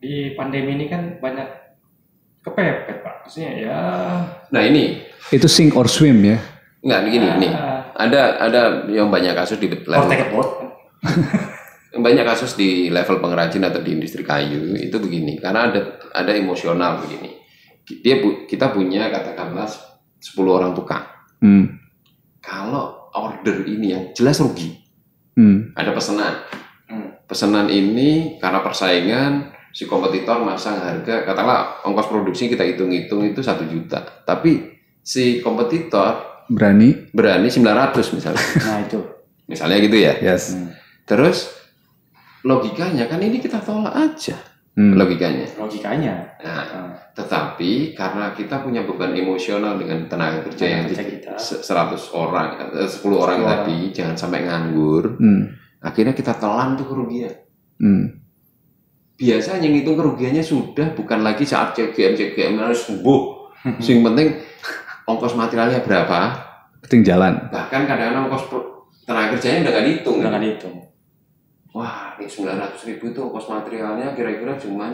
[0.00, 1.48] di pandemi ini kan banyak
[2.40, 3.14] kepepet, Pak.
[3.28, 3.78] Maksudnya ya
[4.48, 6.40] Nah ini Itu sink or swim ya.
[6.80, 7.52] nggak begini nih.
[7.92, 10.08] Ada ada yang banyak kasus di level
[12.00, 15.80] banyak kasus di level pengrajin atau di industri kayu itu begini karena ada
[16.16, 17.36] ada emosional begini.
[17.84, 19.68] Dia kita punya katakanlah
[20.20, 21.04] 10 orang tukang.
[21.44, 21.80] Hmm.
[22.40, 24.78] Kalau order ini yang jelas rugi.
[25.34, 25.74] Hmm.
[25.74, 26.34] Ada pesanan.
[27.30, 29.32] Pesanan ini karena persaingan
[29.70, 34.02] si kompetitor masang harga katakanlah ongkos produksi kita hitung-hitung itu satu juta.
[34.20, 34.66] Tapi
[35.00, 37.06] si kompetitor Berani.
[37.14, 38.42] berani 900 misalnya.
[38.60, 38.98] Nah itu.
[39.46, 40.14] misalnya gitu ya.
[40.20, 40.54] Yes.
[40.54, 40.70] Hmm.
[41.02, 41.50] Terus
[42.42, 44.38] logikanya kan ini kita tolak aja
[44.70, 44.94] Hmm.
[44.94, 45.42] logikanya.
[45.54, 46.14] Logikanya.
[46.40, 46.90] Nah, Hmm.
[47.12, 51.30] tetapi karena kita punya beban emosional dengan tenaga kerja yang Tenaga kerja kita.
[51.36, 55.18] se- 100 orang, eh, 10 orang 10 tadi jangan sampai nganggur.
[55.18, 55.42] Hmm.
[55.80, 57.32] Akhirnya kita telan tuh kerugian.
[57.80, 58.20] Hmm.
[59.16, 63.20] Biasanya ngitung kerugiannya sudah bukan lagi saat CGM CGM harus sembuh.
[63.80, 64.28] Yang penting
[65.04, 66.18] ongkos materialnya berapa.
[66.84, 67.52] Penting jalan.
[67.52, 68.44] Bahkan kadang-kadang ongkos
[69.04, 70.16] tenaga kerjanya udah nggak dihitung.
[70.20, 70.76] Udah nggak dihitung.
[71.70, 74.90] Wah, ini 900 ribu itu ongkos materialnya kira-kira cuma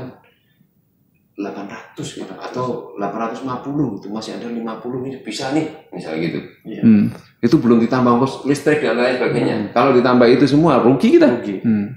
[1.36, 6.82] 800 gitu atau 850 itu masih ada 50 nih bisa nih misalnya gitu Iya.
[6.82, 7.06] Hmm.
[7.38, 11.60] itu belum ditambah ongkos listrik dan lain sebagainya kalau ditambah itu semua rugi kita Rugi.
[11.60, 11.92] Hmm.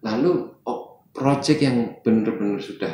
[0.00, 2.92] lalu oh, project yang benar-benar sudah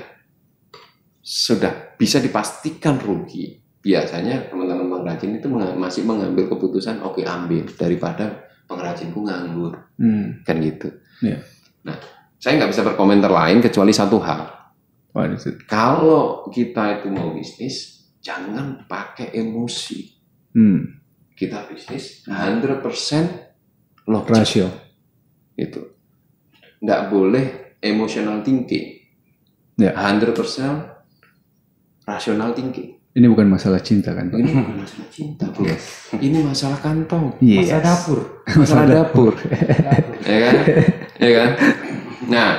[1.21, 9.23] sudah bisa dipastikan rugi biasanya teman-teman pengrajin itu masih mengambil keputusan oke ambil daripada pengrajinku
[9.23, 10.43] nganggur Hmm.
[10.45, 10.91] kan gitu.
[11.25, 11.41] Iya.
[11.87, 11.97] Nah,
[12.37, 14.66] saya nggak bisa berkomentar lain kecuali satu hal.
[15.65, 20.13] Kalau kita itu mau bisnis, jangan pakai emosi.
[20.53, 21.01] Hmm.
[21.33, 24.69] Kita bisnis 100% logik Rasio.
[25.57, 25.81] itu.
[26.85, 27.47] Nggak boleh
[27.81, 28.97] emotional thinking.
[29.77, 29.93] Ya.
[29.97, 30.37] 100%
[32.05, 32.97] rasional thinking.
[33.17, 34.29] Ini bukan masalah cinta kan?
[34.29, 34.37] Pak?
[34.37, 35.65] Ini bukan masalah cinta, bro.
[36.21, 37.41] Ini masalah kantong.
[37.41, 37.73] Yes.
[37.73, 38.19] Masa dapur.
[38.61, 39.33] Masalah dapur.
[40.29, 40.55] ya kan?
[41.17, 41.51] Ya kan?
[42.29, 42.51] Nah,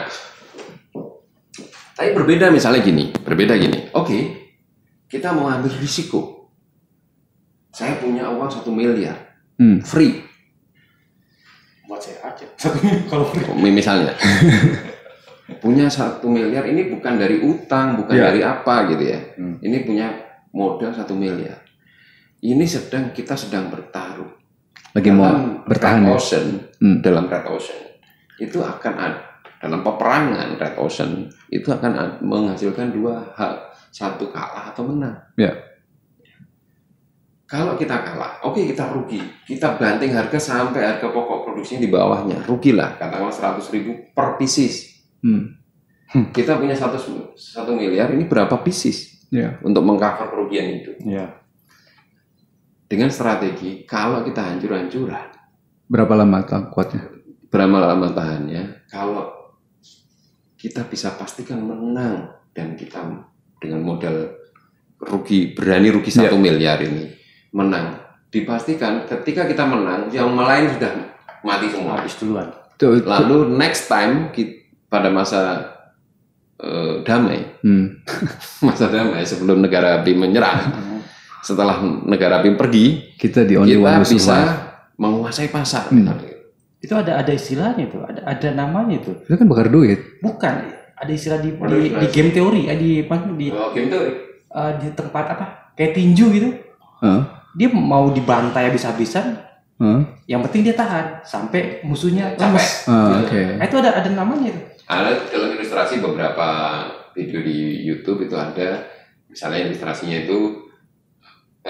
[1.98, 3.90] tapi berbeda misalnya gini, berbeda gini.
[3.92, 4.18] Oke,
[5.10, 6.46] kita mau ambil risiko.
[7.74, 9.18] Saya punya uang satu miliar,
[9.58, 9.82] Hmm.
[9.82, 10.22] free,
[11.88, 12.46] Buat saya aja.
[13.10, 14.14] Kalau misalnya.
[15.64, 18.28] punya satu miliar ini bukan dari utang, bukan Ya.
[18.30, 19.20] dari apa gitu ya.
[19.40, 19.56] Hmm.
[19.58, 20.12] Ini punya
[20.52, 21.64] modal satu miliar.
[22.38, 24.28] Ini sedang kita sedang bertaruh.
[24.94, 26.14] Lagi mau dalam bertahan red ya?
[26.14, 26.46] ocean,
[26.78, 26.98] Hmm.
[27.02, 27.80] dalam red ocean
[28.38, 29.22] itu akan ada
[29.68, 33.60] dalam peperangan red ocean itu akan menghasilkan dua hal
[33.92, 35.52] satu kalah atau menang Ya.
[37.48, 42.38] kalau kita kalah oke kita rugi kita banting harga sampai harga pokok produksinya di bawahnya
[42.44, 45.60] rugilah katakanlah 100 ribu per pieces Hmm.
[46.32, 46.96] kita punya satu
[47.34, 49.60] satu miliar ini berapa pieces Ya.
[49.60, 51.36] untuk mengcover kerugian itu Iya.
[52.88, 55.36] dengan strategi kalau kita hancur-hancuran
[55.88, 57.08] Berapa lama tak kuatnya?
[57.48, 59.24] berapa lama tahannya kalau
[60.58, 63.00] kita bisa pastikan menang dan kita
[63.58, 64.34] dengan modal
[65.00, 67.06] rugi berani rugi satu miliar ini
[67.52, 67.94] menang
[68.28, 70.92] dipastikan ketika kita menang yang lain sudah
[71.40, 72.50] mati semua Habis duluan.
[72.82, 75.42] Lalu next time ki- pada masa
[76.58, 78.02] eh, damai Hmm.
[78.66, 80.74] masa damai sebelum negara api menyerang
[81.40, 84.54] setelah negara api pergi Kita di only kita bisa survive.
[84.98, 86.10] menguasai pasar Hmm.
[86.78, 89.18] Itu ada ada istilahnya tuh, ada ada namanya tuh.
[89.22, 89.98] Itu kan bakar duit.
[90.20, 90.56] Bukan,
[90.94, 94.12] ada istilah di di, di game teori, eh, di apa di Oh, game teori.
[94.48, 95.46] eh, di tempat apa?
[95.74, 96.50] Kayak tinju gitu.
[97.00, 97.46] Hah?
[97.54, 99.42] Dia mau dibantai habis-habisan,
[99.78, 100.00] Hah?
[100.26, 102.42] yang penting dia tahan sampai musuhnya Capek.
[102.44, 102.68] lemes.
[102.86, 103.18] Ah, Iya.
[103.22, 103.42] Oke.
[103.58, 104.62] Nah, itu ada ada namanya itu.
[104.86, 106.48] Ada dalam ilustrasi beberapa
[107.12, 108.86] video di YouTube itu ada
[109.28, 110.67] misalnya ilustrasinya itu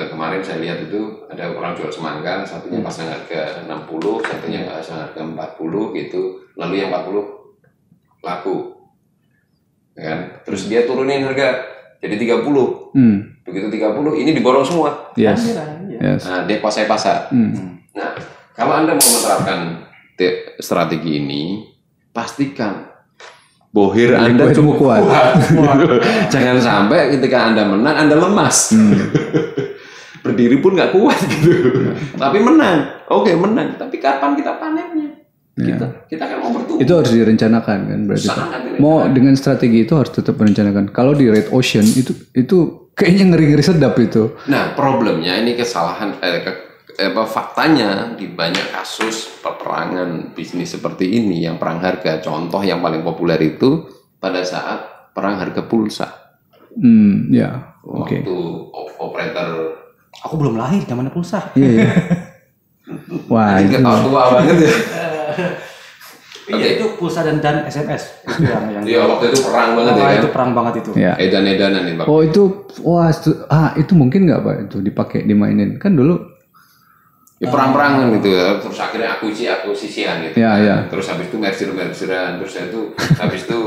[0.06, 5.20] kemarin saya lihat itu ada orang jual semangka satunya pasang harga 60 satunya pasang harga
[5.20, 6.22] 40 gitu
[6.54, 7.18] lalu yang 40
[8.20, 8.78] laku
[9.92, 11.58] Ya kan terus dia turunin harga
[11.98, 13.18] jadi 30 Hmm.
[13.42, 15.42] begitu 30 ini diborong semua Yes.
[15.50, 15.66] Iya.
[15.98, 16.22] Yes.
[16.24, 17.82] nah dia kuasai pasar Hmm.
[17.92, 18.14] Nah,
[18.54, 21.66] kalau Anda mau menerapkan te- strategi ini,
[22.12, 22.86] pastikan
[23.68, 25.02] bohir Anda cukup kuat.
[25.02, 25.34] kuat.
[26.34, 28.58] Jangan sampai ketika Anda menang, Anda lemas.
[30.24, 31.94] Berdiri pun nggak kuat gitu.
[32.16, 33.08] Tapi menang.
[33.10, 33.76] Oke, menang.
[33.78, 35.10] Tapi kapan kita panennya?
[35.58, 35.74] Ya.
[35.74, 36.86] Kita, kita kan mau bertumbuh.
[36.86, 38.30] Itu harus direncanakan kan berarti.
[38.30, 38.60] Direncanakan.
[38.78, 40.94] Mau dengan strategi itu harus tetap merencanakan.
[40.94, 42.58] Kalau di Red Ocean itu itu
[42.94, 44.38] kayaknya ngeri-ngeri sedap itu.
[44.50, 46.52] Nah, problemnya ini kesalahan eh, ke,
[47.02, 52.22] apa, faktanya di banyak kasus peperangan bisnis seperti ini yang perang harga.
[52.22, 53.86] Contoh yang paling populer itu
[54.22, 56.38] pada saat perang harga pulsa.
[56.78, 57.82] Hmm, ya.
[57.82, 59.77] Waktu o- operator
[60.26, 61.54] Aku belum lahir zamannya pulsa.
[61.54, 61.90] Iya, iya.
[63.32, 64.74] Wah, ini itu nggak tahu tua banget ya.
[66.48, 68.84] Iya itu pulsa dan dan SMS itu yang yang.
[68.88, 70.20] Iya, waktu itu perang banget ya Wah, kan.
[70.24, 70.92] itu perang banget itu.
[70.96, 71.12] ya.
[71.20, 72.06] Edan-edanan nih, Pak.
[72.08, 72.44] Oh itu,
[72.88, 76.38] wah, itu, ah itu mungkin nggak pak itu dipakai dimainin kan dulu
[77.38, 78.58] Ya perang-perangan gitu ya.
[78.58, 80.42] Terus akhirnya akuisisi akuisisian gitu.
[80.42, 80.76] Ya, ya.
[80.90, 82.82] Terus habis itu merger mergeran, terus itu
[83.14, 83.60] habis itu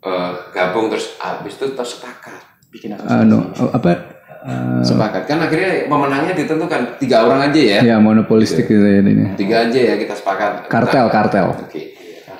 [0.00, 2.40] eh, gabung terus habis itu terus sepakat.
[2.72, 3.28] bikin asosiasi.
[3.28, 4.11] anu apa
[4.42, 7.80] eh, Sepakat kan akhirnya pemenangnya ditentukan tiga orang aja ya.
[7.94, 9.34] ya monopolistik gitu ya ini.
[9.38, 10.66] Tiga aja ya kita sepakat.
[10.66, 11.46] Kartel, Kita- kartel.
[11.56, 11.82] Oke.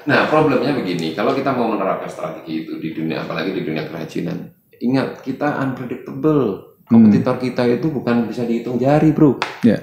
[0.03, 4.51] Nah problemnya begini, kalau kita mau menerapkan strategi itu di dunia, apalagi di dunia kerajinan,
[4.83, 6.75] ingat kita unpredictable.
[6.83, 9.39] Kompetitor kita itu bukan bisa dihitung jari, bro.
[9.63, 9.79] Ya.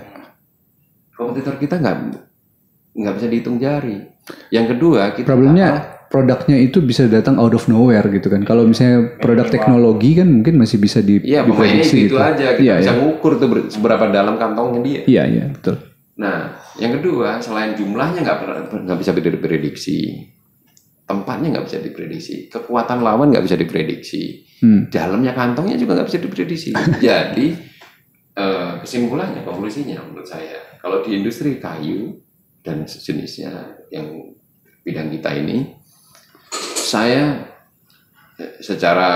[1.15, 1.95] Kompetitor kita nggak
[2.99, 3.97] nggak bisa dihitung jari.
[4.53, 8.41] Yang kedua, kita Problemnya produknya itu bisa datang out of nowhere gitu kan.
[8.41, 12.45] Kalau misalnya produk teknologi kan mungkin masih bisa di, Iya, pemainnya diprediksi gitu aja.
[12.57, 12.99] Kita Iya, bisa iya.
[12.99, 15.01] ngukur tuh ber- seberapa dalam kantongnya dia.
[15.05, 15.78] Iya, iya, betul.
[16.20, 16.38] Nah,
[16.76, 18.38] yang kedua, selain jumlahnya nggak
[18.89, 20.28] nggak bisa diprediksi,
[21.05, 24.91] tempatnya nggak bisa diprediksi, kekuatan lawan nggak bisa diprediksi, Hmm.
[24.91, 26.70] dalamnya kantongnya juga nggak bisa diprediksi.
[26.99, 27.47] Jadi
[28.36, 32.20] eh, kesimpulannya, konklusinya menurut saya, kalau di industri kayu
[32.60, 33.51] dan sejenisnya
[33.88, 34.36] yang
[34.84, 35.78] bidang kita ini,
[36.90, 37.46] saya
[38.60, 39.10] secara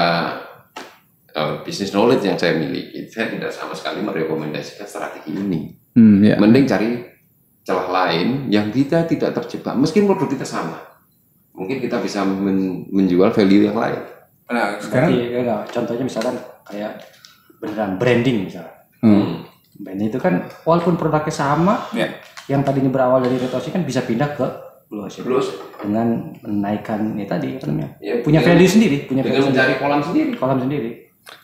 [1.27, 5.61] eh, bisnis knowledge yang saya miliki, saya tidak sama sekali merekomendasikan strategi ini
[5.93, 6.35] Hmm, ya.
[6.37, 7.05] mending cari
[7.61, 10.81] celah lain yang kita tidak terjebak meskipun produk kita sama
[11.53, 14.01] mungkin kita bisa men- menjual value yang lain
[14.43, 16.99] Nah, sekarang enggak, contohnya misalkan kayak
[17.57, 18.75] beneran branding misalnya.
[18.99, 19.47] Hmm.
[19.73, 22.11] Branding itu kan walaupun produknya sama, Ya.
[22.45, 24.45] yang tadinya berawal dari ocean kan bisa pindah ke
[24.99, 25.23] ocean.
[25.23, 26.07] Terus dengan
[26.39, 27.89] menaikkan ya tadi apa namanya?
[27.97, 30.91] Ya, punya dengan- value sendiri, punya dengan value mencari kolam sendiri sendiri, kolam sendiri.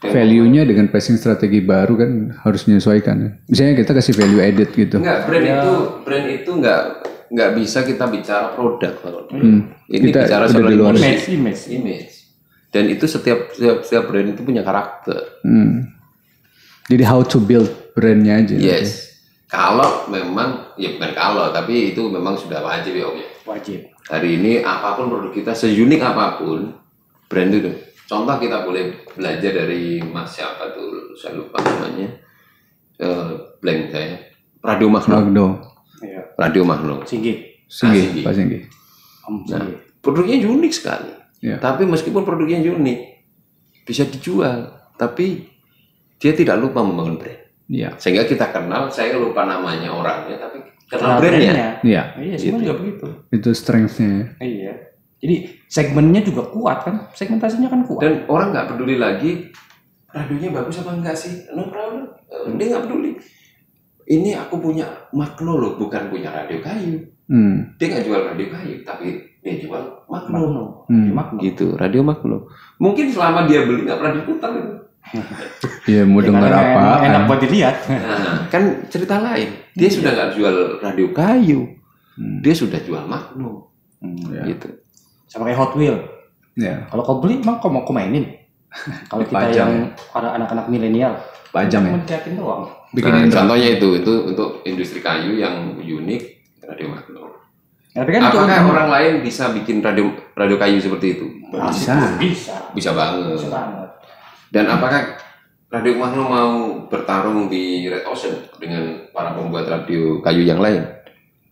[0.01, 2.11] Value-nya dengan pricing strategi baru kan
[2.43, 3.15] harus menyesuaikan.
[3.17, 3.29] ya.
[3.47, 4.99] Misalnya kita kasih value added gitu.
[4.99, 5.71] enggak brand itu
[6.03, 6.81] brand itu enggak
[7.29, 9.71] nggak bisa kita bicara produk kalau Hmm.
[9.87, 10.65] ini Kita bicara soal.
[10.67, 11.63] Image, image.
[11.69, 12.11] image
[12.69, 15.93] dan itu setiap setiap, setiap brand itu punya karakter Hmm.
[16.85, 18.57] Jadi how to build brandnya aja.
[18.57, 19.13] yes
[19.45, 23.79] kalau memang ya bukan kalau tapi itu memang sudah wajib ya om ya Wajib.
[24.05, 26.69] hari ini apa pun produk kita seunik apa pun
[27.25, 27.69] brand itu
[28.05, 32.09] contoh kita boleh belajar dari mas siapa tuh saya lupa namanya
[32.95, 34.17] eh blank saya
[34.59, 35.47] Radio Magno Magno,
[35.99, 36.21] Iya.
[36.35, 36.95] Radio Magno.
[37.03, 38.21] Singgi, Singgi.
[38.21, 38.59] Pak Singgi.
[39.25, 39.65] Om nah
[39.99, 41.55] produknya unik sekali Ya.
[41.55, 42.99] tapi meskipun produknya unik
[43.83, 45.47] bisa dijual tapi
[46.19, 47.95] dia tidak lupa membangun brand Iya.
[47.95, 50.59] sehingga kita kenal saya lupa namanya orangnya tapi
[50.89, 52.03] Kenal brandnya Iya.
[52.17, 53.07] Iya, semua juga begitu.
[53.29, 54.09] Itu strength-nya.
[54.09, 54.23] ya.
[54.41, 54.73] Iya.
[55.19, 55.35] Jadi
[55.67, 56.95] segmennya juga kuat kan?
[57.13, 58.01] Segmentasinya kan kuat.
[58.01, 59.51] dan orang nggak peduli lagi
[60.09, 63.11] radionya bagus apa enggak sih no problem Eh, dia nggak peduli
[64.07, 66.97] ini aku punya Magno loh bukan punya radio kayu
[67.29, 67.77] Hmm.
[67.77, 70.81] dia nggak jual radio kayu tapi dia jual Magno.
[70.89, 71.13] Hmm.
[71.13, 71.37] Magno.
[71.37, 74.73] gitu radio Magno mungkin selama dia beli nggak pernah diputar itu.
[75.83, 76.81] Iya, mau Ya, dengar apa?
[77.01, 77.75] Enak buat dilihat.
[77.87, 81.61] nah, kan cerita lain dia sudah nggak jual radio kayu
[82.13, 82.43] Hmm.
[82.43, 83.71] dia sudah jual Magno
[84.27, 84.43] Ya.
[84.45, 84.67] gitu
[85.23, 85.95] Sama kayak Hot Wheel.
[86.53, 86.83] Ya.
[86.85, 88.27] Kalau kau beli, emang kau mau kau mainin?
[89.07, 89.71] Kalau kita yang
[90.09, 91.13] para anak-anak milenial,
[91.49, 91.95] Pajang ya.
[91.95, 92.67] diliatin doang.
[92.91, 96.21] Bikin Nah, contohnya itu itu untuk industri kayu yang unik
[96.61, 97.23] radio Magno
[97.89, 101.25] Ya, tapi kan itu apakah untuk- orang lain bisa bikin radio radio kayu seperti itu
[101.49, 102.17] Bisa.
[102.17, 102.55] Bisa.
[102.69, 103.88] bisa banget Bisa banget.
[104.49, 105.17] Dan apakah
[105.69, 106.53] Radio Magno mau
[106.89, 110.81] bertarung di Red Ocean dengan para pembuat radio kayu yang lain?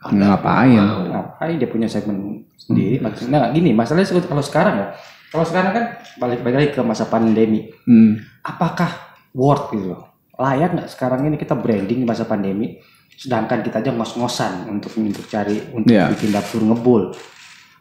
[0.01, 0.81] Ngapain?
[0.81, 1.05] Mau.
[1.05, 2.97] Ngapain dia punya segmen sendiri?
[2.97, 4.87] Maksudnya nggak gini, masalahnya kalau sekarang ya,
[5.29, 5.85] kalau sekarang kan
[6.17, 7.69] balik balik lagi ke masa pandemi.
[7.85, 8.17] Hmm.
[8.41, 8.89] Apakah
[9.37, 10.01] worth gitu loh?
[10.37, 12.81] Layak nggak sekarang ini kita branding di masa pandemi,
[13.13, 16.09] sedangkan kita aja ngos-ngosan untuk untuk cari untuk Iya.
[16.13, 17.13] bikin dapur ngebul.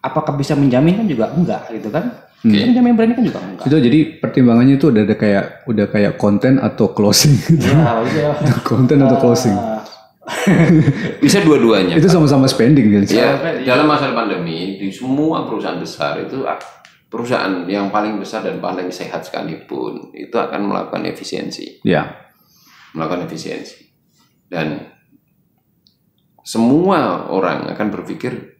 [0.04, 2.25] Apakah bisa menjamin kan juga enggak gitu kan?
[2.44, 2.52] Hmm.
[2.52, 3.64] Menjamin branding kan juga enggak.
[3.66, 7.64] Itu jadi pertimbangannya itu udah ada kayak udah kayak konten atau closing gitu.
[7.64, 8.30] Ya, iya.
[8.68, 9.56] konten atau closing.
[9.56, 9.82] Ah,
[11.24, 11.96] Bisa dua-duanya.
[11.96, 13.02] Itu sama-sama spending kan.
[13.08, 13.34] Ya,
[13.64, 16.58] dalam masa pandemi di semua perusahaan besar itu ah,
[17.06, 22.30] perusahaan yang paling besar dan paling sehat sekalipun itu akan melakukan efisiensi, Ya.
[22.92, 23.86] melakukan efisiensi.
[24.46, 24.92] Dan
[26.46, 28.58] semua orang akan berpikir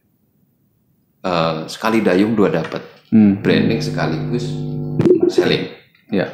[1.22, 2.95] eh, sekali dayung dua dapat.
[3.10, 3.38] Hmm.
[3.42, 4.46] Branding sekaligus
[5.30, 5.70] selling.
[6.10, 6.26] Ya.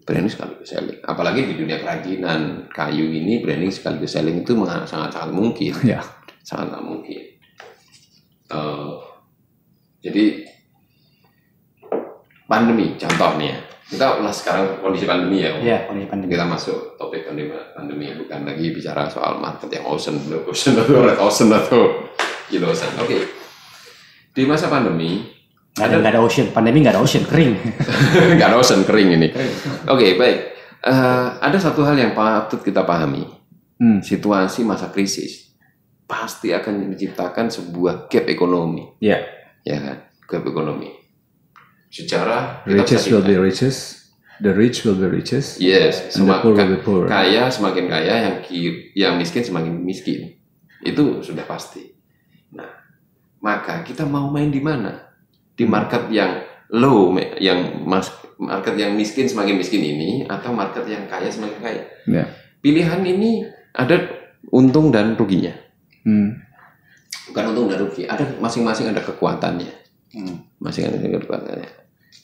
[0.00, 0.98] branding sekaligus selling.
[1.06, 6.02] Apalagi di dunia kerajinan kayu ini branding sekaligus selling itu sangat sangat mungkin, Ya.
[6.42, 7.22] sangat nggak mungkin.
[8.50, 8.92] Eh,
[10.02, 10.24] jadi
[12.50, 13.58] pandemi contoh nih ya.
[13.90, 15.50] Kita ulas sekarang kondisi pandemi ya.
[15.58, 16.30] Iya, kondisi pandemi.
[16.34, 21.02] Kita masuk topik pandemi, pandemi bukan lagi bicara soal market yang ocean, blue ocean atau
[21.02, 22.06] red ocean atau
[22.54, 22.90] yellow ocean.
[23.02, 23.18] Oke.
[24.30, 25.26] Di masa pandemi
[25.80, 27.52] Nggak ada, nggak ada ocean, pandemi nggak ada ocean, kering.
[28.36, 29.28] nggak ada ocean kering ini.
[29.88, 30.38] Oke baik.
[30.80, 33.24] Eh, ada satu hal yang patut kita pahami.
[33.80, 34.04] Hmm.
[34.04, 35.56] Situasi masa krisis
[36.04, 39.24] pasti akan menciptakan sebuah gap ekonomi, Ya.
[39.64, 39.96] ya kan?
[40.26, 40.90] Gap ekonomi.
[41.88, 43.46] Secara bisa will be lihat.
[43.50, 43.80] richest,
[44.38, 47.02] the rich will be richest, Yes, poor will semakin be poor.
[47.06, 48.36] kaya semakin kaya, yang
[48.94, 50.38] yang miskin semakin miskin.
[50.82, 51.82] Itu sudah pasti.
[52.54, 52.68] Nah,
[53.42, 55.09] maka kita mau main di mana?
[55.60, 56.40] Di market yang
[56.72, 58.08] low, yang mas,
[58.40, 61.82] market yang miskin semakin miskin ini, atau market yang kaya semakin kaya?
[62.08, 62.24] Ya.
[62.64, 63.44] Pilihan ini
[63.76, 64.00] ada
[64.48, 65.52] untung dan ruginya.
[66.08, 66.40] Hmm.
[67.28, 69.68] Bukan untung dan rugi, ada masing-masing ada kekuatannya.
[70.16, 70.48] Hmm.
[70.64, 71.70] Masing-masing ada kekuatannya.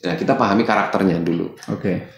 [0.09, 1.53] Nah, kita pahami karakternya dulu.
[1.68, 2.09] Oke.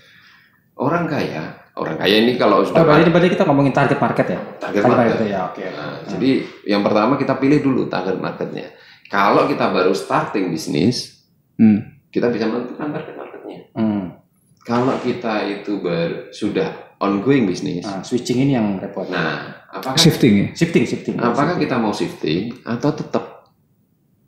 [0.79, 4.41] Orang kaya, orang kaya ini kalau Oh, sudah berarti, berarti kita ngomongin target market ya?
[4.63, 5.19] target market.
[5.27, 5.65] ya, oke.
[5.67, 6.31] Nah, Jadi
[6.71, 8.71] yang pertama kita pilih dulu target marketnya.
[9.09, 11.81] Kalau kita baru starting bisnis, Hmm.
[12.09, 13.59] kita bisa menentukan target marketnya.
[13.73, 14.15] Hmm.
[14.61, 19.09] Kalau kita itu ber, sudah ongoing bisnis, Nah, switching ini yang repot.
[19.09, 20.47] nah apakah Shifting ya.
[20.53, 21.17] shifting, shifting.
[21.17, 23.25] apakah kita mau shifting atau tetap?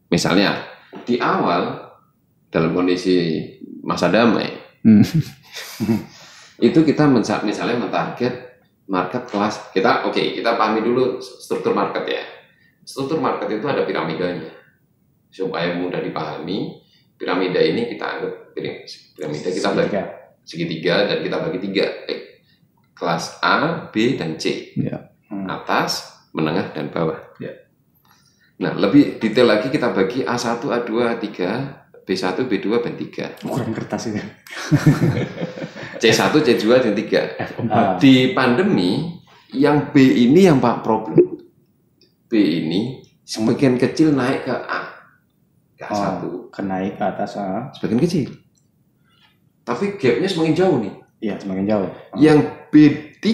[0.07, 0.65] Misalnya
[1.05, 1.93] di awal
[2.49, 3.47] dalam kondisi
[3.81, 5.05] masa damai Hmm.
[6.59, 8.33] itu kita misalnya mentarget
[8.87, 12.25] market kelas kita oke kita pahami dulu struktur market ya
[12.83, 14.51] struktur market itu ada piramidanya
[15.31, 16.83] supaya mudah dipahami
[17.15, 18.83] piramida ini kita anggap piram-
[19.15, 20.03] piramida kita bagi Segitiga.
[20.43, 22.21] segitiga dan kita bagi tiga eh,
[22.93, 23.57] kelas A
[23.89, 24.99] B dan C Ya.
[25.27, 25.47] Hmm.
[25.47, 27.55] atas menengah dan bawah Ya.
[28.57, 31.29] nah lebih detail lagi kita bagi A1 A2 A3
[32.03, 33.07] B1 B2 B3
[33.41, 34.19] Ukuran kertas itu.
[35.97, 37.95] C1 C2 dan 3 Ah.
[37.97, 39.15] di pandemi
[39.51, 41.39] yang B ini yang pak problem
[42.27, 42.81] B ini
[43.23, 44.90] sebagian kecil naik ke A
[45.81, 47.35] ke A1 Oh, kenaik ke atas.
[47.35, 47.73] ah.
[47.73, 48.29] sebagian kecil
[49.63, 51.85] tapi gapnya semakin jauh nih Iya, semakin jauh.
[51.85, 52.17] Ah.
[52.17, 53.25] yang B3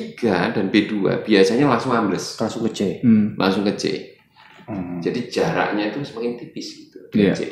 [0.51, 2.81] dan B2 biasanya langsung ambles Langsung ke C.
[3.01, 3.35] Hmm.
[3.35, 3.85] langsung ke C
[4.65, 4.99] Hmm.
[4.99, 7.35] jadi jaraknya itu semakin tipis gitu dengan Iya.
[7.37, 7.43] C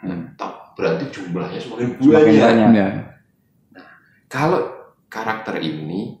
[0.00, 2.68] nah, top- berarti jumlahnya semakin Semakin banyak banyak.
[2.72, 2.88] Ya.
[4.26, 4.60] kalau
[5.06, 6.16] karakter ini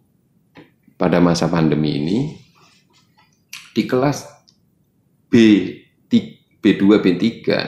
[0.94, 2.18] pada masa pandemi ini
[3.72, 4.28] di kelas
[5.26, 5.34] B
[6.60, 7.20] B2 B3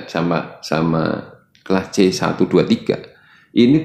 [0.05, 3.79] sama sama kelas C1 2 3 ini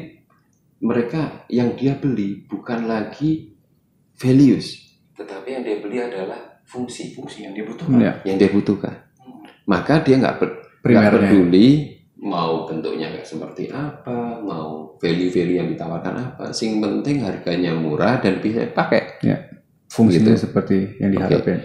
[0.79, 3.55] mereka yang dia beli bukan lagi
[4.15, 8.13] values tetapi yang dia beli adalah fungsi fungsi yang dia butuhkan Ya.
[8.23, 8.93] yang dia butuhkan
[9.65, 16.49] maka dia nggak ber- peduli mau bentuknya kayak seperti apa, mau value-value yang ditawarkan apa.
[16.49, 19.21] Sing penting harganya murah dan bisa pakai.
[19.85, 20.49] Fungsinya Gitu.
[20.49, 21.61] seperti yang diharapkan.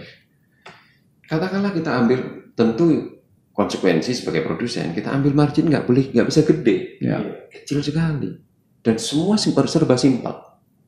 [1.25, 2.19] Katakanlah kita ambil
[2.53, 3.12] tentu
[3.53, 7.21] konsekuensi sebagai produsen kita ambil margin nggak boleh nggak bisa gede, Ya.
[7.53, 8.33] kecil sekali.
[8.83, 10.33] Dan semua simpel serba simpel.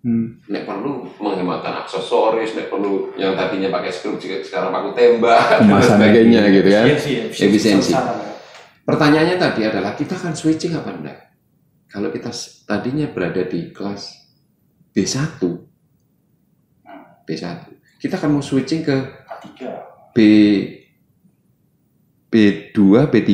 [0.05, 0.38] Hmm.
[0.45, 6.41] Nek perlu menghematkan aksesoris, nek perlu yang tadinya pakai skru sekarang pakai tembak dan sebagainya
[6.53, 6.86] gitu kan.
[7.34, 7.93] Efisiensi.
[8.86, 11.20] Pertanyaannya tadi adalah kita akan switching apa enggak?
[11.89, 12.30] Kalau kita
[12.70, 14.13] tadinya berada di kelas
[14.93, 15.41] B1,
[17.26, 17.45] B1,
[17.97, 18.93] kita akan mau switching ke
[19.26, 19.57] A3.
[22.36, 23.31] B B2, B3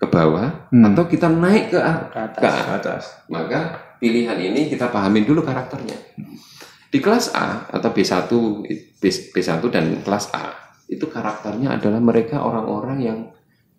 [0.00, 0.88] ke bawah Hmm.
[0.88, 2.40] atau kita naik ke Ke atas.
[2.40, 3.02] ke atas.
[3.28, 3.60] Maka
[4.00, 5.94] pilihan ini kita pahamin dulu karakternya.
[6.88, 8.32] Di kelas A atau B1,
[8.96, 10.56] B, B1 dan kelas A
[10.88, 13.18] itu karakternya adalah mereka orang-orang yang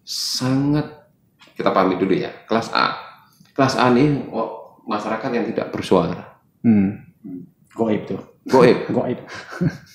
[0.06, 0.86] sangat
[1.58, 2.30] kita pahami dulu ya.
[2.46, 2.94] Kelas A.
[3.58, 6.38] Kelas A ini oh, masyarakat yang tidak bersuara.
[6.62, 7.10] Hmm.
[7.74, 8.22] Goib tuh.
[8.44, 8.92] Goib.
[8.92, 9.20] Goib.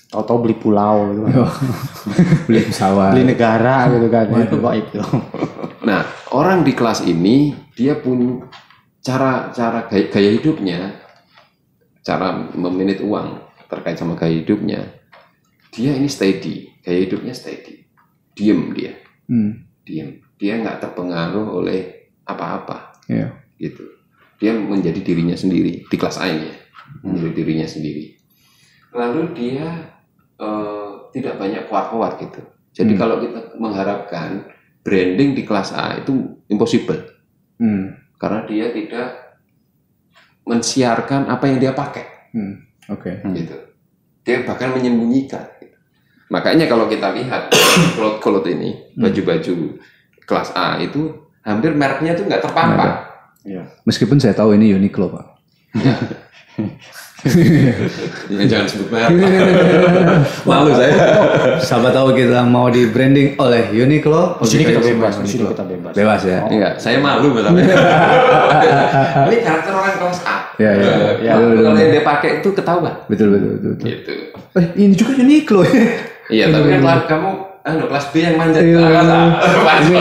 [0.09, 1.21] Tahu-tahu beli pulau gitu.
[2.49, 3.13] Beli pesawat.
[3.13, 4.25] Beli negara gitu kan.
[4.33, 5.05] Itu goib tuh.
[5.85, 6.01] Nah,
[6.33, 8.49] orang di kelas ini dia punya
[8.99, 10.97] cara cara gaya, gaya hidupnya,
[12.01, 13.37] cara memanage uang
[13.69, 14.97] terkait sama gaya hidupnya.
[15.69, 17.85] Dia ini steady, gaya hidupnya steady,
[18.33, 18.97] diem dia,
[19.29, 19.69] Hmm.
[19.85, 20.25] diem.
[20.41, 23.29] Dia nggak terpengaruh oleh apa-apa, Ya.
[23.61, 23.85] gitu.
[24.41, 26.55] Dia menjadi dirinya sendiri di kelas A ini, ya.
[27.05, 28.18] menjadi dirinya sendiri.
[28.91, 29.67] Lalu dia
[30.35, 32.39] eh, tidak banyak kuat-kuat gitu.
[32.71, 33.01] Jadi Hmm.
[33.01, 34.47] kalau kita mengharapkan
[34.79, 36.15] branding di kelas A itu
[36.47, 37.01] impossible
[37.59, 37.91] Hmm.
[38.15, 39.07] karena dia tidak
[40.45, 42.61] mensiarkan apa yang dia pakai Hmm.
[42.87, 43.19] Oke.
[43.19, 43.35] Hmm.
[43.35, 43.57] gitu.
[44.23, 45.43] Dia bahkan menyembunyikan.
[45.59, 45.75] gitu.
[46.29, 47.49] Makanya kalau kita lihat
[47.97, 49.03] cloth-cloth ini Hmm.
[49.03, 49.55] baju-baju
[50.23, 51.09] kelas A itu
[51.41, 53.05] hampir mereknya tuh nggak terpampang.
[53.43, 53.65] Iya.
[53.83, 55.38] Meskipun saya tahu ini Uniqlo, Pak.
[58.29, 59.11] Ya, jangan sebut merek.
[60.49, 60.95] Malu saya.
[61.59, 64.39] Siapa tahu kita mau di branding oleh Uniqlo.
[64.39, 65.13] Di sini kita bebas.
[65.19, 65.93] Di sini kita bebas.
[65.93, 66.47] Bebas ya.
[66.47, 67.59] Iya, saya malu betapa.
[69.29, 70.37] Ini karakter orang kelas A.
[70.57, 70.93] Ya, ya.
[71.19, 71.75] Ya, Kalau- betul, betul.
[71.75, 72.95] yang dia pakai itu ketahuan.
[73.11, 73.71] Betul, betul, betul.
[73.75, 73.87] betul.
[73.91, 74.11] Gitu.
[74.55, 75.61] Eh, ini juga Uniqlo.
[76.31, 78.75] Iya, tapi kan kamu anu kelas B yang manjat Iya.
[78.75, 79.19] ke kelas A.
[79.79, 79.95] Ini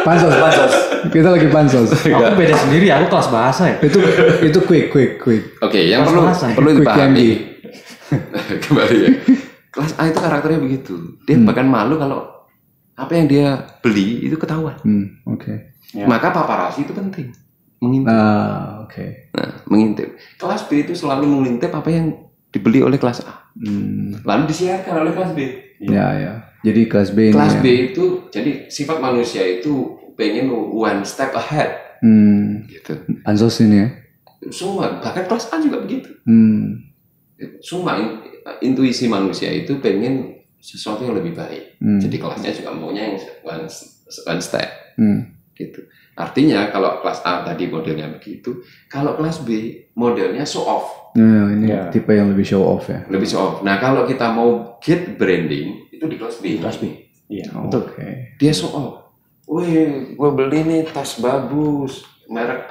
[0.00, 0.72] pansos, pansos.
[1.08, 1.88] Kita lagi pansos.
[1.92, 3.76] Aku beda sendiri, aku kelas bahasa ya.
[3.80, 3.98] itu
[4.42, 5.42] itu quick, quick, quick.
[5.58, 6.44] Oke, yang Kelas perlu bahasa.
[6.50, 7.28] perlu Quick dipahami.
[8.64, 9.10] Kembali ya.
[9.68, 10.94] Kelas A itu karakternya begitu.
[11.22, 11.44] Dia Hmm.
[11.44, 12.24] bahkan malu kalau
[12.94, 13.48] apa yang dia
[13.78, 14.74] beli itu ketahuan.
[14.80, 15.54] Hmm, oke.
[15.92, 16.04] Ya.
[16.04, 17.30] Maka paparasi itu penting.
[17.78, 18.10] Mengintip.
[18.10, 19.06] Ah, oke.
[19.32, 20.08] Nah, mengintip.
[20.34, 22.10] Kelas B itu selalu mengintip apa yang
[22.48, 23.46] dibeli oleh kelas A.
[23.54, 25.38] Hmm, Lalu disiarkan oleh kelas B.
[25.80, 26.32] ya, ya.
[26.58, 27.60] Jadi kelas B ini Kelas ya.
[27.60, 29.72] B itu jadi sifat manusia itu
[30.14, 32.94] pengen one step ahead Hmm, gitu.
[33.22, 33.88] pansos ini ya.
[34.48, 36.14] Semua bahkan kelas A juga begitu.
[36.22, 36.78] Hmm,
[37.58, 38.22] Semua in-
[38.64, 41.78] intuisi manusia itu pengen sesuatu yang lebih baik.
[41.78, 43.66] hmm, Jadi kelasnya juga maunya yang one,
[44.24, 45.20] one step hmm.
[45.52, 45.86] gitu.
[46.14, 49.50] Artinya kalau kelas A tadi modelnya begitu, kalau kelas B
[49.94, 51.88] modelnya show off, Nah, ini Ya.
[51.88, 53.02] tipe yang lebih show off ya.
[53.08, 53.56] lebih show off.
[53.62, 56.44] Nah kalau kita mau get branding itu di kelas B.
[56.48, 56.84] Di kelas B.
[57.28, 57.66] Iya, Oke.
[57.66, 57.82] betul.
[58.38, 58.94] Dia show off.
[59.44, 62.68] Wih, gue beli nih tas bagus, merek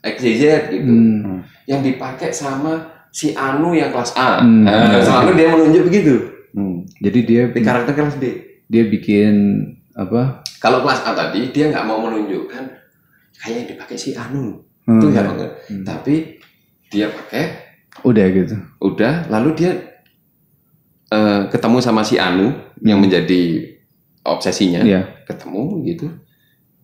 [0.00, 4.40] XYZ gitu, Hmm, yang dipakai sama si Anu yang kelas A.
[4.40, 4.62] Hmm.
[4.62, 6.14] Nah, selalu dia menunjuk begitu
[6.52, 6.84] Hmm.
[6.98, 8.24] jadi dia di karakter kelas B.
[8.66, 9.34] dia bikin
[9.92, 10.44] apa?
[10.58, 12.64] Kalau kelas A tadi dia nggak mau menunjukkan
[13.34, 15.24] kayak yang dipakai si Anu, Hmm, itu ya.
[15.24, 15.52] nggak.
[15.66, 15.84] Hmm.
[15.86, 16.14] Tapi
[16.88, 17.44] dia pakai
[18.02, 18.56] Udah gitu.
[18.80, 19.72] udah lalu dia
[21.12, 22.48] eh, ketemu sama si Anu
[22.80, 23.68] yang menjadi
[24.22, 25.04] obsesinya Iya.
[25.24, 26.06] ketemu gitu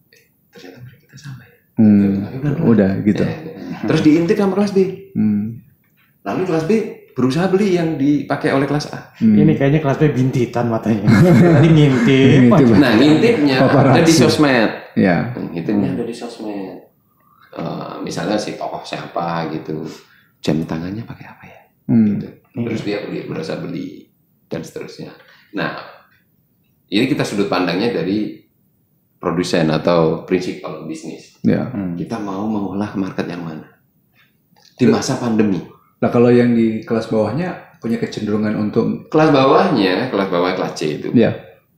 [0.08, 2.26] Eh, ternyata kita sama ya Hmm,
[2.60, 3.22] udah gitu.
[3.22, 3.86] Ya, ya.
[3.86, 4.78] terus diintip sama kelas B
[5.12, 5.62] Hmm,
[6.20, 6.72] lalu kelas B
[7.12, 9.34] berusaha beli yang dipakai oleh kelas A hmm.
[9.36, 11.06] Ini kayaknya kelas B bintitan matanya.
[11.06, 12.50] Tadi ngintip.
[12.74, 13.94] Nah ngintipnya Paparazzi.
[13.94, 15.30] ada di sosmed Ya.
[15.32, 16.86] ngintipnya ada di sosmed
[17.50, 19.82] Eh, misalnya si tokoh siapa gitu
[20.38, 22.06] jam tangannya pakai apa ya Hmm.
[22.12, 22.28] gitu.
[22.60, 24.07] terus dia beli berusaha beli
[24.48, 25.12] dan seterusnya
[25.52, 25.78] nah
[26.88, 28.40] ini kita sudut pandangnya dari
[29.20, 31.70] produsen atau prinsipal bisnis Ya.
[31.70, 31.94] Hmm.
[31.94, 33.68] kita mau mengolah market yang mana
[34.78, 35.62] di masa pandemi
[35.98, 40.98] Nah kalau yang di kelas bawahnya punya kecenderungan untuk kelas bawahnya kelas bawah kelas C
[41.02, 41.34] itu ya.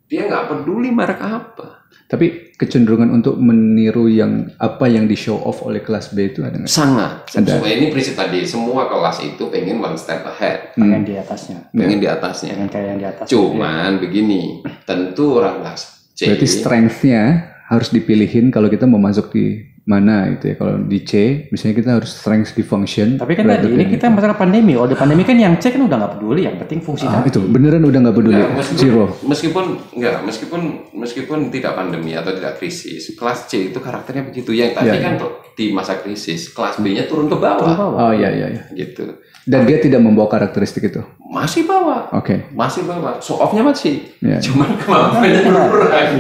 [0.09, 1.80] dia nggak peduli merek apa
[2.11, 6.59] Tapi kecenderungan untuk meniru yang apa yang di show off oleh kelas B itu ada
[6.59, 6.67] nggak?
[6.67, 7.63] sangat Ada.
[7.63, 11.71] Semua ini prinsip tadi semua kelas itu pengen one step ahead Pengen di atasnya.
[11.71, 13.27] pengen di atasnya Pengen kayak yang di atas.
[13.31, 14.43] cuman begini
[14.83, 17.23] tentu orang kelas C Berarti strength-nya
[17.71, 20.55] harus dipilihin kalau kita mau masuk di mana itu ya.
[20.55, 21.13] Kalau di C,
[21.49, 23.17] misalnya kita harus strength di function.
[23.17, 24.75] Tapi kan tadi ini kita masalah pandemi.
[24.75, 26.45] Oh, di pandemi kan yang C kan udah nggak peduli.
[26.45, 27.29] Yang penting fungsi Ah, tadi.
[27.29, 28.37] itu beneran udah nggak peduli.
[28.37, 29.05] Enggak, meskipun, Zero.
[29.23, 29.65] meskipun
[29.95, 30.61] enggak, meskipun
[30.93, 34.51] meskipun tidak pandemi atau tidak krisis, kelas C itu karakternya begitu.
[34.51, 37.81] Yang tadi Ya, kan tuh di masa krisis, kelas B-nya turun ke bawah, Turun ke
[37.81, 37.99] bawah.
[38.01, 38.63] Oh iya iya iya.
[38.73, 39.19] gitu.
[39.41, 41.01] Dan dia tidak membawa karakteristik itu.
[41.19, 42.53] Masih bawah, Oke.
[42.53, 43.19] masih bawah.
[43.19, 44.37] Show off-nya masih, Ya.
[44.39, 46.11] cuman kemampuannya berkurang.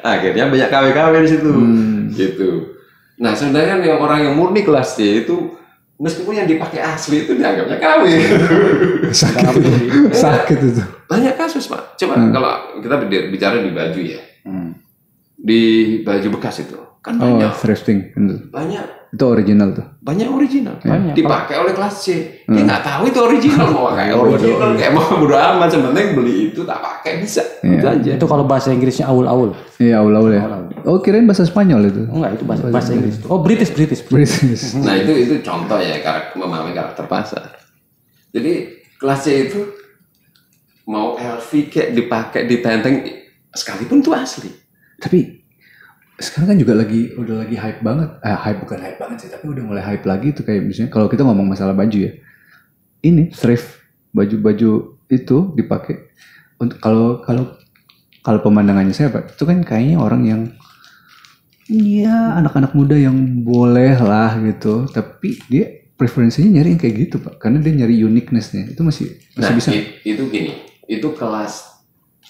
[0.00, 2.08] Akhirnya banyak KW-KW di situ, Hmm.
[2.10, 2.50] gitu.
[3.16, 5.54] Nah, sebenarnya yang orang yang murni kelas C itu
[5.96, 8.02] meskipun yang dipakai asli itu dianggapnya KW.
[9.14, 9.70] Sakit itu.
[10.10, 10.82] Sakit itu.
[11.06, 11.94] Banyak kasus, Pak.
[11.96, 12.30] Coba Hmm.
[12.30, 12.94] kalau kita
[13.28, 14.20] bicara di baju ya.
[14.42, 14.74] Hmm.
[15.34, 15.60] di
[16.00, 18.16] baju bekas itu kan Oh, banyak thrifting.
[18.48, 19.86] Banyak itu original tuh.
[20.00, 21.14] banyak original Banyak.
[21.14, 22.06] dipakai oleh kelas C
[22.42, 22.66] dia Hmm.
[22.66, 24.34] nggak tahu itu original mau kayak Bodoh.
[24.34, 27.72] original kayak mau bodo amat sebenarnya beli itu tak pakai bisa Iya.
[27.72, 29.54] itu aja Itu kalau bahasa Inggrisnya awul-awul.
[29.76, 30.42] Iya, awal-awal ya.
[30.82, 32.02] Oh, kirain bahasa Spanyol itu.
[32.06, 33.16] Enggak, itu bahasa, bahasa Inggris.
[33.24, 34.02] Oh, British, British.
[34.04, 34.74] British.
[34.76, 37.54] nah itu itu contoh ya karakter memahami karakter pasar
[38.28, 38.52] jadi
[38.98, 39.60] kelas C itu
[40.84, 42.94] mau LV kayak dipakai ditenteng
[43.48, 44.50] sekalipun itu asli
[44.96, 45.43] Tapi
[46.18, 48.10] sekarang kan juga lagi udah lagi hype banget.
[48.22, 51.06] Eh, hype bukan hype banget sih, tapi udah mulai hype lagi tuh kayak misalnya kalau
[51.10, 52.12] kita ngomong masalah baju ya.
[53.04, 53.82] Ini thrift
[54.14, 54.70] baju-baju
[55.10, 56.08] itu dipakai
[56.56, 57.44] untuk kalau kalau
[58.24, 60.42] kalau pemandangannya saya Pak, itu kan kayaknya orang yang
[61.64, 67.40] Iya, anak-anak muda yang boleh lah gitu, tapi dia preferensinya nyari yang kayak gitu pak,
[67.40, 69.70] karena dia nyari uniquenessnya itu masih masih nah bisa.
[69.72, 70.52] it- itu gini
[70.90, 71.80] itu kelas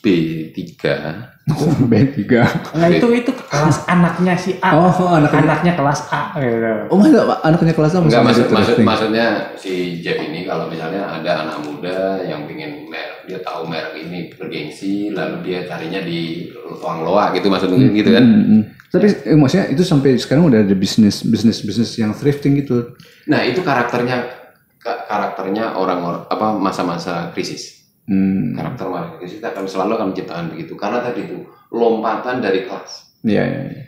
[0.05, 1.34] B3 Oh,
[1.93, 2.25] B3.
[2.73, 4.81] Nah, itu itu kelas anaknya si A.
[4.81, 5.45] Oh, oh, anaknya.
[5.45, 6.33] Anaknya kelas A.
[6.41, 6.73] gitu.
[6.89, 8.05] Oh, masa Pak, anaknya kelas apa?
[8.09, 8.87] Enggak maksud, maksud thrifting?
[8.89, 9.27] maksudnya
[9.61, 14.33] si Jeff ini kalau misalnya ada anak muda yang pengen merek dia tahu merek ini
[14.33, 18.25] bergengsi lalu dia carinya di ruang loa gitu maksud mungkin gitu kan.
[18.25, 18.63] Hmm, hmm.
[18.89, 22.97] Tapi eh, maksudnya itu sampai sekarang udah ada bisnis bisnis bisnis yang thrifting gitu.
[23.29, 24.33] Nah, itu karakternya
[24.81, 27.84] ka- karakternya orang-orang apa masa-masa krisis.
[28.05, 28.53] Hmm.
[28.53, 28.87] Karakter
[29.17, 31.39] krisis kita akan selalu akan menciptakan begitu karena tadi itu
[31.71, 33.17] lompatan dari kelas.
[33.25, 33.61] Iya iya.
[33.73, 33.85] iya.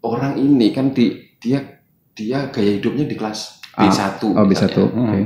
[0.00, 1.60] Orang ini kan di dia
[2.12, 4.18] dia gaya hidupnya di kelas Ah, B1.
[4.34, 4.74] Oh bisa misalnya.
[4.74, 4.88] tuh.
[4.90, 5.20] Oke.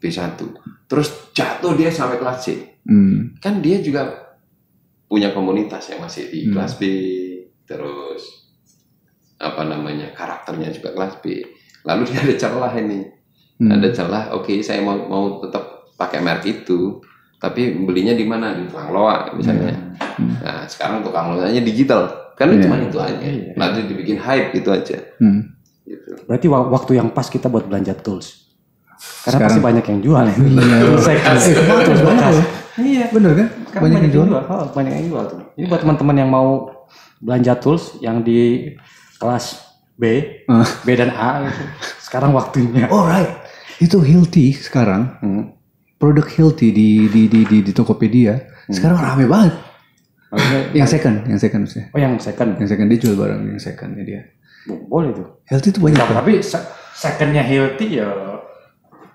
[0.00, 0.20] B1.
[0.88, 2.46] Terus jatuh dia sampai kelas C.
[2.82, 3.38] Hmm.
[3.38, 4.34] kan dia juga
[5.06, 6.58] punya komunitas yang masih di Hmm.
[6.58, 6.82] kelas B,
[7.62, 8.50] terus
[9.38, 11.46] apa namanya karakternya juga kelas B.
[11.82, 13.06] Lalu dia ada celah ini,
[13.60, 13.70] Hmm.
[13.70, 14.34] ada celah.
[14.34, 15.62] Oke, saya mau mau tetap
[15.94, 16.98] pakai merek itu,
[17.42, 19.74] tapi belinya di mana di tukang loa misalnya.
[19.98, 20.38] Hmm.
[20.38, 22.62] Nah sekarang tukang loanya digital, kan Iya.
[22.62, 23.18] cuma itu aja.
[23.18, 23.52] Iya.
[23.58, 24.98] Nanti dibikin hype itu aja.
[25.18, 25.50] Hmm.
[25.82, 26.22] Gitu.
[26.24, 28.54] Berarti wa- waktu yang pas kita buat belanja tools.
[28.94, 30.36] Karena Sekarang- pasti banyak yang jual ya.
[30.38, 30.78] Iya.
[31.90, 32.46] Tools banyak loh.
[32.72, 33.04] Iya.
[33.10, 33.48] Bener kan?
[33.66, 34.26] Sekarang banyak, yang jual.
[34.30, 35.38] Oh, banyak yang jual tuh.
[35.58, 36.48] Ini buat teman-teman yang mau
[37.18, 38.70] belanja tools yang di
[39.18, 39.58] kelas
[39.92, 40.62] B, Ah.
[40.82, 41.62] B dan A itu.
[42.00, 42.86] Sekarang waktunya.
[42.86, 43.42] Alright.
[43.76, 45.44] Itu Hilti sekarang Hmm.
[46.02, 48.34] Produk Hilti di di di di, di Tokopedia
[48.66, 49.54] sekarang rame banget.
[50.28, 51.84] Maksudnya, Yang second, yang second sih.
[51.86, 52.56] oh yang second.
[52.56, 54.20] Yang second dia jual barang yang secondnya dia.
[54.64, 55.26] Bo- Boleh tuh.
[55.44, 55.94] Hilti itu banyak.
[55.94, 58.08] Tapi, tapi se- secondnya healthy ya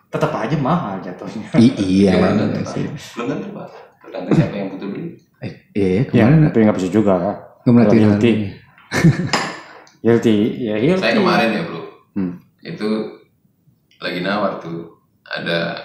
[0.08, 1.52] tetap aja mahal jatuhnya.
[1.58, 2.12] I- iya.
[2.16, 2.84] Gimana iya tuh, sih.
[2.86, 2.96] Pak?
[3.12, 3.68] Belum tentu Pak.
[4.00, 5.10] Tergantung siapa yang butuh beli.
[5.38, 7.36] Eh, iya, Ya, kemarin tapi nggak bisa juga kan.
[7.62, 7.98] Kemerhatian.
[7.98, 8.34] Kalau healthy.
[10.00, 11.02] healthy, ya healthy.
[11.04, 11.82] Saya kemarin ya bro,
[12.14, 12.34] Hmm.
[12.60, 12.90] itu
[13.98, 15.78] lagi nawar tuh ada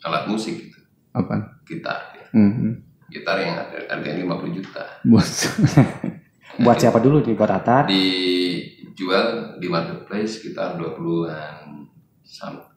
[0.00, 0.78] alat musik gitu,
[1.10, 1.44] Apaan?
[1.62, 2.72] gitar, Hmm, hmm.
[3.08, 4.82] gitar yang harga- harganya 50 juta.
[5.02, 5.48] Bos.
[6.60, 7.32] Buat siapa dulu nih?
[7.32, 7.84] Buat Atar?
[7.88, 9.26] Dijual
[9.56, 11.88] di marketplace sekitar 20-an,
[12.20, 12.68] sam-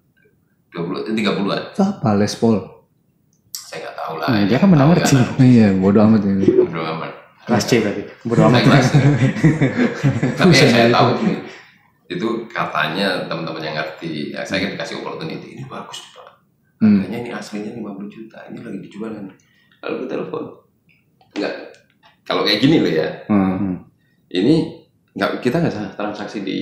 [0.69, 1.61] 20 eh, 30-an.
[1.69, 2.09] Itu apa?
[2.13, 2.57] Les Paul.
[3.51, 4.27] Saya nggak tahu lah.
[4.31, 4.43] Ya.
[4.45, 5.13] dia kan Tahu ngerti.
[5.13, 6.45] kan, Iya, bodoh amat ini.
[6.47, 7.11] Bodo amat.
[7.43, 8.01] Kelas C berarti.
[8.23, 8.61] Bodo amat.
[8.63, 8.87] Kelas.
[10.37, 11.07] Tapi yang saya tahu
[12.05, 16.12] itu katanya teman-teman yang ngerti, ya saya kan dikasih opportunity ini bagus.
[16.83, 19.25] Harganya ini aslinya 50 juta, ini lagi dijual kan.
[19.79, 20.43] Lalu kita telepon,
[21.33, 21.53] enggak.
[22.23, 23.83] Kalau kayak gini loh ya, Hmm.
[24.29, 26.57] ini nggak kita nggak salah transaksi di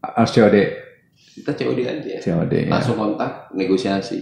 [0.00, 0.56] Harus COD.
[1.34, 2.52] kita COD aja, COD.
[2.54, 2.70] Ya.
[2.70, 4.20] langsung kontak negosiasi.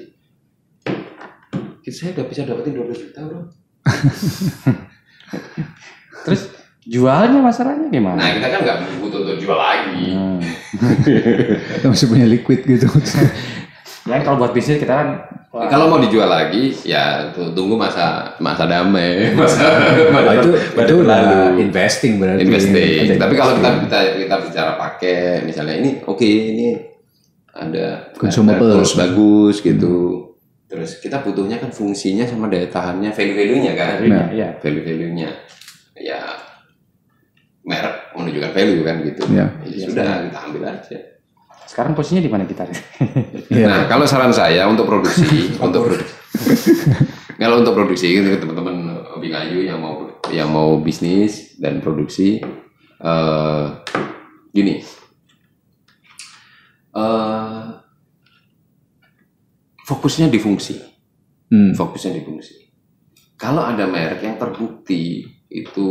[1.85, 3.43] Saya udah bisa dapetin 12 juta bro.
[6.25, 6.43] Terus
[6.83, 8.17] jualnya masalahnya gimana?
[8.17, 10.15] Nah kita kan nggak butuh untuk jual lagi.
[10.15, 10.39] Hmm.
[11.77, 12.87] Kita masih punya liquid gitu.
[14.03, 15.09] Ya kalau buat bisnis kita kan
[15.49, 19.63] wah, Kalau mau dijual lagi, ya tu- tunggu masa masa damai, masa,
[20.11, 21.63] masa Oh, itu itu berlalu.
[21.63, 22.43] investing berarti.
[22.43, 22.99] investing.
[23.09, 26.75] Ada Tapi kalau kita kita kita bicara pakai, misalnya ini oke ini
[27.53, 28.75] ada Consumable.
[28.75, 29.95] tools bagus gitu.
[30.67, 34.01] Terus kita butuhnya kan fungsinya sama daya tahannya, value-value-nya kan.
[34.01, 34.49] Value-nya, iya.
[34.57, 35.31] Value-value-nya.
[35.95, 36.21] Ya
[37.63, 39.23] merek menunjukkan value kan gitu.
[39.31, 39.47] Ya.
[39.63, 40.99] Ya sudah kita ambil aja.
[41.73, 42.69] Sekarang posisinya di mana kita?
[43.49, 43.65] Iya.
[43.65, 45.25] Nah, kalau saran saya untuk produksi,
[45.65, 46.13] untuk produksi.
[47.41, 52.45] kalau untuk produksi gitu teman-teman hobi kayu yang mau yang mau bisnis dan produksi
[53.01, 53.65] eh
[54.53, 54.85] gini.
[56.93, 57.65] eh
[59.89, 60.77] fokusnya di fungsi,
[61.49, 61.73] Hmm.
[61.73, 62.69] fokusnya di fungsi.
[63.41, 65.89] Kalau ada merek yang terbukti itu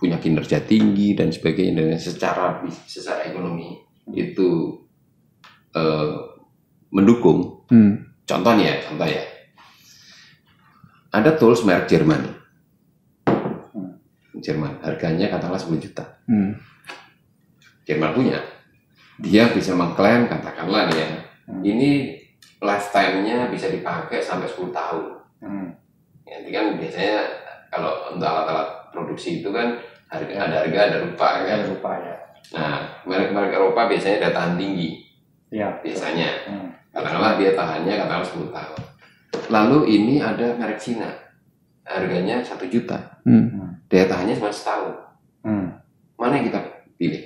[0.00, 4.80] punya kinerja tinggi dan sebagainya dan secara secara ekonomi itu
[5.76, 6.14] eh,
[6.90, 7.62] mendukung.
[7.72, 8.04] Hmm.
[8.28, 9.24] contoh nih ya contoh ya.
[11.12, 12.22] Ada tools merek Jerman.
[14.42, 16.04] Jerman harganya katakanlah 10 juta.
[16.26, 16.58] Hmm.
[17.86, 18.40] Jerman punya.
[19.22, 21.22] Dia bisa mengklaim katakanlah ya
[21.60, 22.16] ini
[22.62, 25.04] lifetime-nya bisa dipakai sampai 10 tahun.
[25.42, 25.68] Hmm.
[26.22, 27.18] nanti kan biasanya
[27.68, 29.74] kalau untuk alat-alat produksi itu kan
[30.06, 31.58] harga ada harga ada rupa kan?
[31.60, 32.16] Ada lupa ya.
[32.50, 32.74] Nah
[33.04, 34.90] merek-merek Eropa biasanya daya tahan tinggi
[35.48, 35.68] Iya.
[35.78, 36.68] biasanya Hmm.
[36.90, 38.80] katakanlah dia tahannya katakanlah 10 tahun
[39.48, 41.08] lalu ini ada merek Cina
[41.82, 43.76] harganya satu juta Hmm.
[43.86, 44.96] daya tahannya cuma setahun
[45.40, 45.68] Hmm.
[46.14, 46.60] mana yang kita
[46.96, 47.22] pilih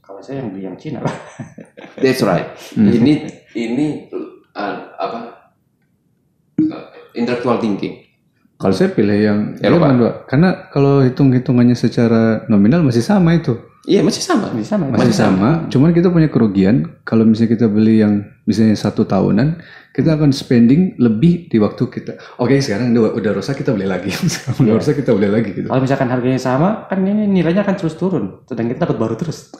[0.00, 1.16] Kalau saya yang beli yang Cina lah.
[2.02, 2.90] that's right Hmm.
[2.90, 4.10] ini ini
[4.52, 5.20] uh, apa
[6.60, 8.06] uh, intellectual thinking
[8.54, 9.88] Kalau saya pilih yang Eropa.
[9.88, 10.14] Pak.
[10.28, 13.56] Karena kalau hitung-hitungannya secara nominal masih sama itu.
[13.90, 14.94] Iya masih sama Bisa mas.
[14.94, 19.58] Masih sama, cuman kita punya kerugian kalau misalnya kita beli yang misalnya satu tahunan,
[19.90, 22.14] kita akan spending lebih di waktu kita.
[22.38, 24.14] Oke, sekarang udah, udah rusak kita beli lagi.
[24.62, 25.66] Udah rusak kita beli lagi gitu.
[25.66, 28.46] Kalau misalkan harganya sama, kan ini nilainya akan terus turun.
[28.46, 29.50] Sedang kita dapat baru terus.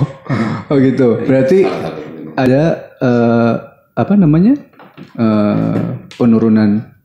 [0.72, 1.20] oh gitu.
[1.22, 1.68] Berarti
[2.34, 2.62] ada
[2.96, 3.54] eh,
[3.92, 4.56] apa namanya?
[4.96, 5.76] eh,
[6.16, 6.96] penurunan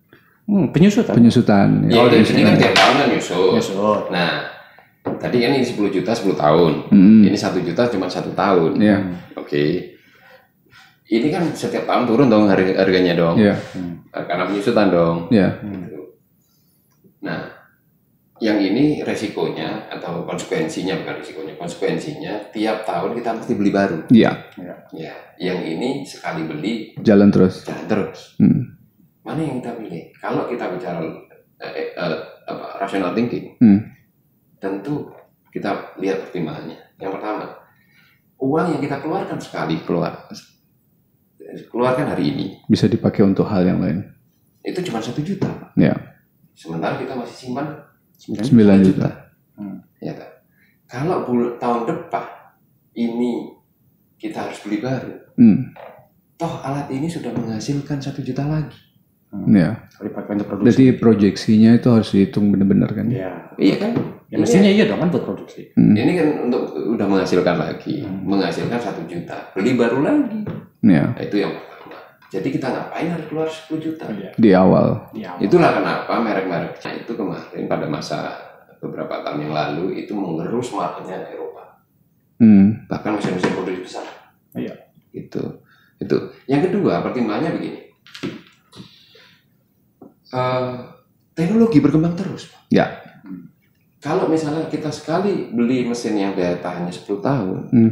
[0.41, 1.15] Hmm, penyusutan.
[1.15, 1.67] penyusutan.
[1.87, 2.11] ya, ya.
[2.11, 4.01] di sini kan tiap tahun kan nyusul Penyusut.
[4.11, 4.29] nah
[5.01, 7.21] tadi kan ini 10 juta 10 tahun Hmm.
[7.23, 8.97] ini satu juta cuma satu tahun Iya.
[9.33, 9.63] oke
[11.07, 13.55] ini kan setiap tahun turun dong harga harganya dong Iya.
[14.13, 15.49] karena penyusutan dong Iya.
[17.21, 17.45] Nah,
[18.41, 24.01] yang ini resikonya atau konsekuensinya bukan resikonya, konsekuensinya tiap tahun kita mesti beli baru.
[24.09, 24.33] Iya.
[24.89, 27.61] Ya, yang ini sekali beli Jalan terus.
[27.61, 28.33] jalan terus.
[28.41, 28.73] Hmm.
[29.21, 30.09] Mana yang kita pilih?
[30.17, 30.97] Kalau kita bicara
[31.61, 32.17] eh, eh,
[32.49, 33.85] apa, rational thinking, Hmm.
[34.61, 35.09] Tentu
[35.49, 36.77] kita lihat pertimbangannya.
[36.95, 37.45] Yang pertama,
[38.37, 40.29] uang yang kita keluarkan sekali keluar,
[41.67, 44.05] keluarkan hari ini Bisa dipakai untuk hal yang lain.
[44.61, 45.49] itu cuma satu juta.
[45.73, 45.91] Ya,
[46.53, 47.65] Sementara kita masih simpan
[48.13, 49.09] 9 juta.
[49.97, 50.29] ya kan?
[50.85, 52.25] Kalau bul- tahun depan
[52.93, 53.57] ini
[54.15, 55.73] kita harus beli baru, Hmm.
[56.35, 58.77] toh alat ini sudah menghasilkan satu juta lagi.
[59.31, 59.87] Ya.
[60.03, 60.65] Untuk produksi.
[60.67, 63.07] Berarti proyeksinya itu harus dihitung benar-benar kan?
[63.07, 63.31] Ya.
[63.55, 63.91] Iya kan?
[64.27, 65.71] Ya mestinya iya dong kan buat produksi.
[65.75, 65.95] Hmm.
[65.95, 70.43] Ini kan untuk udah menghasilkan lagi, menghasilkan satu juta, beli baru lagi.
[70.83, 71.99] Ya, Nah, itu yang pertama.
[72.31, 74.03] Jadi kita ngapain harus keluar 10 juta?
[74.07, 74.31] Iya.
[74.39, 74.87] di awal.
[75.11, 75.39] Di awal.
[75.43, 78.17] Itulah kenapa merek-mereknya itu kemarin pada masa
[78.79, 81.83] beberapa tahun yang lalu itu mengerus marketnya Eropa.
[82.39, 82.87] Hmm.
[82.87, 84.05] Bahkan mesin-mesin produksi besar.
[84.55, 84.73] Iya.
[85.11, 85.59] Itu.
[86.01, 86.17] Itu.
[86.49, 87.80] Yang kedua, pertimbangannya begini.
[90.31, 90.71] Eh,
[91.33, 92.47] teknologi berkembang terus.
[92.47, 92.61] Pak.
[92.69, 92.87] Ya.
[93.97, 97.91] Kalau misalnya kita sekali beli mesin yang daya tahannya 10 tahun, Hmm.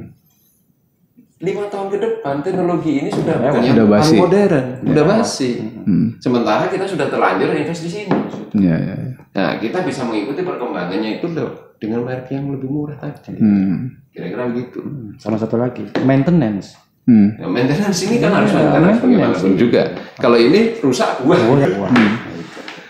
[1.40, 4.16] lima tahun ke depan teknologi ini sudah Udah bukan yang Udah basi.
[4.18, 5.52] modern, udah Udah basi.
[5.80, 6.08] Hmm.
[6.18, 8.12] Sementara kita sudah terlanjur invest di sini.
[8.58, 9.14] Ya, ya, ya.
[9.30, 13.38] Nah, kita bisa mengikuti perkembangannya itu loh dengan merek yang lebih murah tadi.
[13.38, 13.94] Hmm.
[14.10, 14.82] Kira-kira begitu.
[15.16, 16.74] Sama satu lagi, maintenance.
[17.06, 17.38] Hmm.
[17.38, 19.00] Nah, maintenance ini kan Iya, harus maintenance maintenance.
[19.00, 19.82] bagaimanapun juga.
[20.18, 21.38] Kalau ini rusak, wah.
[21.40, 21.94] Oh ya, wah.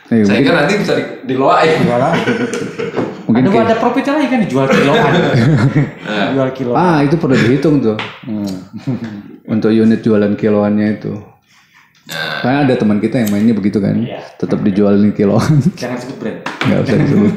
[0.10, 1.78] Eh, Saya mungkin, kan nanti bisa di, diloain.
[1.80, 1.99] Enggak
[3.30, 5.12] mungkin ada, kayak- ada profitnya lagi kan dijual kiloan.
[6.34, 6.78] Jual kiloan.
[6.78, 8.55] ah itu perlu dihitung tuh Hmm.
[9.53, 11.14] untuk unit jualan kiloannya itu.
[12.05, 14.18] Nah, Karena ada teman kita yang mainnya begitu kan, Iya.
[14.36, 16.39] tetap dijualin kiloan, Jangan sebut brand.
[16.41, 17.32] nggak usah disebut.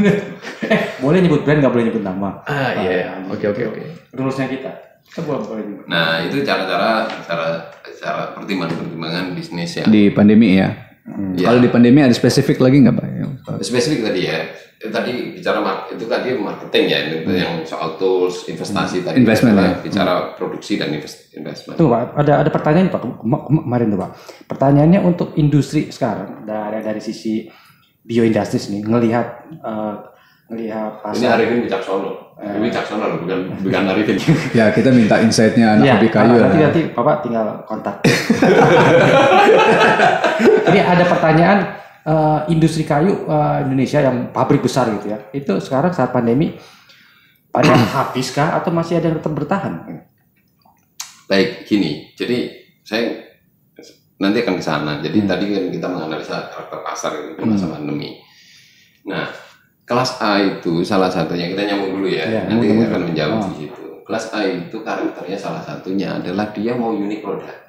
[0.64, 2.41] Eh, boleh nyebut brand nggak boleh nyebut nama.
[2.43, 3.20] ah iya.
[3.29, 3.83] Oke oke oke.
[4.11, 4.73] Rulesnya kita.
[5.03, 5.85] Kita boleh boleh nyebut.
[5.85, 10.73] Nah, itu cara-cara cara cara pertimbangan-pertimbangan bisnis yang Di pandemi ya.
[11.34, 11.50] Ya.
[11.50, 13.07] Kalau di pandemi ada spesifik lagi nggak pak?
[13.66, 14.38] spesifik tadi ya.
[14.82, 15.62] Tadi bicara
[15.94, 19.22] itu tadi marketing ya, itu yang soal tools, investasi tadi.
[19.22, 19.78] Investment, bicara, ya.
[19.82, 21.78] bicara produksi dan invest- investment.
[21.78, 24.11] Tuh Pak, ada ada pertanyaan Pak Kema- kema- kemarin tuh Pak.
[24.50, 27.46] Pertanyaannya untuk industri sekarang dari dari sisi
[28.03, 29.26] bioindustri nih ngelihat
[30.53, 31.32] eh, ngelihat Ini pasar.
[31.40, 32.11] Arifin Wicaksono.
[32.36, 34.16] Ini Wicaksono loh, bukan bukan Arifin.
[34.59, 36.68] Ya kita minta insight-nya anak Iya, hobi kayu nanti ya.
[36.68, 37.96] nanti Bapak tinggal kontak.
[40.72, 41.59] Ini ada pertanyaan
[42.05, 45.18] eh, industri kayu eh, Indonesia yang pabrik besar gitu ya.
[45.32, 46.53] Itu sekarang saat pandemi
[47.48, 50.05] pada habiskah atau masih ada yang tetap bertahan?
[51.28, 52.12] Baik, gini.
[52.12, 52.53] Jadi
[52.84, 53.24] saya
[54.20, 55.00] nanti akan ke sana.
[55.00, 58.20] Jadi tadi kan kita menganalisa karakter pasar itu di masa pandemi.
[59.09, 59.26] Nah,
[59.93, 62.24] kelas A itu salah satunya kita nyambung dulu ya.
[62.24, 63.45] Iya, nanti nyambung akan menjawab Oh.
[63.45, 63.84] di situ.
[64.03, 67.61] Kelas A itu karakternya salah satunya adalah dia mau unique product.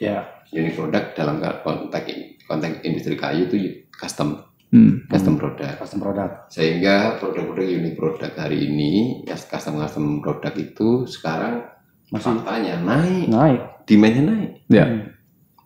[0.00, 0.24] Ya.
[0.50, 2.10] Unique product dalam konteks
[2.48, 3.56] konteks industri kayu itu
[3.92, 4.40] custom
[4.70, 5.02] Hmm.
[5.06, 5.82] custom product.
[5.82, 6.32] Custom product.
[6.48, 11.66] Sehingga produk-produk unique product hari ini, ya custom custom product itu sekarang
[12.08, 13.60] Masih faktanya naik, naik.
[13.84, 14.50] demandnya naik.
[14.66, 14.86] Ya.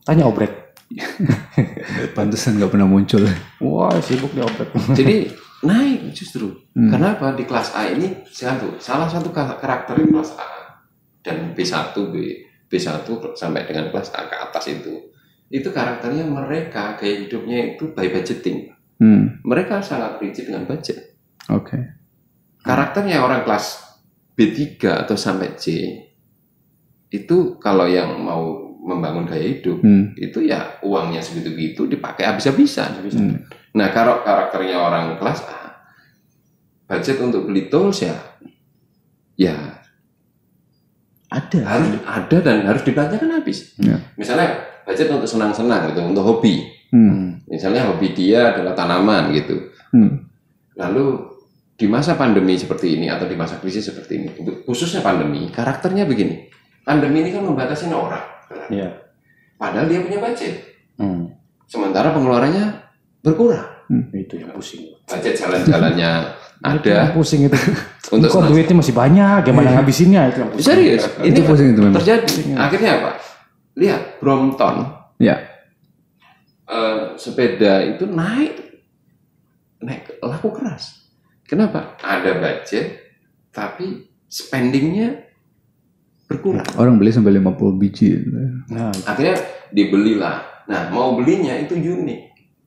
[0.05, 0.77] Tanya obrek.
[2.17, 3.25] Pantesan nggak pernah muncul.
[3.61, 4.69] Wah sibuk di obrek.
[4.93, 5.17] Jadi
[5.65, 6.53] naik justru.
[6.73, 6.89] Hmm.
[6.89, 10.49] Kenapa di kelas A ini satu salah satu ka- karakter di kelas A
[11.21, 12.15] dan B1 B
[12.69, 15.11] B1 sampai dengan kelas A ke atas itu
[15.49, 18.73] itu karakternya mereka gaya hidupnya itu by budgeting.
[18.99, 19.41] Hmm.
[19.43, 21.15] Mereka sangat rigid dengan budget.
[21.49, 21.77] Oke.
[22.61, 23.85] Karakternya orang kelas
[24.35, 24.59] B3
[25.05, 25.65] atau sampai C
[27.09, 30.13] itu kalau yang mau membangun gaya hidup Hmm.
[30.15, 33.01] itu ya uangnya segitu-gitu dipakai habis-habisan.
[33.07, 33.39] Hmm.
[33.75, 35.83] Nah, kalau karakternya orang kelas A,
[36.87, 38.15] budget untuk beli tools ya,
[39.35, 39.83] ya
[41.27, 41.59] Ada.
[41.67, 43.75] harus ada dan harus dibelanjakan habis.
[43.83, 43.99] Ya.
[44.15, 46.71] Misalnya budget untuk senang-senang gitu, untuk hobi.
[46.95, 47.43] Hmm.
[47.51, 49.75] Misalnya hobi dia adalah tanaman gitu.
[49.91, 50.31] Hmm.
[50.79, 51.35] Lalu
[51.75, 54.29] di masa pandemi seperti ini atau di masa krisis seperti ini,
[54.63, 56.47] khususnya pandemi, karakternya begini.
[56.87, 58.23] Pandemi ini kan membatasi orang,
[58.71, 58.95] Iya.
[59.59, 60.55] padahal dia punya budget.
[61.01, 61.35] Hmm.
[61.67, 62.84] Sementara pengeluarannya
[63.25, 63.65] berkurang.
[64.13, 64.93] Itu yang pusing.
[65.05, 66.13] Budget jalan-jalannya
[66.77, 67.57] Itu yang ada pusing itu.
[68.15, 70.69] untuk Kok duitnya masih banyak, gimana ngabisinnya itu yang pusing.
[70.69, 71.97] Serius, ini Itu pusing itu memang.
[71.99, 72.35] terjadi.
[72.55, 73.11] Akhirnya apa?
[73.75, 74.75] Lihat Brompton,
[75.19, 75.37] Ya.
[76.65, 78.55] eh, sepeda itu naik,
[79.81, 81.05] naik laku keras.
[81.45, 81.97] Kenapa?
[82.01, 82.87] Ada budget,
[83.51, 85.29] tapi spendingnya
[86.25, 86.65] berkurang.
[86.75, 88.17] Orang beli sampai 50 biji.
[88.73, 89.37] Nah, Akhirnya
[89.71, 90.41] dibelilah.
[90.65, 92.21] Nah, mau belinya itu unik.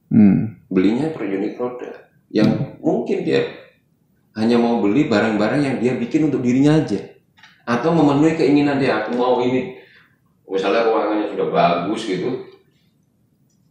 [0.07, 0.59] Hmm.
[0.67, 1.93] Belinya per unit produk.
[2.27, 3.47] Yang mungkin dia
[4.35, 6.99] hanya mau beli barang-barang yang dia bikin untuk dirinya aja.
[7.67, 9.03] Atau memenuhi keinginan dia.
[9.03, 9.79] Aku mau ini.
[10.47, 12.47] Misalnya ruangannya sudah bagus gitu.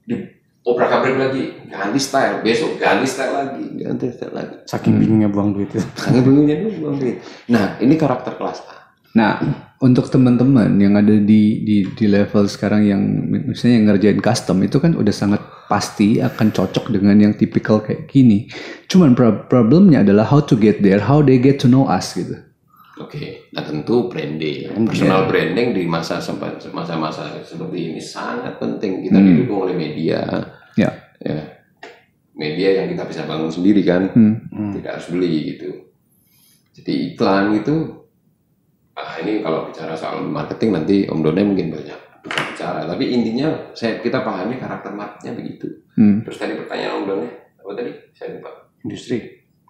[0.04, 0.36] Di-
[0.66, 5.54] obrak abrik lagi ganti style besok ganti style lagi ganti style lagi Saking bingungnya buang
[5.54, 5.78] duit itu.
[5.94, 7.22] Sangat bingungnya dulu buang duit.
[7.46, 8.85] Nah ini karakter kelas A.
[9.16, 9.40] Nah,
[9.80, 13.00] untuk teman-teman yang ada di di di level sekarang yang
[13.48, 18.06] misalnya yang ngerjain custom itu kan udah sangat pasti akan cocok dengan yang tipikal kayak
[18.12, 18.46] gini.
[18.86, 22.36] Cuman pro- problemnya adalah how to get there, how they get to know us gitu.
[22.96, 29.04] Oke, nah tentu branding, personal branding di masa sempat masa-masa seperti ini sangat penting.
[29.04, 30.24] Kita didukung oleh media,
[30.80, 30.92] Ya.
[31.20, 31.56] ya
[32.32, 34.72] media yang kita bisa bangun sendiri kan, Hmm.
[34.76, 35.92] tidak harus beli gitu.
[36.76, 38.05] Jadi iklan itu,
[38.96, 42.80] ah ini kalau bicara soal marketing nanti Om Done mungkin banyak bisa bicara.
[42.84, 45.68] Tapi intinya saya kita pahami karakter marketnya begitu.
[45.94, 46.24] Hmm.
[46.24, 47.92] Terus tadi pertanyaan Om Done, apa tadi?
[48.10, 48.50] Saya lupa.
[48.82, 49.18] Industri.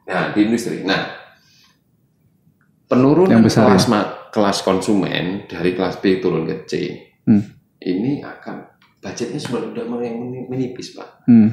[0.06, 0.80] Nah, di industri.
[0.80, 1.00] Nah,
[2.86, 6.72] penurunan Yang besar kelas ma- kelas konsumen dari kelas B turun ke C,
[7.24, 7.42] Hmm.
[7.80, 8.62] ini akan
[9.00, 11.26] budgetnya sudah mulai meni- menipis, Pak.
[11.26, 11.50] Hmm.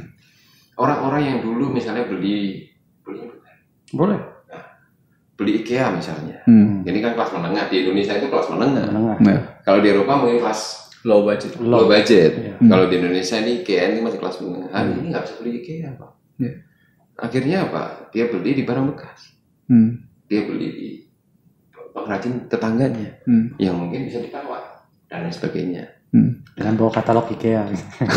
[0.76, 2.66] Orang-orang yang dulu misalnya beli
[3.02, 3.30] beli
[3.94, 4.18] Boleh.
[5.34, 6.38] Beli IKEA misalnya.
[6.46, 6.86] Hmm.
[6.86, 8.86] Ini kan kelas menengah di Indonesia itu kelas menengah.
[8.94, 9.18] Menengah.
[9.22, 10.62] Nah, Kalau di Eropa mungkin kelas
[11.04, 11.52] low budget.
[11.60, 12.32] low budget.
[12.38, 12.54] Iya.
[12.62, 14.70] Kalau di Indonesia ini IKEA ini masih kelas menengah.
[14.72, 16.12] Hari ini nggak bisa beli IKEA, Pak.
[16.38, 16.54] Iya.
[17.14, 17.82] Akhirnya apa?
[18.14, 19.20] Dia beli di barang bekas.
[19.70, 20.06] Hmm.
[20.30, 20.90] Dia beli di
[21.94, 23.22] pengrajin tetangganya.
[23.30, 23.54] Hmm.
[23.62, 25.84] yang mungkin bisa ditawar dan lain sebagainya.
[26.14, 26.46] Hmm.
[26.54, 27.66] Dengan bawa katalog IKEA.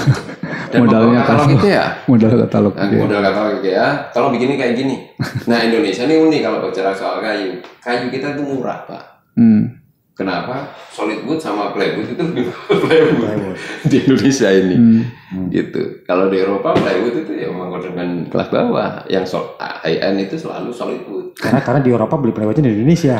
[0.70, 1.48] Dan Modalnya katalog?
[1.56, 1.84] IKEA.
[2.04, 2.72] Modal katalog.
[2.76, 3.00] Nah, dia.
[3.00, 4.96] modal katalog IKEA, tolong bikinnya kayak gini.
[5.48, 7.56] Nah Indonesia ini unik kalau bicara soal kayu.
[7.80, 9.02] Kayu kita itu murah pak.
[9.32, 9.80] Hmm.
[10.16, 10.72] Kenapa?
[10.88, 13.56] Solid wood sama plywood itu lebih plywood Plywood.
[13.92, 14.76] di Indonesia ini.
[14.76, 15.48] Hmm.
[15.52, 16.04] Gitu.
[16.04, 19.04] Kalau di Eropa plywood itu ya memang dengan kelas bawah.
[19.08, 21.36] Yang sol- high end itu selalu solid wood.
[21.36, 23.16] Karena karena di Eropa beli plywoodnya di Indonesia.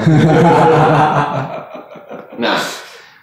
[2.37, 2.59] Nah,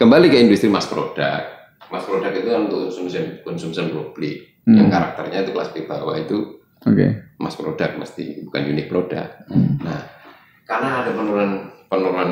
[0.04, 1.46] kembali ke industri mass product.
[1.88, 4.60] Mass product itu kan untuk consumption, consumption public.
[4.68, 4.76] Hmm.
[4.76, 6.38] Yang karakternya itu kelas B bawah itu
[6.84, 7.08] Oke.
[7.40, 9.48] mass product mesti bukan unique product.
[9.80, 10.00] Nah,
[10.68, 11.52] karena ada penurunan
[11.88, 12.32] penurunan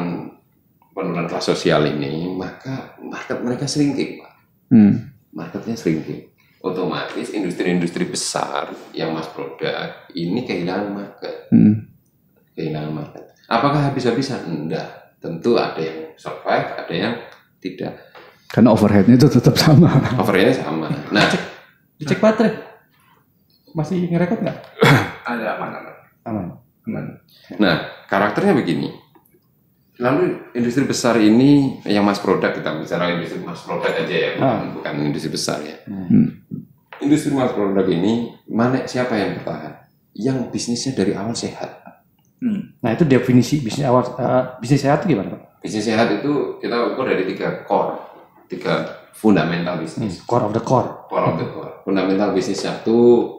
[0.91, 4.33] penurunan kelas sosial ini, maka market mereka shrinking, Pak.
[4.71, 4.93] Hmm.
[5.31, 6.27] Marketnya shrinking.
[6.61, 11.87] Otomatis industri-industri besar yang mass product ini kehilangan market, Hmm.
[12.51, 13.23] kehilangan market.
[13.47, 14.43] Apakah habis-habisan?
[14.47, 15.15] Enggak.
[15.23, 17.13] Tentu ada yang survive, ada yang
[17.61, 17.93] tidak.
[18.51, 19.87] Karena overheadnya itu tetap sama.
[20.19, 20.91] Overheadnya sama.
[21.13, 21.23] Nah,
[21.95, 22.57] Dicek baterai.
[23.71, 24.57] Masih ngerekod nggak?
[25.31, 25.65] ada apa
[26.27, 26.57] Aman.
[27.61, 27.75] Nah,
[28.09, 28.89] karakternya begini.
[30.01, 34.49] Lalu industri besar ini yang mass product kita bicara industri mass product aja ya, bukan,
[34.49, 34.61] Ah.
[34.73, 35.77] bukan industri besar ya.
[35.85, 36.41] Hmm.
[36.97, 39.77] Industri mass product ini mana siapa yang bertahan?
[40.17, 41.85] Yang bisnisnya dari awal sehat.
[42.81, 45.41] Nah itu definisi bisnis awal eh, bisnis sehat itu gimana pak?
[45.61, 47.93] Bisnis sehat itu kita ukur dari tiga core,
[48.49, 48.81] tiga
[49.13, 50.25] fundamental bisnis.
[50.25, 51.05] Core of the core.
[51.05, 51.85] Core of the core.
[51.85, 53.29] Fundamental bisnis satu,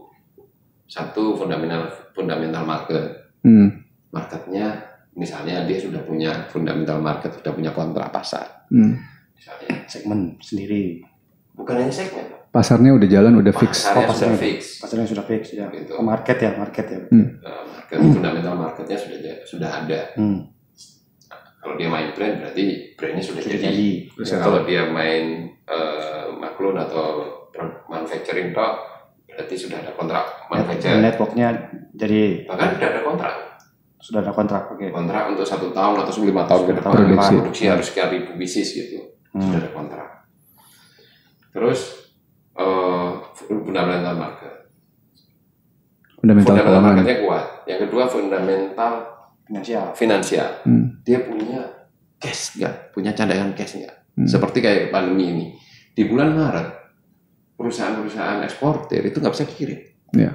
[0.87, 3.35] satu fundamental fundamental market.
[3.43, 3.83] Hmm.
[4.15, 4.79] Marketnya
[5.13, 8.69] misalnya dia sudah punya fundamental market, sudah punya kontrak pasar.
[8.71, 9.03] Hmm.
[9.35, 11.03] Misalnya Segmen sendiri.
[11.53, 13.83] bukan hanya segmen, Pasarnya udah jalan, udah fix.
[13.83, 14.39] pasarnya Oh, sudah pasarnya.
[14.41, 14.59] fix.
[14.79, 15.67] Pasarnya sudah fix ya.
[15.69, 15.93] Gitu.
[15.97, 17.01] Oh, market ya market ya.
[17.11, 17.29] Hmm.
[17.43, 20.01] Uh, market fundamental marketnya sudah sudah ada.
[20.15, 20.39] Hmm.
[21.63, 22.63] Kalau dia main brand berarti
[22.99, 23.67] brandnya sudah, Sudah jadi.
[23.71, 23.89] jadi.
[24.19, 27.23] Ya, kalau dia main uh, maklun atau
[27.87, 28.83] manufacturing tok
[29.31, 30.99] berarti sudah ada kontrak manufacturer.
[30.99, 31.49] Networknya
[31.95, 33.35] jadi Bahkan sudah ada kontrak.
[34.03, 34.63] sudah ada kontrak.
[34.75, 34.91] Oke.
[34.91, 36.91] Kontrak untuk satu tahun atau lima tahun ke depan.
[36.99, 37.33] Produksi.
[37.39, 38.99] Produksi harus sekian ribu bisnis gitu.
[39.31, 39.47] Hmm.
[39.47, 40.09] Sudah ada kontrak.
[41.55, 41.81] Terus
[42.59, 44.67] uh, fundamental market.
[46.19, 47.45] Fundamental Fundamental marketnya kuat.
[47.71, 48.93] Yang kedua fundamental
[49.53, 49.85] Finansial.
[49.93, 50.49] finansial.
[50.65, 51.05] Hmm.
[51.05, 51.61] Dia punya
[52.17, 52.97] cash nggak?
[52.97, 53.97] Punya cadangan cash nggak?
[54.17, 54.25] Hmm.
[54.25, 55.47] Seperti kayak pandemi ini.
[55.93, 56.69] Di bulan Maret,
[57.61, 59.81] perusahaan-perusahaan eksportir itu nggak bisa kirim.
[60.17, 60.33] Ya.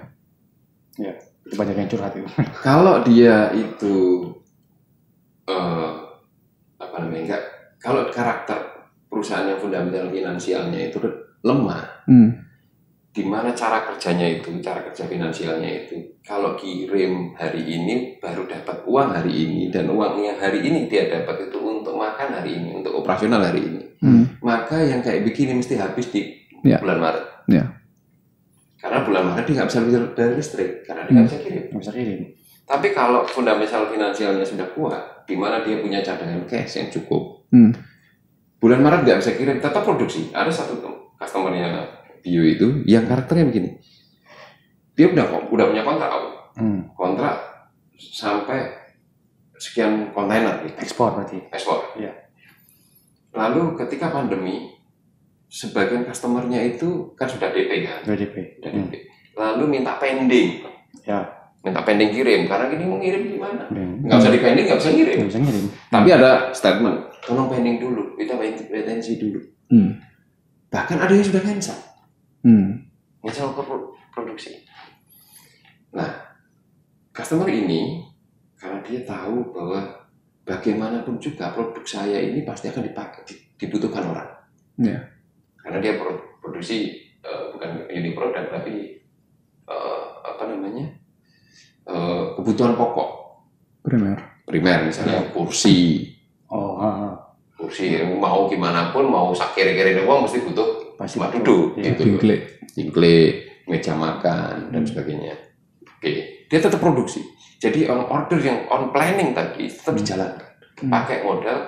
[1.02, 1.14] Ya.
[1.42, 2.30] Itu banyak yang curhat itu.
[2.68, 3.96] Kalau dia itu
[5.50, 5.90] eh,
[6.78, 7.44] apa namanya enggak?
[7.82, 8.58] Kalau karakter
[9.10, 11.02] perusahaan yang fundamental finansialnya itu
[11.42, 12.47] lemah, Hmm.
[13.18, 18.86] Di mana cara kerjanya itu, cara kerja finansialnya itu, kalau kirim hari ini baru dapat
[18.86, 22.78] uang hari ini dan uang yang hari ini dia dapat itu untuk makan hari ini,
[22.78, 23.82] untuk operasional hari ini.
[24.06, 24.38] Hmm.
[24.46, 26.78] Maka yang kayak begini mesti habis di Ya.
[26.78, 27.26] bulan Maret.
[27.50, 27.64] Ya.
[28.78, 30.04] Karena bulan Maret dia nggak bisa bayar
[30.38, 31.64] listrik karena dia nggak bisa kirim.
[31.74, 32.20] Nggak bisa kirim.
[32.68, 37.74] Tapi kalau fundamental finansialnya sudah kuat, di mana dia punya cadangan cash yang cukup, Hmm.
[38.62, 40.30] bulan Maret nggak bisa kirim, tetap produksi.
[40.30, 40.86] Ada satu
[41.18, 41.97] customernya
[42.28, 43.80] Bio itu yang karakternya begini,
[44.94, 46.12] dia udah udah punya kontrak,
[46.60, 46.92] Hmm.
[46.92, 47.36] kontrak
[47.96, 48.68] sampai
[49.56, 51.40] sekian kontainer gitu, Ekspor berarti.
[51.50, 51.96] ekspor.
[51.96, 52.12] Iya.
[53.32, 54.76] Lalu ketika pandemi,
[55.48, 58.36] sebagian customernya itu kan sudah DP kan, sudah DP.
[59.34, 60.68] Lalu minta pending,
[61.08, 61.24] Ya.
[61.64, 63.64] minta pending kirim karena gini mau ngirim gimana?
[63.72, 64.04] Hmm.
[64.04, 65.16] Nggak usah di pending, nggak bisa ngirim.
[65.16, 65.66] Nggak bisa ngirim.
[65.88, 68.68] Tapi ada statement, tolong pending dulu, kita wait-
[69.16, 69.40] dulu.
[69.72, 69.90] Hmm.
[70.68, 71.78] Bahkan ada yang sudah cancel,
[72.48, 72.80] Hmm.
[73.20, 74.56] cancel pro- produksi.
[75.92, 76.08] Nah,
[77.12, 78.08] customer ini
[78.56, 80.08] karena dia tahu bahwa
[80.42, 84.30] bagaimanapun juga produk saya ini pasti akan dipakai, di- dibutuhkan orang.
[84.80, 85.12] Ya.
[85.60, 89.04] Karena dia pro- produksi eh, bukan unit produk tapi
[89.68, 90.88] eh, apa namanya
[91.84, 93.10] eh, kebutuhan pokok
[93.84, 94.20] Primer.
[94.44, 96.08] primer misalnya kursi,
[96.48, 97.16] Oh, ah, ah.
[97.60, 102.36] kursi mau gimana pun mau sakit-kiri uang mesti butuh pasti tempat duduk gitu Tingkle.
[102.74, 103.16] tingkle
[103.66, 105.38] meja makan dan sebagainya
[105.80, 106.12] oke
[106.44, 107.22] dia tetap produksi
[107.58, 110.00] jadi on order yang on planning tadi tetap Hmm.
[110.00, 110.46] dijalankan
[110.78, 110.90] Hmm.
[110.90, 111.60] pakai modal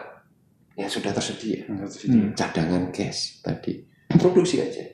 [0.76, 2.34] yang sudah tersedia Hmm.
[2.34, 3.82] cadangan cash tadi
[4.12, 4.86] produksi aja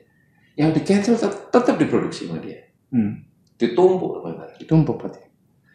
[0.54, 3.24] yang di cancel tet- tetap diproduksi sama dia Hmm.
[3.54, 4.52] ditumpuk benar.
[4.54, 5.20] Ditumpuk berarti.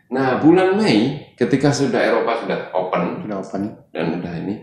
[0.08, 3.62] nah bulan Mei ketika sudah Eropa sudah open Sudah open.
[3.90, 4.56] dan udah ini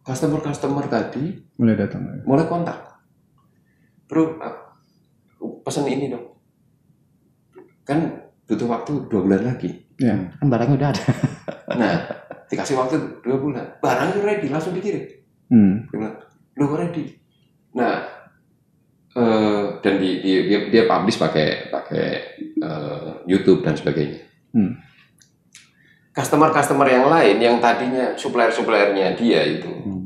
[0.00, 2.02] customer customer tadi Mulai datang.
[2.22, 2.91] mulai kontak
[4.12, 6.36] bro aku pesan ini dong
[7.82, 7.98] kan
[8.44, 10.18] butuh waktu dua bulan lagi Ya.
[10.34, 11.04] Kan barangnya udah ada.
[11.80, 11.94] nah
[12.44, 15.08] dikasih waktu dua bulan barangnya ready langsung dikirim
[15.46, 15.84] Hmm.
[15.84, 16.16] Dia bilang
[16.54, 17.12] lo ready
[17.70, 18.08] nah
[19.10, 22.06] eh, dan di, di- dia, dia publish pakai pakai
[22.56, 24.20] eh, YouTube dan sebagainya
[24.50, 24.76] Hmm.
[26.10, 30.01] customer-customer yang lain yang tadinya supplier-suppliernya dia itu Hmm.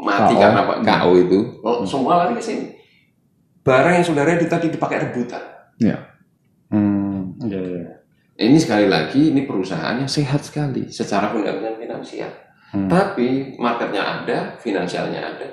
[0.00, 0.40] Mati KO.
[0.40, 2.64] karena Pak KO itu oh, semua lari ke sini
[3.60, 5.42] barang yang sudah ready tadi dipakai rebutan
[6.70, 7.34] Hmm.
[7.40, 7.82] Iya, iya.
[8.38, 12.30] ini sekali lagi ini perusahaan yang sehat sekali secara fundamental finansial
[12.70, 12.86] Hmm.
[12.86, 15.46] tapi marketnya ada finansialnya ada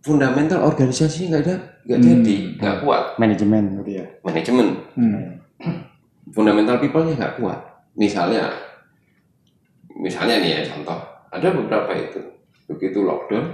[0.00, 2.06] fundamental organisasi nggak ada nggak Hmm.
[2.10, 4.06] jadi nggak kuat Manajemen gitu ya.
[4.20, 5.22] manajemen Hmm.
[6.34, 7.60] fundamental people-nya nggak kuat
[7.94, 8.48] misalnya
[9.94, 10.98] misalnya nih ya contoh
[11.28, 12.20] ada beberapa itu
[12.64, 13.44] begitu lockdown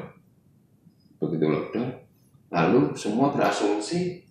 [1.20, 1.88] begitu lockdown
[2.48, 4.24] lalu semua berasumsi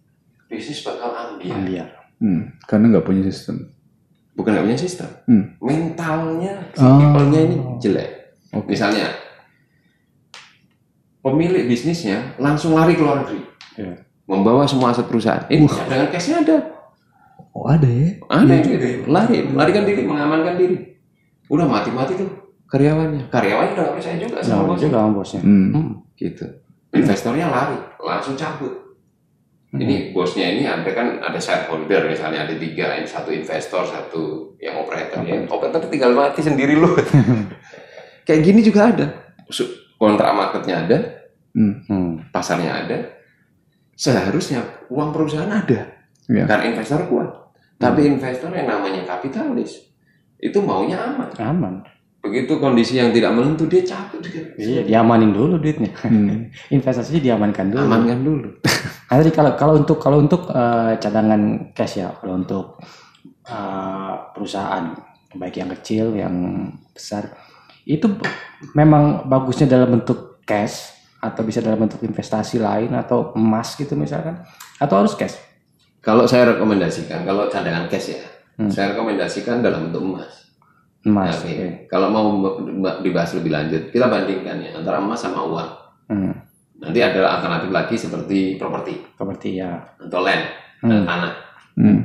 [0.45, 1.87] bisnis bakal ambil Ambiar.
[2.17, 2.51] Hmm.
[2.65, 3.69] Karena nggak punya sistem.
[4.33, 5.43] bukan nggak punya sistem Hmm.
[5.59, 6.95] mentalnya Oh.
[6.97, 8.09] people-nya ini jelek
[8.51, 8.71] Oke.
[8.71, 9.11] misalnya
[11.19, 13.43] pemilik bisnisnya langsung lari ke luar negeri
[13.75, 13.95] Iya.
[14.25, 16.57] membawa semua aset perusahaan ini cadangan cashnya ada
[17.49, 18.15] Oh ada ya?
[18.25, 19.03] ada gitu.
[19.05, 20.77] lari melarikan diri mengamankan diri
[21.47, 22.29] udah mati-mati tuh
[22.65, 25.41] karyawannya karyawannya udah nggak percaya juga sama Sama bosnya juga sama bosnya.
[25.43, 25.67] Hmm.
[25.73, 25.89] Hmm.
[26.15, 26.45] gitu
[26.91, 28.89] investornya lari langsung cabut
[29.69, 29.85] Hmm.
[29.85, 34.23] ini bosnya ini ada kan ada shareholder misalnya ada tiga satu investor satu
[34.57, 36.97] yang operator ya operator tinggal mati sendiri loh
[38.25, 39.05] kayak gini juga ada
[39.95, 40.97] kontrak marketnya ada
[41.53, 41.85] Hmm.
[41.85, 42.17] Hmm.
[42.29, 42.97] pasarnya ada
[43.93, 46.45] seharusnya uang perusahaan ada Ya.
[46.45, 47.29] karena investor kuat
[47.77, 49.85] tapi investor yang namanya kapitalis
[50.37, 51.73] itu maunya aman Aman.
[52.19, 55.87] Begitu kondisi yang tidak menentu dia cabut dia Iya, diamanin dulu duitnya.
[56.03, 56.51] Hmm.
[56.75, 57.79] Investasinya diamankan dulu.
[57.79, 58.47] amankan dulu
[59.09, 62.77] tadi kalau kalau untuk kalau untuk eh, cadangan cash ya, kalau untuk
[63.47, 64.93] eh, perusahaan
[65.29, 66.35] baik yang kecil, yang
[66.91, 67.29] besar,
[67.85, 68.09] itu
[68.73, 70.89] memang bagusnya dalam bentuk cash
[71.21, 74.39] atau bisa dalam bentuk investasi lain atau emas gitu misalkan,
[74.77, 75.37] atau harus cash?
[75.99, 78.23] kalau saya rekomendasikan kalau cadangan cash ya
[78.55, 78.67] Hmm.
[78.67, 80.48] saya rekomendasikan dalam bentuk emas
[81.01, 81.39] Emas.
[81.39, 81.47] Oke.
[81.49, 81.67] oke.
[81.87, 82.27] kalau mau
[82.99, 85.69] dibahas lebih lanjut kita bandingkan ya antara emas sama uang
[86.09, 86.33] Hmm.
[86.75, 89.77] nanti ada alternatif lagi seperti properti Seperti ya.
[89.97, 90.43] atau land
[90.81, 91.05] dan Hmm.
[91.05, 91.33] tanah
[91.75, 91.99] Hmm.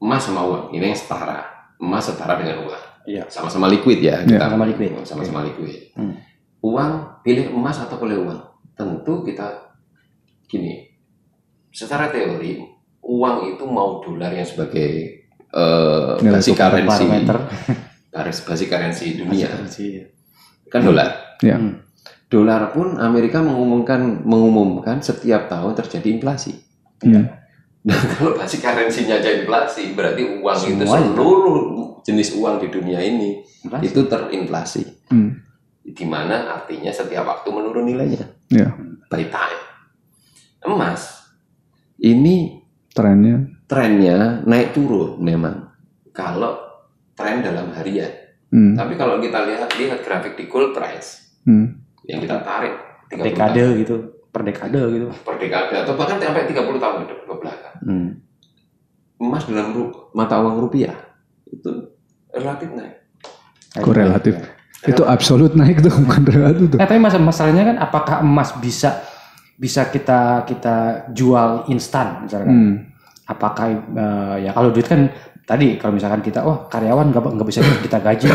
[0.00, 1.40] emas sama uang ini yang setara
[1.76, 3.26] emas setara dengan uang Iya.
[3.26, 4.38] sama-sama liquid ya Iya.
[4.40, 4.90] Sama-sama liquid.
[5.02, 6.14] sama-sama liquid Hmm.
[6.60, 8.40] uang pilih emas atau pilih uang
[8.72, 9.68] tentu kita
[10.46, 10.86] gini
[11.68, 12.62] secara teori
[13.02, 15.21] uang itu mau dolar yang sebagai
[15.52, 17.38] eh Nilai basic currency Parameter.
[18.08, 20.00] baris basic currency dunia Currency.
[20.66, 21.56] kan dolar Ya.
[21.56, 21.80] Hmm.
[22.26, 26.56] dolar pun Amerika mengumumkan mengumumkan setiap tahun terjadi inflasi
[26.98, 27.26] Hmm.
[27.82, 31.02] Nah, kalau basic currency-nya aja inflasi, berarti uang itu Semuanya.
[31.12, 31.58] seluruh
[32.00, 33.82] jenis uang di dunia ini Inflasi.
[33.84, 34.82] itu terinflasi.
[35.08, 35.42] Hmm.
[35.82, 38.22] Di mana artinya setiap waktu menurun nilainya.
[38.48, 38.70] Ya.
[39.08, 39.60] By time.
[40.62, 41.26] Emas
[41.98, 43.50] ini Trennya.
[43.72, 45.72] Trennya naik turun memang.
[46.12, 46.60] Kalau
[47.16, 48.12] tren dalam harian.
[48.52, 48.76] Hmm.
[48.76, 51.80] Tapi kalau kita lihat lihat grafik di gold price Hmm.
[52.04, 52.76] yang kita tarik
[53.08, 53.96] 30 dekade tahun gitu,
[54.28, 55.08] per dekade gitu.
[55.24, 57.76] per dekade atau bahkan sampai 30 tahun ke ke belakang.
[57.80, 58.08] Hmm.
[59.18, 60.92] Emas dalam ru- mata uang rupiah
[61.46, 61.96] itu
[62.30, 62.94] relatif naik.
[63.74, 64.36] Korelatif.
[64.84, 66.78] Itu absolut naik tuh bukan relatif tuh.
[66.78, 69.00] Nah, tapi masalah masalahnya kan apakah emas bisa
[69.56, 70.76] bisa kita kita
[71.10, 72.52] jual instan misalkan?
[72.52, 72.74] Hmm.
[73.24, 75.06] Apakah eh, ya kalau duit kan
[75.42, 78.28] tadi kalau misalkan kita oh karyawan nggak nggak bisa kita gaji.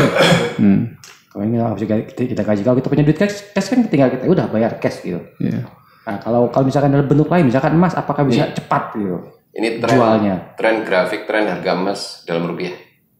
[0.58, 0.96] Hmm.
[1.28, 4.08] kalau ini nggak bisa kita, kita gaji kalau kita punya duit cash, cash kan tinggal
[4.08, 5.20] kita udah bayar cash gitu.
[5.38, 5.62] Iya.
[6.02, 9.20] Nah, kalau kalau misalkan dalam bentuk lain misalkan emas apakah bisa cepat gitu
[9.52, 10.34] Ini tren jualnya?
[10.56, 12.72] tren grafik tren harga emas dalam rupiah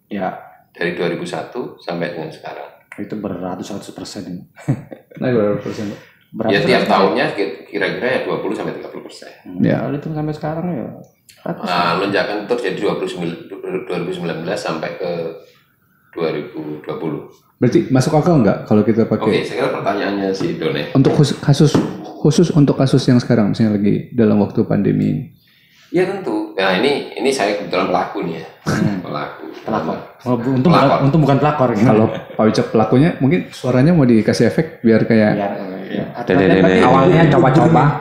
[0.09, 0.41] Ya
[0.73, 2.69] dari 2001 sampai dengan sekarang.
[2.97, 4.25] itu beratus-ratus persen.
[5.21, 5.93] Naik berapa persen?
[6.33, 7.25] Beratus Ya tiap tahunnya
[7.63, 9.31] kira-kira ya 20 sampai 30 persen.
[9.61, 9.85] Ya.
[9.87, 10.89] Itu sampai sekarang ya.
[11.45, 13.49] Nah, lonjakan terus jadi 29
[13.87, 14.25] 2019
[14.55, 15.11] sampai ke
[16.13, 16.85] 2020.
[17.59, 20.95] Berarti masuk akal nggak kalau kita Oke, pakai saya kira pertanyaannya si Done.
[20.95, 21.73] untuk khusus, kasus
[22.19, 25.23] khusus untuk kasus yang sekarang misalnya lagi dalam waktu pandemi ini.
[25.89, 26.53] Ya tentu.
[26.53, 28.47] Nah ini ini saya kebetulan pelaku nih ya.
[29.01, 29.45] Pelaku.
[29.59, 29.99] pelakor.
[30.25, 30.99] Oh, untung bukan, Pelakor.
[31.03, 31.69] untung bukan pelakor.
[31.73, 31.87] Gitu.
[31.87, 35.53] Kalau Pak Wicak pelakunya mungkin suaranya mau dikasih efek biar kayak Biar,
[35.89, 36.05] ya.
[36.25, 36.85] Dede-dede.
[36.85, 37.99] awalnya coba-coba.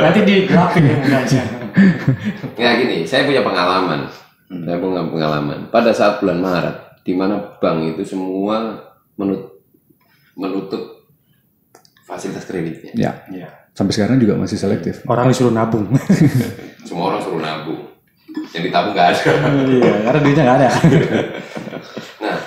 [0.00, 1.40] Nanti di grafik ya aja.
[2.62, 4.06] Ya gini, saya punya pengalaman.
[4.46, 5.58] Saya punya pengalaman.
[5.68, 8.78] Pada saat bulan Maret, di mana bank itu semua
[9.14, 9.58] menut-
[10.34, 11.06] menutup
[12.04, 12.92] fasilitas kreditnya.
[12.92, 13.48] ya Iya.
[13.72, 15.02] sampai sekarang juga masih selektif.
[15.04, 15.88] Orang disuruh nabung.
[16.86, 17.80] Semua orang suruh nabung.
[18.52, 19.22] Yang ditabung nggak ada.
[19.72, 20.70] iya, karena duitnya nggak ada.
[22.20, 22.38] Nah,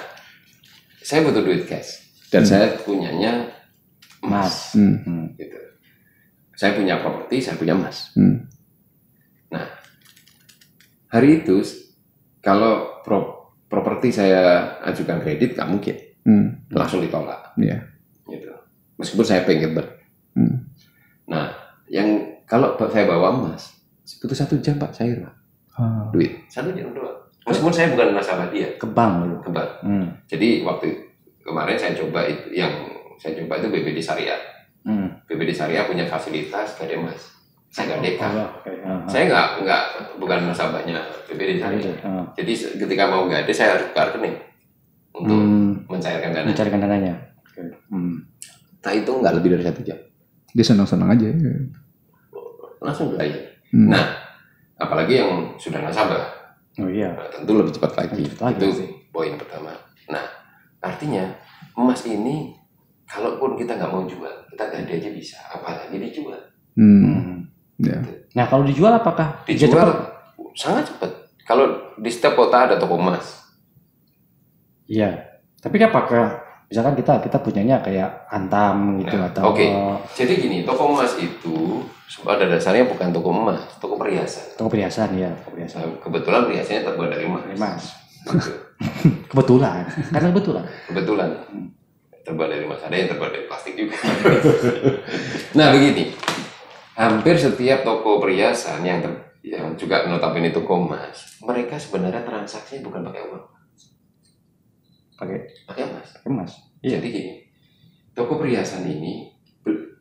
[0.99, 1.90] saya butuh duit cash
[2.30, 3.49] dan saya punyanya
[4.22, 4.72] emas.
[4.72, 4.78] Mas.
[4.78, 4.95] Hmm.
[5.04, 5.26] Hmm.
[5.36, 5.58] Gitu.
[6.54, 8.14] Saya punya properti, saya punya emas.
[8.14, 8.45] Hmm.
[11.18, 11.57] Hari itu
[12.39, 16.48] kalau pro- properti saya ajukan kredit nggak mungkin Hmm.
[16.69, 17.57] langsung ditolak.
[17.57, 17.81] Iya.
[18.23, 18.52] Gitu.
[18.95, 19.98] Meskipun saya pengen ber.
[20.31, 20.69] Hmm.
[21.26, 21.49] Nah,
[21.88, 22.06] yang
[22.44, 23.73] kalau saya bawa emas,
[24.19, 25.34] butuh satu jam pak cair pak
[25.73, 26.10] Ah.
[26.10, 27.18] duit satu jam doang.
[27.44, 29.69] Meskipun saya bukan nasabah dia, Ke bank ke bank.
[29.81, 30.07] Hmm.
[30.27, 30.94] Jadi waktu
[31.39, 32.72] kemarin saya coba itu yang
[33.15, 34.41] saya coba itu BBD Syariah.
[34.84, 35.10] Hmm.
[35.26, 37.37] BBD Syariah punya fasilitas gade emas.
[37.68, 38.27] Saya nggak deka.
[38.27, 38.72] Oh, oke.
[38.81, 38.99] Ah, ah.
[39.06, 39.81] Saya nggak nggak
[40.18, 41.77] bukan nasabahnya Syariah.
[41.77, 41.91] itu.
[42.02, 42.23] ah.
[42.34, 44.35] Jadi ketika mau gade saya harus buka rekening
[45.11, 45.73] untuk Hmm.
[45.85, 46.48] mencairkan dana.
[46.48, 47.14] Mencarikan dananya.
[47.44, 47.61] Oke.
[47.89, 48.18] Hmm.
[48.80, 49.99] Nah itu nggak lebih dari satu jam.
[50.49, 51.27] Dia senang-senang aja.
[51.27, 51.53] ya.
[52.80, 53.41] Langsung bayar.
[53.69, 53.91] Hmm.
[53.91, 54.06] Nah,
[54.76, 56.23] apalagi yang sudah nasabah.
[56.77, 57.10] Oh iya.
[57.10, 58.22] Nah, tentu lebih cepat lagi.
[58.22, 58.85] Lebih cepat lagi, itu pasti.
[59.10, 59.73] poin pertama.
[60.07, 60.23] Nah,
[60.80, 61.26] artinya
[61.73, 62.53] emas ini
[63.03, 65.38] kalaupun kita nggak mau jual, kita gade aja bisa.
[65.49, 66.38] Apalagi dijual.
[66.77, 67.49] Hmm.
[67.78, 68.02] Ya.
[68.34, 69.98] Nah kalau dijual apakah Dijual cepat?
[70.58, 71.12] sangat cepat.
[71.45, 73.45] Kalau di setiap kota ada toko emas.
[74.90, 75.38] Iya.
[75.62, 79.66] Tapi apakah misalkan kita kita punyanya kayak Antam gitu Nah, atau oke.
[80.12, 81.86] Jadi gini, toko emas itu
[82.24, 84.56] pada dasarnya bukan toko emas, toko perhiasan.
[84.56, 85.80] toko perhiasan ya, toko perhiasan.
[85.84, 87.44] Nah, kebetulan perhiasannya terbuat dari emas.
[87.56, 87.84] Emas.
[89.32, 89.84] Kebetulan.
[90.14, 90.66] Karena kebetulan.
[90.91, 91.30] Kebetulan
[92.22, 92.80] terbuat dari emas.
[92.84, 93.95] Ada yang terbuat dari plastik juga.
[95.58, 96.12] nah begini,
[96.98, 103.02] hampir setiap toko perhiasan yang ter- yang juga notabene toko emas, mereka sebenarnya transaksinya bukan
[103.06, 103.45] pakai uang,
[105.15, 106.07] Pakai pakai emas.
[106.11, 106.52] pakai emas.
[106.80, 106.98] Iya.
[106.98, 107.34] Jadi gini,
[108.11, 109.98] toko perhiasan ini be-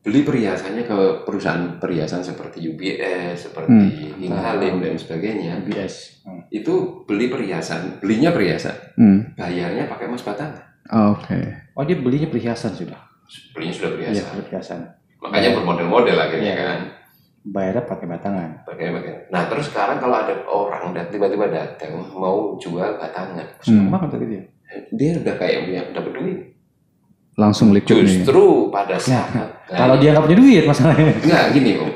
[0.00, 3.74] beli perhiasannya ke perusahaan perhiasan seperti UBS, seperti
[4.16, 5.62] King Halim dan sebagainya.
[5.62, 6.22] UBS.
[6.22, 6.42] Hmm.
[6.48, 9.34] Itu beli perhiasan, belinya perhiasan, Hmm.
[9.34, 10.62] bayarnya pakai emas batangan.
[11.10, 11.38] Oke.
[11.72, 12.98] Oh dia belinya perhiasan sudah.
[13.50, 14.34] Belinya sudah Iya, perhiasan.
[14.44, 14.80] perhiasan.
[15.22, 16.64] Makanya bermodel-model akhirnya Iya.
[16.66, 16.80] kan.
[17.44, 18.50] Bayarnya pakai batangan.
[18.62, 19.12] Pakai pakai.
[19.30, 23.94] Nah terus sekarang kalau ada orang dan tiba-tiba datang mau jual batangan, Senang Hmm.
[23.94, 24.42] banget tadi dia.
[24.90, 26.38] dia udah kayak punya dapat duit.
[27.34, 28.22] Langsung liquid nih.
[28.22, 31.12] Justru pada saat Nah, Kalau dia nggak punya duit masalahnya.
[31.18, 31.90] Enggak gini om.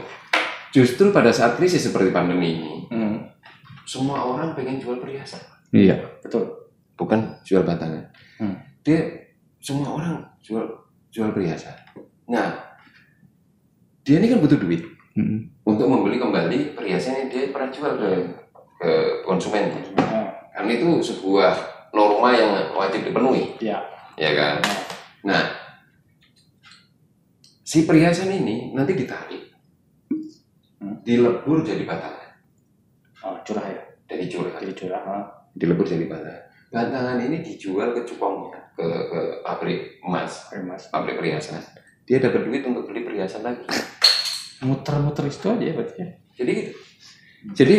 [0.73, 3.17] Justru pada saat krisis seperti pandemi ini, Hmm.
[3.85, 5.41] semua orang pengen jual perhiasan,
[5.71, 5.97] Iya.
[6.21, 6.43] Betul.
[6.95, 8.03] bukan jual batangan.
[8.37, 8.57] Hmm.
[8.83, 8.99] Dia
[9.59, 10.65] semua orang jual
[11.09, 11.73] jual perhiasan.
[12.27, 12.66] Nah,
[14.07, 14.83] dia ini kan butuh duit
[15.17, 15.49] Hmm.
[15.65, 18.09] untuk membeli kembali perhiasan yang dia pernah jual ke
[18.77, 18.91] ke
[19.25, 19.81] konsumennya.
[20.53, 21.53] Karena itu sebuah
[21.91, 23.81] norma yang wajib dipenuhi, Iya.
[24.15, 24.61] ya kan?
[25.25, 25.43] Nah,
[27.65, 29.57] si perhiasan ini nanti ditarik,
[30.77, 31.01] Hmm.
[31.01, 32.37] dilebur jadi batangan,
[33.25, 33.81] Oh, curah ya.
[34.05, 35.01] jadi curah, Jadi curah.
[35.01, 35.25] ah.
[35.57, 36.45] dilebur jadi batangan.
[36.69, 40.53] Batangan ini dijual ke cupongnya, ke ke pabrik emas.
[40.93, 41.65] pabrik perhiasan.
[42.05, 43.65] Dia dapat duit untuk beli perhiasan lagi.
[44.61, 45.97] Muter-muter itu aja berarti.
[46.05, 46.09] ya.
[46.37, 46.73] Jadi gitu.
[47.57, 47.75] Jadi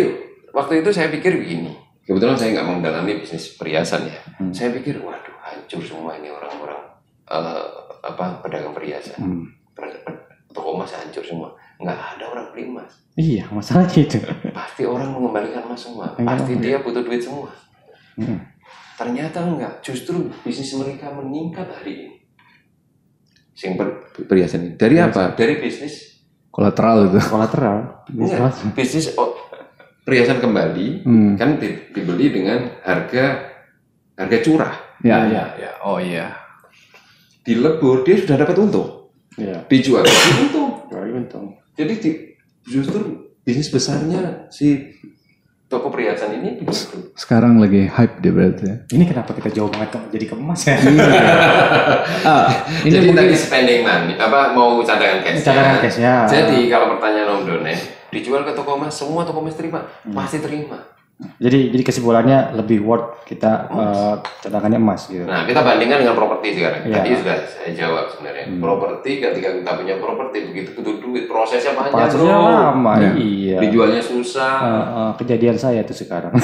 [0.49, 1.77] waktu itu saya pikir begini.
[2.01, 4.17] Kebetulan saya nggak mendalami bisnis perhiasan ya.
[4.41, 4.49] Hmm.
[4.49, 6.81] Saya pikir, waduh hancur semua ini orang-orang
[7.29, 7.65] eh,
[8.01, 9.21] apa pedagang perhiasan.
[9.21, 9.45] Hmm.
[10.49, 11.53] Toko emas hancur semua.
[11.77, 12.89] Nggak ada orang beli emas.
[13.13, 14.17] Iya, masalahnya itu.
[14.49, 16.17] Pasti orang mengembalikan emas semua.
[16.17, 16.25] Iya.
[16.25, 17.53] Pasti dia butuh duit semua.
[18.17, 18.41] Hmm.
[18.97, 22.16] ternyata enggak justru bisnis mereka meningkat hari ini
[23.57, 23.87] sing per,
[24.21, 26.13] perhiasan ini dari apa dari bisnis
[26.47, 27.17] Kolateral itu.
[27.23, 28.05] Kolateral.
[28.07, 29.33] enggak, bisnis oh,
[30.01, 31.33] perhiasan kembali Hmm.
[31.33, 33.53] kan di- dibeli dengan harga
[34.15, 35.71] harga curah Ya, ya, ya.
[35.83, 36.33] Oh iya.
[37.39, 39.65] dilebur dia sudah dapat untung Iya.
[39.67, 40.01] dijual
[40.41, 41.45] untung untung.
[41.73, 42.19] jadi di-
[42.63, 42.99] justru
[43.39, 44.91] bisnis besarnya si
[45.67, 46.63] toko perhiasan ini.
[47.13, 48.75] Sekarang lagi hype dia berarti ya.
[48.89, 50.75] Ini kenapa kita jauh banget ke- jadi ke emas ya?
[52.23, 52.47] Ah,
[52.81, 55.39] ini Jadi mungkin tadi spending money, apa mau cadangan cash?
[55.41, 56.15] Cadangan cash ya.
[56.25, 57.73] Jadi kalau pertanyaan Om Done,
[58.09, 60.11] dijual ke toko emas, semua toko emas terima, Hmm.
[60.13, 60.79] pasti terima.
[61.17, 65.25] Jadi jadi kesimpulannya lebih worth kita eh, cadangannya emas gitu.
[65.25, 66.85] Nah, kita bandingkan dengan properti sekarang.
[66.85, 66.93] Iya.
[66.93, 68.45] Tadi sudah saya jawab sebenarnya.
[68.61, 72.45] Properti ketika kita punya properti begitu butuh duit, prosesnya panjang, Prosesnya bro.
[72.69, 73.11] lama, Ya.
[73.17, 73.57] iya.
[73.65, 76.37] Dijualnya susah, Eh, eh, kejadian saya tuh sekarang.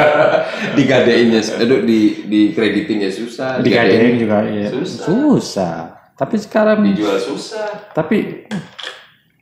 [0.80, 4.68] digadeinnya, aduh, di di kreditinnya susah, Digadein juga iya.
[4.72, 5.04] Susah.
[5.04, 5.74] Susah.
[6.16, 7.92] Tapi sekarang dijual susah.
[7.92, 8.48] tapi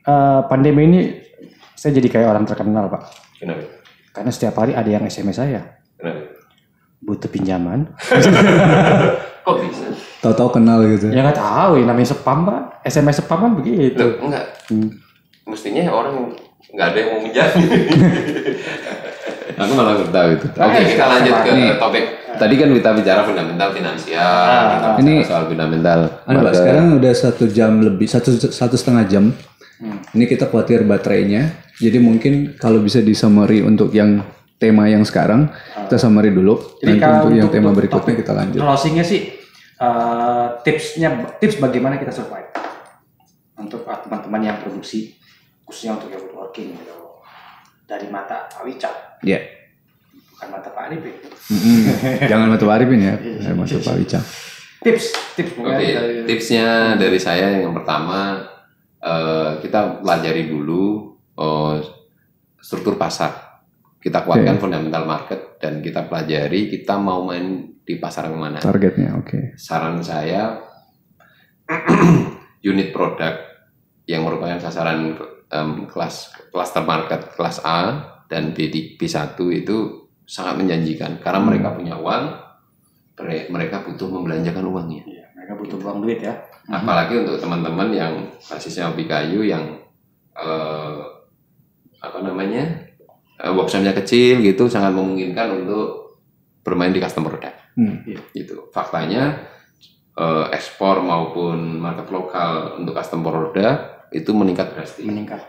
[0.03, 1.01] eh, pandemi ini
[1.75, 3.01] saya jadi kayak orang terkenal, Pak.
[3.39, 3.78] Kenapa?
[4.09, 5.61] Karena setiap hari ada yang SMS saya.
[5.95, 6.35] Kenapa?
[6.99, 7.87] Butuh pinjaman.
[9.45, 9.87] Kok bisa?
[10.19, 11.07] tahu-tahu kenal gitu.
[11.09, 12.83] ya nggak tahu ya namanya spam, Pak.
[12.83, 14.03] SMS spam kan begitu.
[14.03, 14.45] Loh, enggak.
[14.67, 14.89] Hmm.
[15.47, 16.35] Mestinya orang
[16.69, 17.63] nggak ada yang mau menjadi.
[19.59, 20.47] Aku malah nggak tahu itu.
[20.53, 21.71] Oke, kita lanjut ke Nih.
[21.75, 22.05] topik.
[22.29, 25.99] Tadi kan kita bicara fundamental finansial, kita bicara Ini- soal fundamental.
[26.23, 29.23] Anu, Maka- sekarang udah satu jam lebih, satu satu setengah jam.
[29.79, 29.99] Hmm.
[30.11, 31.47] Ini kita khawatir baterainya.
[31.75, 34.19] Jadi mungkin kalau bisa di summary untuk yang
[34.55, 35.47] tema yang sekarang,
[35.87, 36.59] kita summary dulu.
[36.77, 38.59] Jadi Nanti kalau untuk yang tema berikutnya kita lanjut.
[38.59, 39.31] Closingnya sih
[39.75, 42.51] eh, tipsnya tips bagaimana kita survive
[43.55, 45.15] untuk eh, teman-teman yang produksi
[45.63, 47.23] khususnya untuk yang woodworking gitu
[47.85, 49.39] dari mata Pak Wicak Ya.
[50.29, 51.15] bukan mata Pak Arifin.
[51.49, 51.79] Mm-mm.
[52.25, 54.23] Jangan mata Pak Arifin ya, Iya, saya masuk Pak Wicak.
[54.79, 58.39] Tips tips Oke, mungkin dari- tipsnya dari saya yang pertama
[58.99, 60.83] eh, kita pelajari dulu
[61.33, 61.75] eh,
[62.57, 63.47] struktur pasar.
[63.99, 68.57] Kita kuatkan fundamental market dan kita pelajari kita mau main di pasar yang mana.
[68.57, 69.55] Targetnya, oke.
[69.55, 70.55] saran saya
[72.63, 73.35] unit produk
[74.05, 75.13] yang merupakan sasaran
[75.47, 76.15] em, kelas
[76.49, 77.79] cluster market kelas A
[78.25, 79.77] dan B B1 itu
[80.23, 82.23] sangat menjanjikan karena mereka punya uang
[83.17, 86.37] mere- mereka butuh membelanjakan uangnya Iya, mereka butuh buang duit ya.
[86.69, 88.13] Apalagi untuk teman-teman yang
[88.45, 89.81] basisnya hobi kayu yang
[90.37, 90.97] eh,
[91.99, 92.63] apa namanya
[93.41, 96.15] eh, workshopnya kecil gitu sangat memungkinkan untuk
[96.61, 98.03] bermain di custom product Hmm.
[98.35, 99.39] gitu faktanya
[100.13, 105.39] eh, ekspor maupun market lokal untuk custom product itu meningkat drastis Meningkat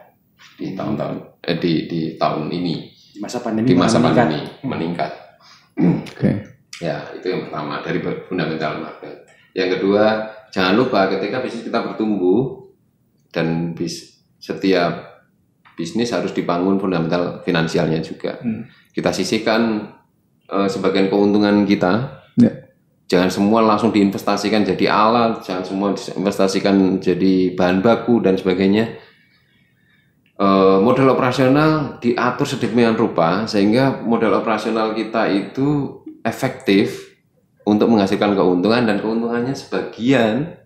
[0.55, 2.75] di tahun-tahun eh, di di tahun ini
[3.11, 3.67] di masa pandemi.
[3.67, 4.15] di masa meningkat.
[4.31, 5.13] pandemi meningkat
[5.75, 6.31] Oke.
[6.79, 7.99] ya itu yang pertama dari
[8.31, 9.17] fundamental market
[9.51, 10.05] yang kedua
[10.51, 12.67] jangan lupa ketika bisnis kita bertumbuh
[13.31, 15.23] dan bis, setiap
[15.75, 18.67] bisnis harus dibangun fundamental finansialnya juga Hmm.
[18.93, 19.91] kita sisihkan
[20.47, 22.53] eh, sebagian keuntungan kita Ya.
[23.07, 28.99] jangan semua langsung diinvestasikan jadi alat jangan semua diinvestasikan jadi bahan baku dan sebagainya
[30.41, 37.10] Eh, model operasional diatur sedemikian rupa sehingga model operasional kita itu efektif
[37.63, 40.57] untuk menghasilkan keuntungan dan keuntungannya sebagian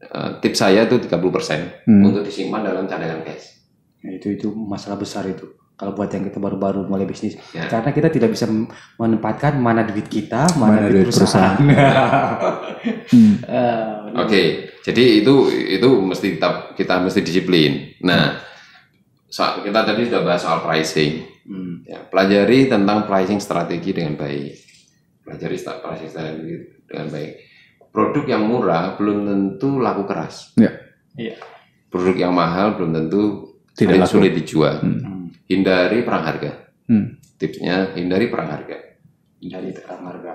[0.00, 2.02] eh, tips saya itu 30% Hmm.
[2.02, 3.60] untuk disimpan dalam cadangan cash.
[4.00, 5.44] Ya, itu itu masalah besar itu.
[5.74, 7.64] Kalau buat yang kita baru-baru mulai bisnis, Ya.
[7.64, 8.44] karena kita tidak bisa
[8.96, 11.56] menempatkan mana duit kita, mana, Mana duit duit perusahaan.
[13.10, 13.34] Hmm.
[13.42, 14.42] Eh, Oke,
[14.80, 17.92] jadi itu itu mesti kita, kita mesti disiplin.
[18.00, 18.40] Nah,
[19.26, 21.28] so- kita tadi sudah bahas soal pricing.
[21.44, 21.74] hmm.
[21.84, 24.69] Ya, pelajari tentang pricing strategi dengan baik.
[25.24, 26.56] Pelajari pricing strategi
[26.88, 27.32] dengan baik.
[27.90, 30.54] Produk yang murah belum tentu laku keras.
[30.54, 30.70] Ya.
[31.18, 31.36] Iya.
[31.90, 34.12] Produk yang mahal belum tentu Tidak sulit, laku.
[34.14, 34.76] sulit dijual.
[34.78, 34.98] Hmm.
[35.02, 35.26] Hmm.
[35.50, 36.52] Hindari perang harga.
[36.86, 37.18] Hmm.
[37.40, 38.76] Tipsnya hindari perang harga.
[39.40, 40.34] Dari tekan harga.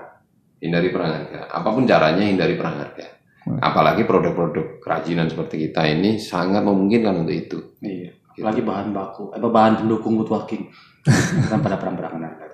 [0.60, 1.40] Hindari perang harga.
[1.48, 3.06] Apa pun caranya hindari perang harga.
[3.46, 3.62] Wah.
[3.62, 7.58] Apalagi produk-produk kerajinan seperti kita ini sangat memungkinkan untuk itu.
[7.78, 8.10] Iya.
[8.42, 10.68] Lagi bahan baku, apa bahan pendukung woodworking.
[11.50, 12.45] kan pada perang-perangan harga.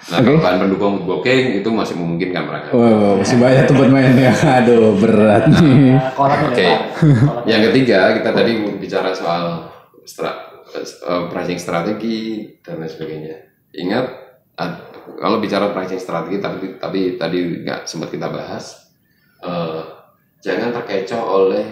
[0.00, 2.72] Nah, kalau bahan pendukung booking itu masih memungkinkan harga.
[2.72, 4.32] Wow, masih banyak tempat main ya.
[4.62, 6.00] Aduh, berat nih.
[6.00, 6.16] Nah, Oke.
[6.16, 9.68] Kolamnya Yang ketiga, kita tadi bicara soal
[10.08, 13.36] stra- eh, pricing strategi dan lain sebagainya.
[13.76, 14.06] Ingat,
[15.20, 18.88] kalau bicara pricing strategi, tapi tapi tadi nggak sempat kita bahas,
[19.44, 19.82] eh,
[20.40, 21.66] jangan terkecoh oleh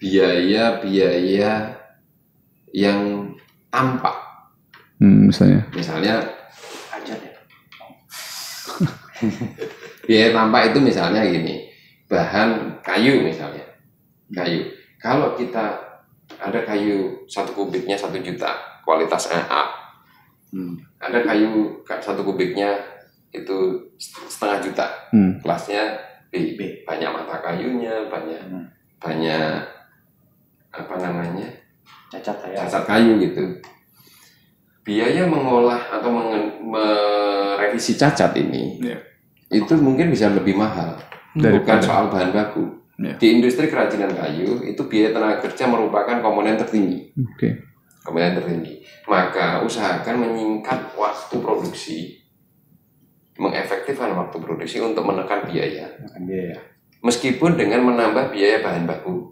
[0.00, 1.76] biaya-biaya
[2.72, 3.32] yang
[3.68, 4.27] tampak.
[4.98, 5.62] Hmm, misalnya.
[5.70, 6.14] Misalnya,
[6.90, 7.34] aja deh.
[10.06, 11.68] biaya tampak itu misalnya gini,
[12.06, 13.62] bahan kayu misalnya,
[14.30, 14.64] kayu.
[14.98, 15.78] Kalau kita
[16.38, 19.68] ada kayu satu kubiknya satu juta, kualitas A,
[20.48, 20.80] Hmm.
[20.96, 22.72] ada kayu ka- satu kubiknya
[23.30, 25.36] itu setengah juta, Hmm.
[25.44, 25.92] kelasnya
[26.32, 26.56] B.
[26.56, 26.82] B.
[26.88, 28.64] Banyak mata kayunya, banyak Hmm.
[28.96, 29.60] banyak
[30.68, 31.48] apa namanya
[32.08, 32.64] Cacat ya.
[32.64, 33.44] cacat kayu gitu.
[34.88, 36.08] Biaya mengolah atau
[36.64, 38.96] merevisi cacat ini Iya.
[39.52, 40.96] itu mungkin bisa lebih mahal
[41.36, 42.64] bukan Daripada- soal bahan baku.
[42.96, 43.14] Iya.
[43.14, 47.48] Di industri kerajinan kayu itu biaya tenaga kerja merupakan komponen tertinggi, Oke.
[48.00, 48.80] komponen tertinggi.
[49.06, 52.16] Maka usahakan menyingkat waktu produksi,
[53.36, 55.86] mengefektifkan waktu produksi untuk menekan biaya,
[56.98, 59.30] meskipun dengan menambah biaya bahan baku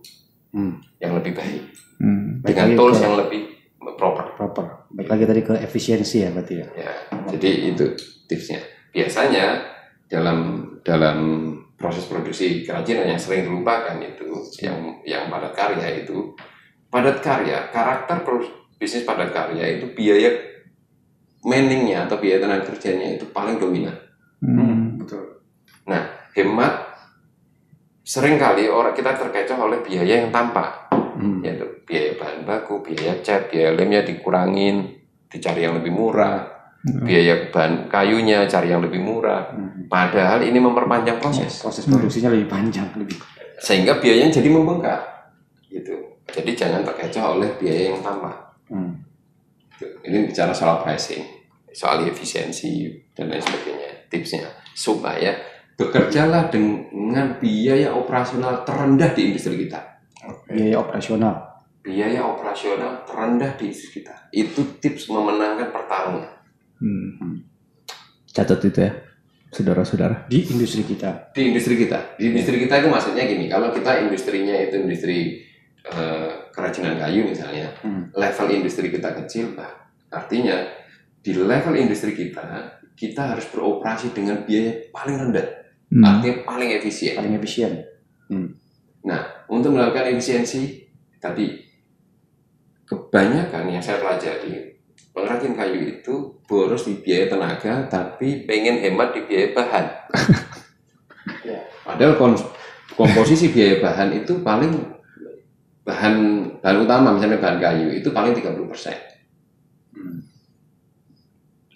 [0.52, 0.78] Hmm.
[1.00, 1.64] yang lebih baik
[1.96, 2.44] Hmm.
[2.44, 3.55] Dengan tools yang lebih
[3.94, 4.34] proper.
[4.34, 4.90] proper.
[4.90, 6.66] Baik lagi tadi ke efisiensi ya berarti ya.
[6.74, 6.92] Ya,
[7.30, 7.84] jadi itu
[8.26, 8.58] tipsnya.
[8.90, 9.62] Biasanya
[10.10, 10.38] dalam
[10.82, 11.18] dalam
[11.76, 14.26] proses produksi kerajinan yang sering dilupakan itu
[14.64, 16.34] yang yang padat karya itu
[16.88, 20.32] padat karya karakter pro- bisnis padat karya itu biaya
[21.44, 23.94] manningnya atau biaya tenaga kerjanya itu paling dominan.
[24.40, 24.98] Hmm.
[24.98, 25.44] Betul.
[25.86, 26.96] Nah, hemat
[28.06, 30.85] sering kali orang kita terkecoh oleh biaya yang tampak
[31.16, 31.40] Hmm.
[31.40, 35.00] yaitu biaya bahan baku, biaya cat, biaya lemnya dikurangin,
[35.32, 36.44] dicari yang lebih murah,
[36.84, 39.48] biaya bahan kayunya cari yang lebih murah.
[39.50, 39.88] Hmm.
[39.88, 43.16] Padahal ini memperpanjang proses, Proses produksinya lebih panjang lebih.
[43.56, 45.00] sehingga biayanya jadi membengkak,
[45.72, 45.96] gitu.
[46.28, 48.36] Jadi jangan terkecoh oleh biaya yang tampak.
[48.68, 48.92] Hmm.
[49.80, 51.24] Ini bicara soal pricing,
[51.72, 54.12] soal efisiensi dan lain sebagainya.
[54.12, 54.44] Tipsnya
[54.76, 55.32] supaya
[55.76, 59.95] bekerjalah dengan biaya operasional terendah di industri kita.
[60.48, 61.34] Biaya operasional.
[61.86, 64.14] biaya operasional terendah di industri kita.
[64.34, 66.34] Itu tips memenangkan pertarungan.
[66.82, 67.46] Hmm.
[68.26, 68.90] Catat itu ya,
[69.54, 70.26] saudara-saudara.
[70.26, 71.30] di industri kita.
[71.30, 72.18] Di industri kita.
[72.18, 75.18] Di industri kita itu maksudnya gini, kalau kita industrinya itu industri
[75.86, 78.10] eh, kerajinan kayu misalnya, Hmm.
[78.10, 79.70] level industri kita kecil, bah,
[80.10, 80.66] artinya
[81.22, 82.42] di level industri kita,
[82.98, 85.46] kita harus beroperasi dengan biaya paling rendah,
[85.94, 86.02] Hmm.
[86.02, 87.14] artinya paling efisien.
[87.14, 87.86] Paling efisien.
[89.06, 90.82] Nah, untuk melakukan efisiensi,
[91.22, 91.62] tadi
[92.90, 94.74] kebanyakan yang saya pelajari,
[95.14, 99.86] pengrajin kayu itu boros di biaya tenaga, tapi pengen hemat di biaya bahan.
[101.46, 101.62] Ya.
[101.86, 102.18] Padahal
[102.98, 104.74] komposisi biaya bahan itu paling
[105.86, 106.14] bahan
[106.58, 108.94] bahan utama, misalnya bahan kayu, itu paling 30 persen.
[109.94, 110.26] Hmm.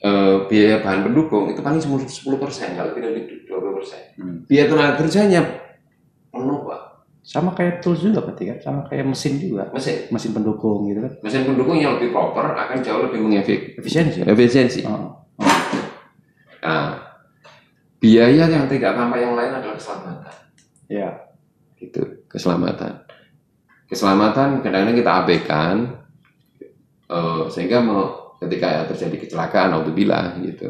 [0.02, 4.02] Eh, biaya bahan pendukung itu paling 10 persen, kalau tidak di 20 persen.
[4.18, 4.42] Hmm.
[4.50, 5.69] Biaya tenaga kerjanya
[7.20, 9.68] Sama kayak tools juga berarti kan, sama kayak mesin juga.
[9.76, 10.08] mesin.
[10.08, 11.12] Mesin pendukung gitu kan.
[11.20, 14.24] mesin pendukung yang lebih proper akan jauh lebih mengefek Efisiensi.
[14.24, 14.80] efisiensi.
[14.88, 15.20] Oh.
[16.64, 16.96] Nah,
[18.00, 20.34] biaya yang tidak tampak yang lain adalah keselamatan.
[20.88, 21.08] Ya.
[21.76, 23.04] Gitu, keselamatan.
[23.88, 25.74] Keselamatan kadang-kadang kita abaikan
[27.08, 30.68] eh, sehingga mau, ketika terjadi kecelakaan auto gitu,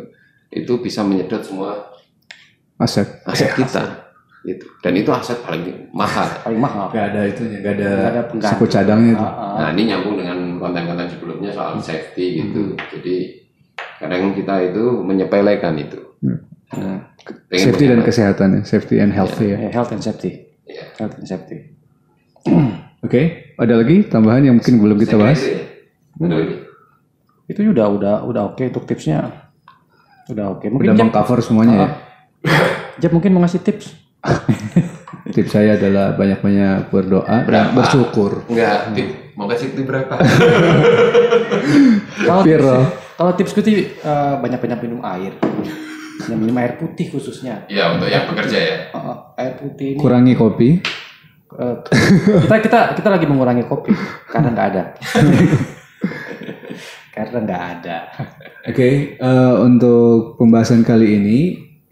[0.50, 1.94] itu bisa menyedot semua
[2.80, 3.22] Aset.
[3.22, 4.09] aset kita.
[4.40, 4.64] Gitu.
[4.80, 6.24] Dan itu aset paling mahal.
[6.40, 6.88] Paling mahal.
[6.88, 8.52] Gak ada itunya, gak ada, Nggak ada pengganti.
[8.56, 9.24] suku cadangnya itu.
[9.24, 9.52] Ah, ah.
[9.60, 12.72] Nah, ini nyambung dengan konten-konten sebelumnya soal safety gitu.
[12.96, 13.16] Jadi
[14.00, 16.00] kadang kita itu menyepelekan itu.
[16.24, 16.40] Hmm.
[17.52, 19.60] Pengen Safety dan kesehatan ya, safety and health ya.
[19.60, 20.48] Ya, health and safety.
[20.64, 20.84] Iya.
[20.96, 21.76] Health and safety.
[23.00, 25.36] Oke, ada lagi tambahan yang mungkin belum kita bahas?
[25.40, 25.60] itu ya.
[26.16, 26.56] Ada lagi?
[27.50, 29.50] Itu udah udah udah oke untuk tipsnya.
[30.32, 30.64] Udah oke.
[30.64, 31.88] Udah Mungkin Jeb, mengcover semuanya ya.
[33.02, 33.99] Jeb mungkin mau ngasih tips.
[35.34, 37.76] Tips saya adalah banyak-banyak berdoa dan Berapa?
[37.76, 38.42] bersyukur.
[38.46, 40.18] Enggak, tip, mau kasih tip berapa?
[42.20, 42.66] Kalau tips,
[43.16, 45.32] kalau tipsku sih eh, banyak-banyak minum air.
[46.20, 47.64] Ya, minum air putih khususnya.
[47.66, 48.76] Iya, untuk yang bekerja ya.
[48.90, 50.68] Eh, air putih ini Kurangi kopi.
[51.50, 51.74] eh,
[52.46, 53.90] kita kita kita lagi mengurangi kopi
[54.26, 54.82] karena nggak ada.
[57.14, 57.96] karena nggak ada.
[58.66, 61.38] Oke, eh, untuk pembahasan kali ini,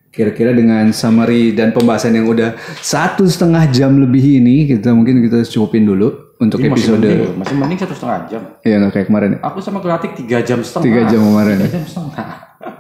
[0.09, 5.45] kira-kira dengan summary dan pembahasan yang udah satu setengah jam lebih ini, kita mungkin kita
[5.47, 7.01] cukupin dulu untuk Ini masih episode.
[7.01, 8.43] mending, loh, masih mending satu setengah jam.
[8.63, 9.29] Ya nggak kayak kemarin.
[9.31, 9.39] ya.
[9.45, 10.85] Aku sama Gelatik tiga jam setengah.
[10.85, 11.65] Tiga jam kemarin ya.
[11.65, 12.29] Tiga jam setengah.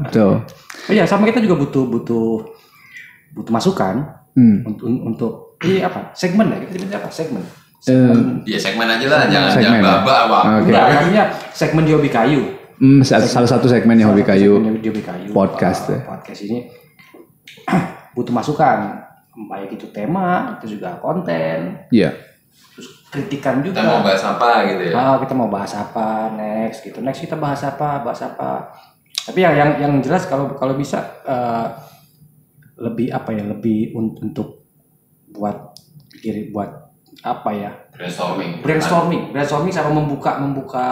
[0.09, 0.34] Tuh.
[0.88, 2.28] Oh iya, sama kita juga butuh butuh
[3.32, 3.94] butuh masukan
[4.32, 4.62] Hmm.
[4.64, 6.14] untuk untuk ini apa?
[6.14, 6.56] Segmen ya?
[6.60, 7.10] Kita sebutnya apa?
[7.10, 7.42] Segmen.
[7.80, 8.14] Eh,
[8.46, 9.64] Ya segmen aja lah, jangan Segmen.
[9.78, 10.42] jangan babak Pak.
[10.44, 10.62] Oke.
[10.64, 11.22] Enggak, artinya
[11.52, 12.42] segmen di hobi kayu.
[12.78, 14.62] Hmm, sa- salah satu segmen yang hobi kayu.
[14.62, 15.30] segmen hobi kayu.
[15.30, 15.98] podcast Uh.
[16.00, 16.70] Podcast ini
[18.15, 18.99] butuh masukan,
[19.47, 22.11] baik itu tema, itu juga konten, Iya.
[22.74, 23.78] terus kritikan juga.
[23.78, 24.93] Kita mau bahas apa gitu ya?
[24.95, 26.99] Ah, kita mau bahas apa next gitu.
[26.99, 28.73] Next kita bahas apa, bahas apa.
[29.23, 31.66] Tapi yang yang, yang jelas kalau kalau bisa eh,
[32.78, 34.65] lebih apa ya lebih un- untuk
[35.28, 35.74] buat
[36.09, 36.89] pikir buat
[37.19, 40.86] apa ya brainstorming brainstorming brainstorming sama membuka membuka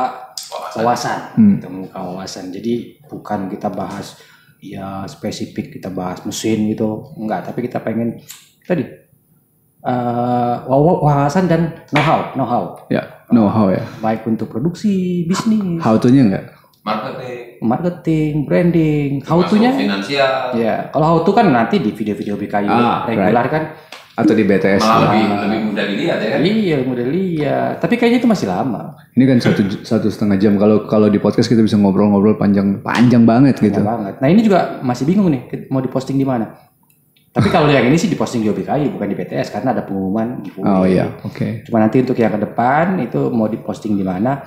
[0.47, 0.77] Wawasan.
[0.77, 1.51] wawasan Hmm.
[1.55, 2.74] gitu, membuka wawasan jadi
[3.07, 4.19] bukan kita bahas
[4.58, 7.12] ya spesifik kita bahas mesin gitu.
[7.14, 8.20] Enggak tapi kita pengen
[8.62, 8.84] tadi
[9.82, 13.82] eh, wawa- wawasan dan know how know how Ya, know how ya.
[13.98, 15.78] baik untuk produksi bisnis.
[15.78, 16.46] How to-nya enggak?
[16.82, 17.58] marketing.
[17.60, 20.54] Marketing branding how termasuk to-nya finansial.
[20.54, 23.62] Ya kalau how to kan nanti di video-video BKI Ah, regular kan
[24.16, 24.80] Atau di BTS?
[24.80, 28.97] malah lebih lebih mudah dilihat ya kan iya udah lihat tapi kayaknya itu masih lama
[29.12, 30.56] Ini kan satu satu setengah jam.
[30.56, 33.80] Kalau kalau di podcast kita bisa ngobrol-ngobrol panjang panjang banget gitu.
[33.80, 34.14] Banyak banget.
[34.24, 36.52] Nah ini juga masih bingung nih mau diposting di mana.
[37.36, 40.72] Tapi kalau yang ini sih diposting di OBKI bukan di BTS karena ada pengumuman giveaway.
[40.72, 41.68] Oh iya, oke.
[41.68, 44.40] Cuma nanti untuk yang ke depan itu mau diposting di mana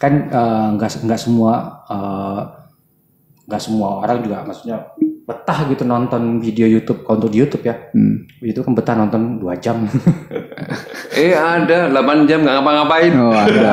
[0.00, 2.40] kan eh, nggak nggak semua eh,
[3.44, 4.96] nggak semua orang juga maksudnya
[5.26, 8.22] betah gitu nonton video YouTube kalau untuk di YouTube ya Hmm.
[8.38, 9.82] itu kan betah nonton dua jam
[11.18, 13.70] eh ada 8 jam nggak ngapa-ngapain Oh ada.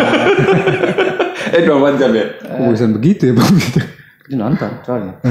[1.55, 3.53] eh 24 jam ya Oh, Urusan begitu ya bang.
[3.53, 3.79] Gitu.
[4.23, 5.13] itu nonton soalnya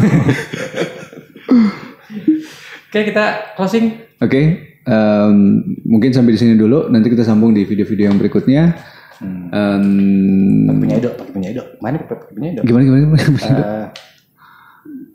[2.87, 3.25] oke kita
[3.55, 3.87] closing
[4.23, 4.39] Oke,
[4.87, 5.35] em,
[5.83, 6.87] mungkin sampai di sini dulu.
[6.87, 8.71] Nanti kita sambung di video-video yang berikutnya.
[9.19, 9.83] Em,
[10.63, 13.03] pakai punya Edo pakai punya Edo mana pakai punya Edo gimana gimana?
[13.03, 13.43] gimana?
[13.43, 13.87] Eh,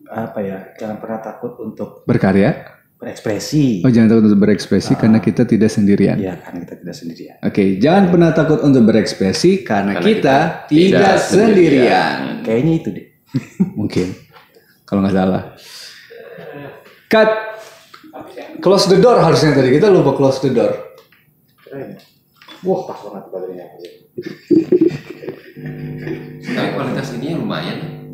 [0.09, 2.79] apa ya jangan pernah takut untuk Berkarya.
[2.97, 6.17] berekspresi Oh jangan takut untuk berekspresi karena kita tidak sendirian.
[6.17, 10.65] ya kan kita tidak sendirian Oke, jangan pernah takut untuk berekspresi karena, Karena kita, kita
[10.65, 12.17] tidak tidak sendirian.
[12.41, 13.05] kayaknya itu deh
[13.79, 14.07] Mungkin,
[14.83, 15.41] kalau nggak salah.
[17.07, 17.29] Cut.
[18.57, 20.73] Close the door harusnya tadi kita lupa close the door.
[21.61, 21.99] keren
[22.63, 23.65] wah pas banget baterainya
[26.47, 28.06] tapi kualitas ini lumayan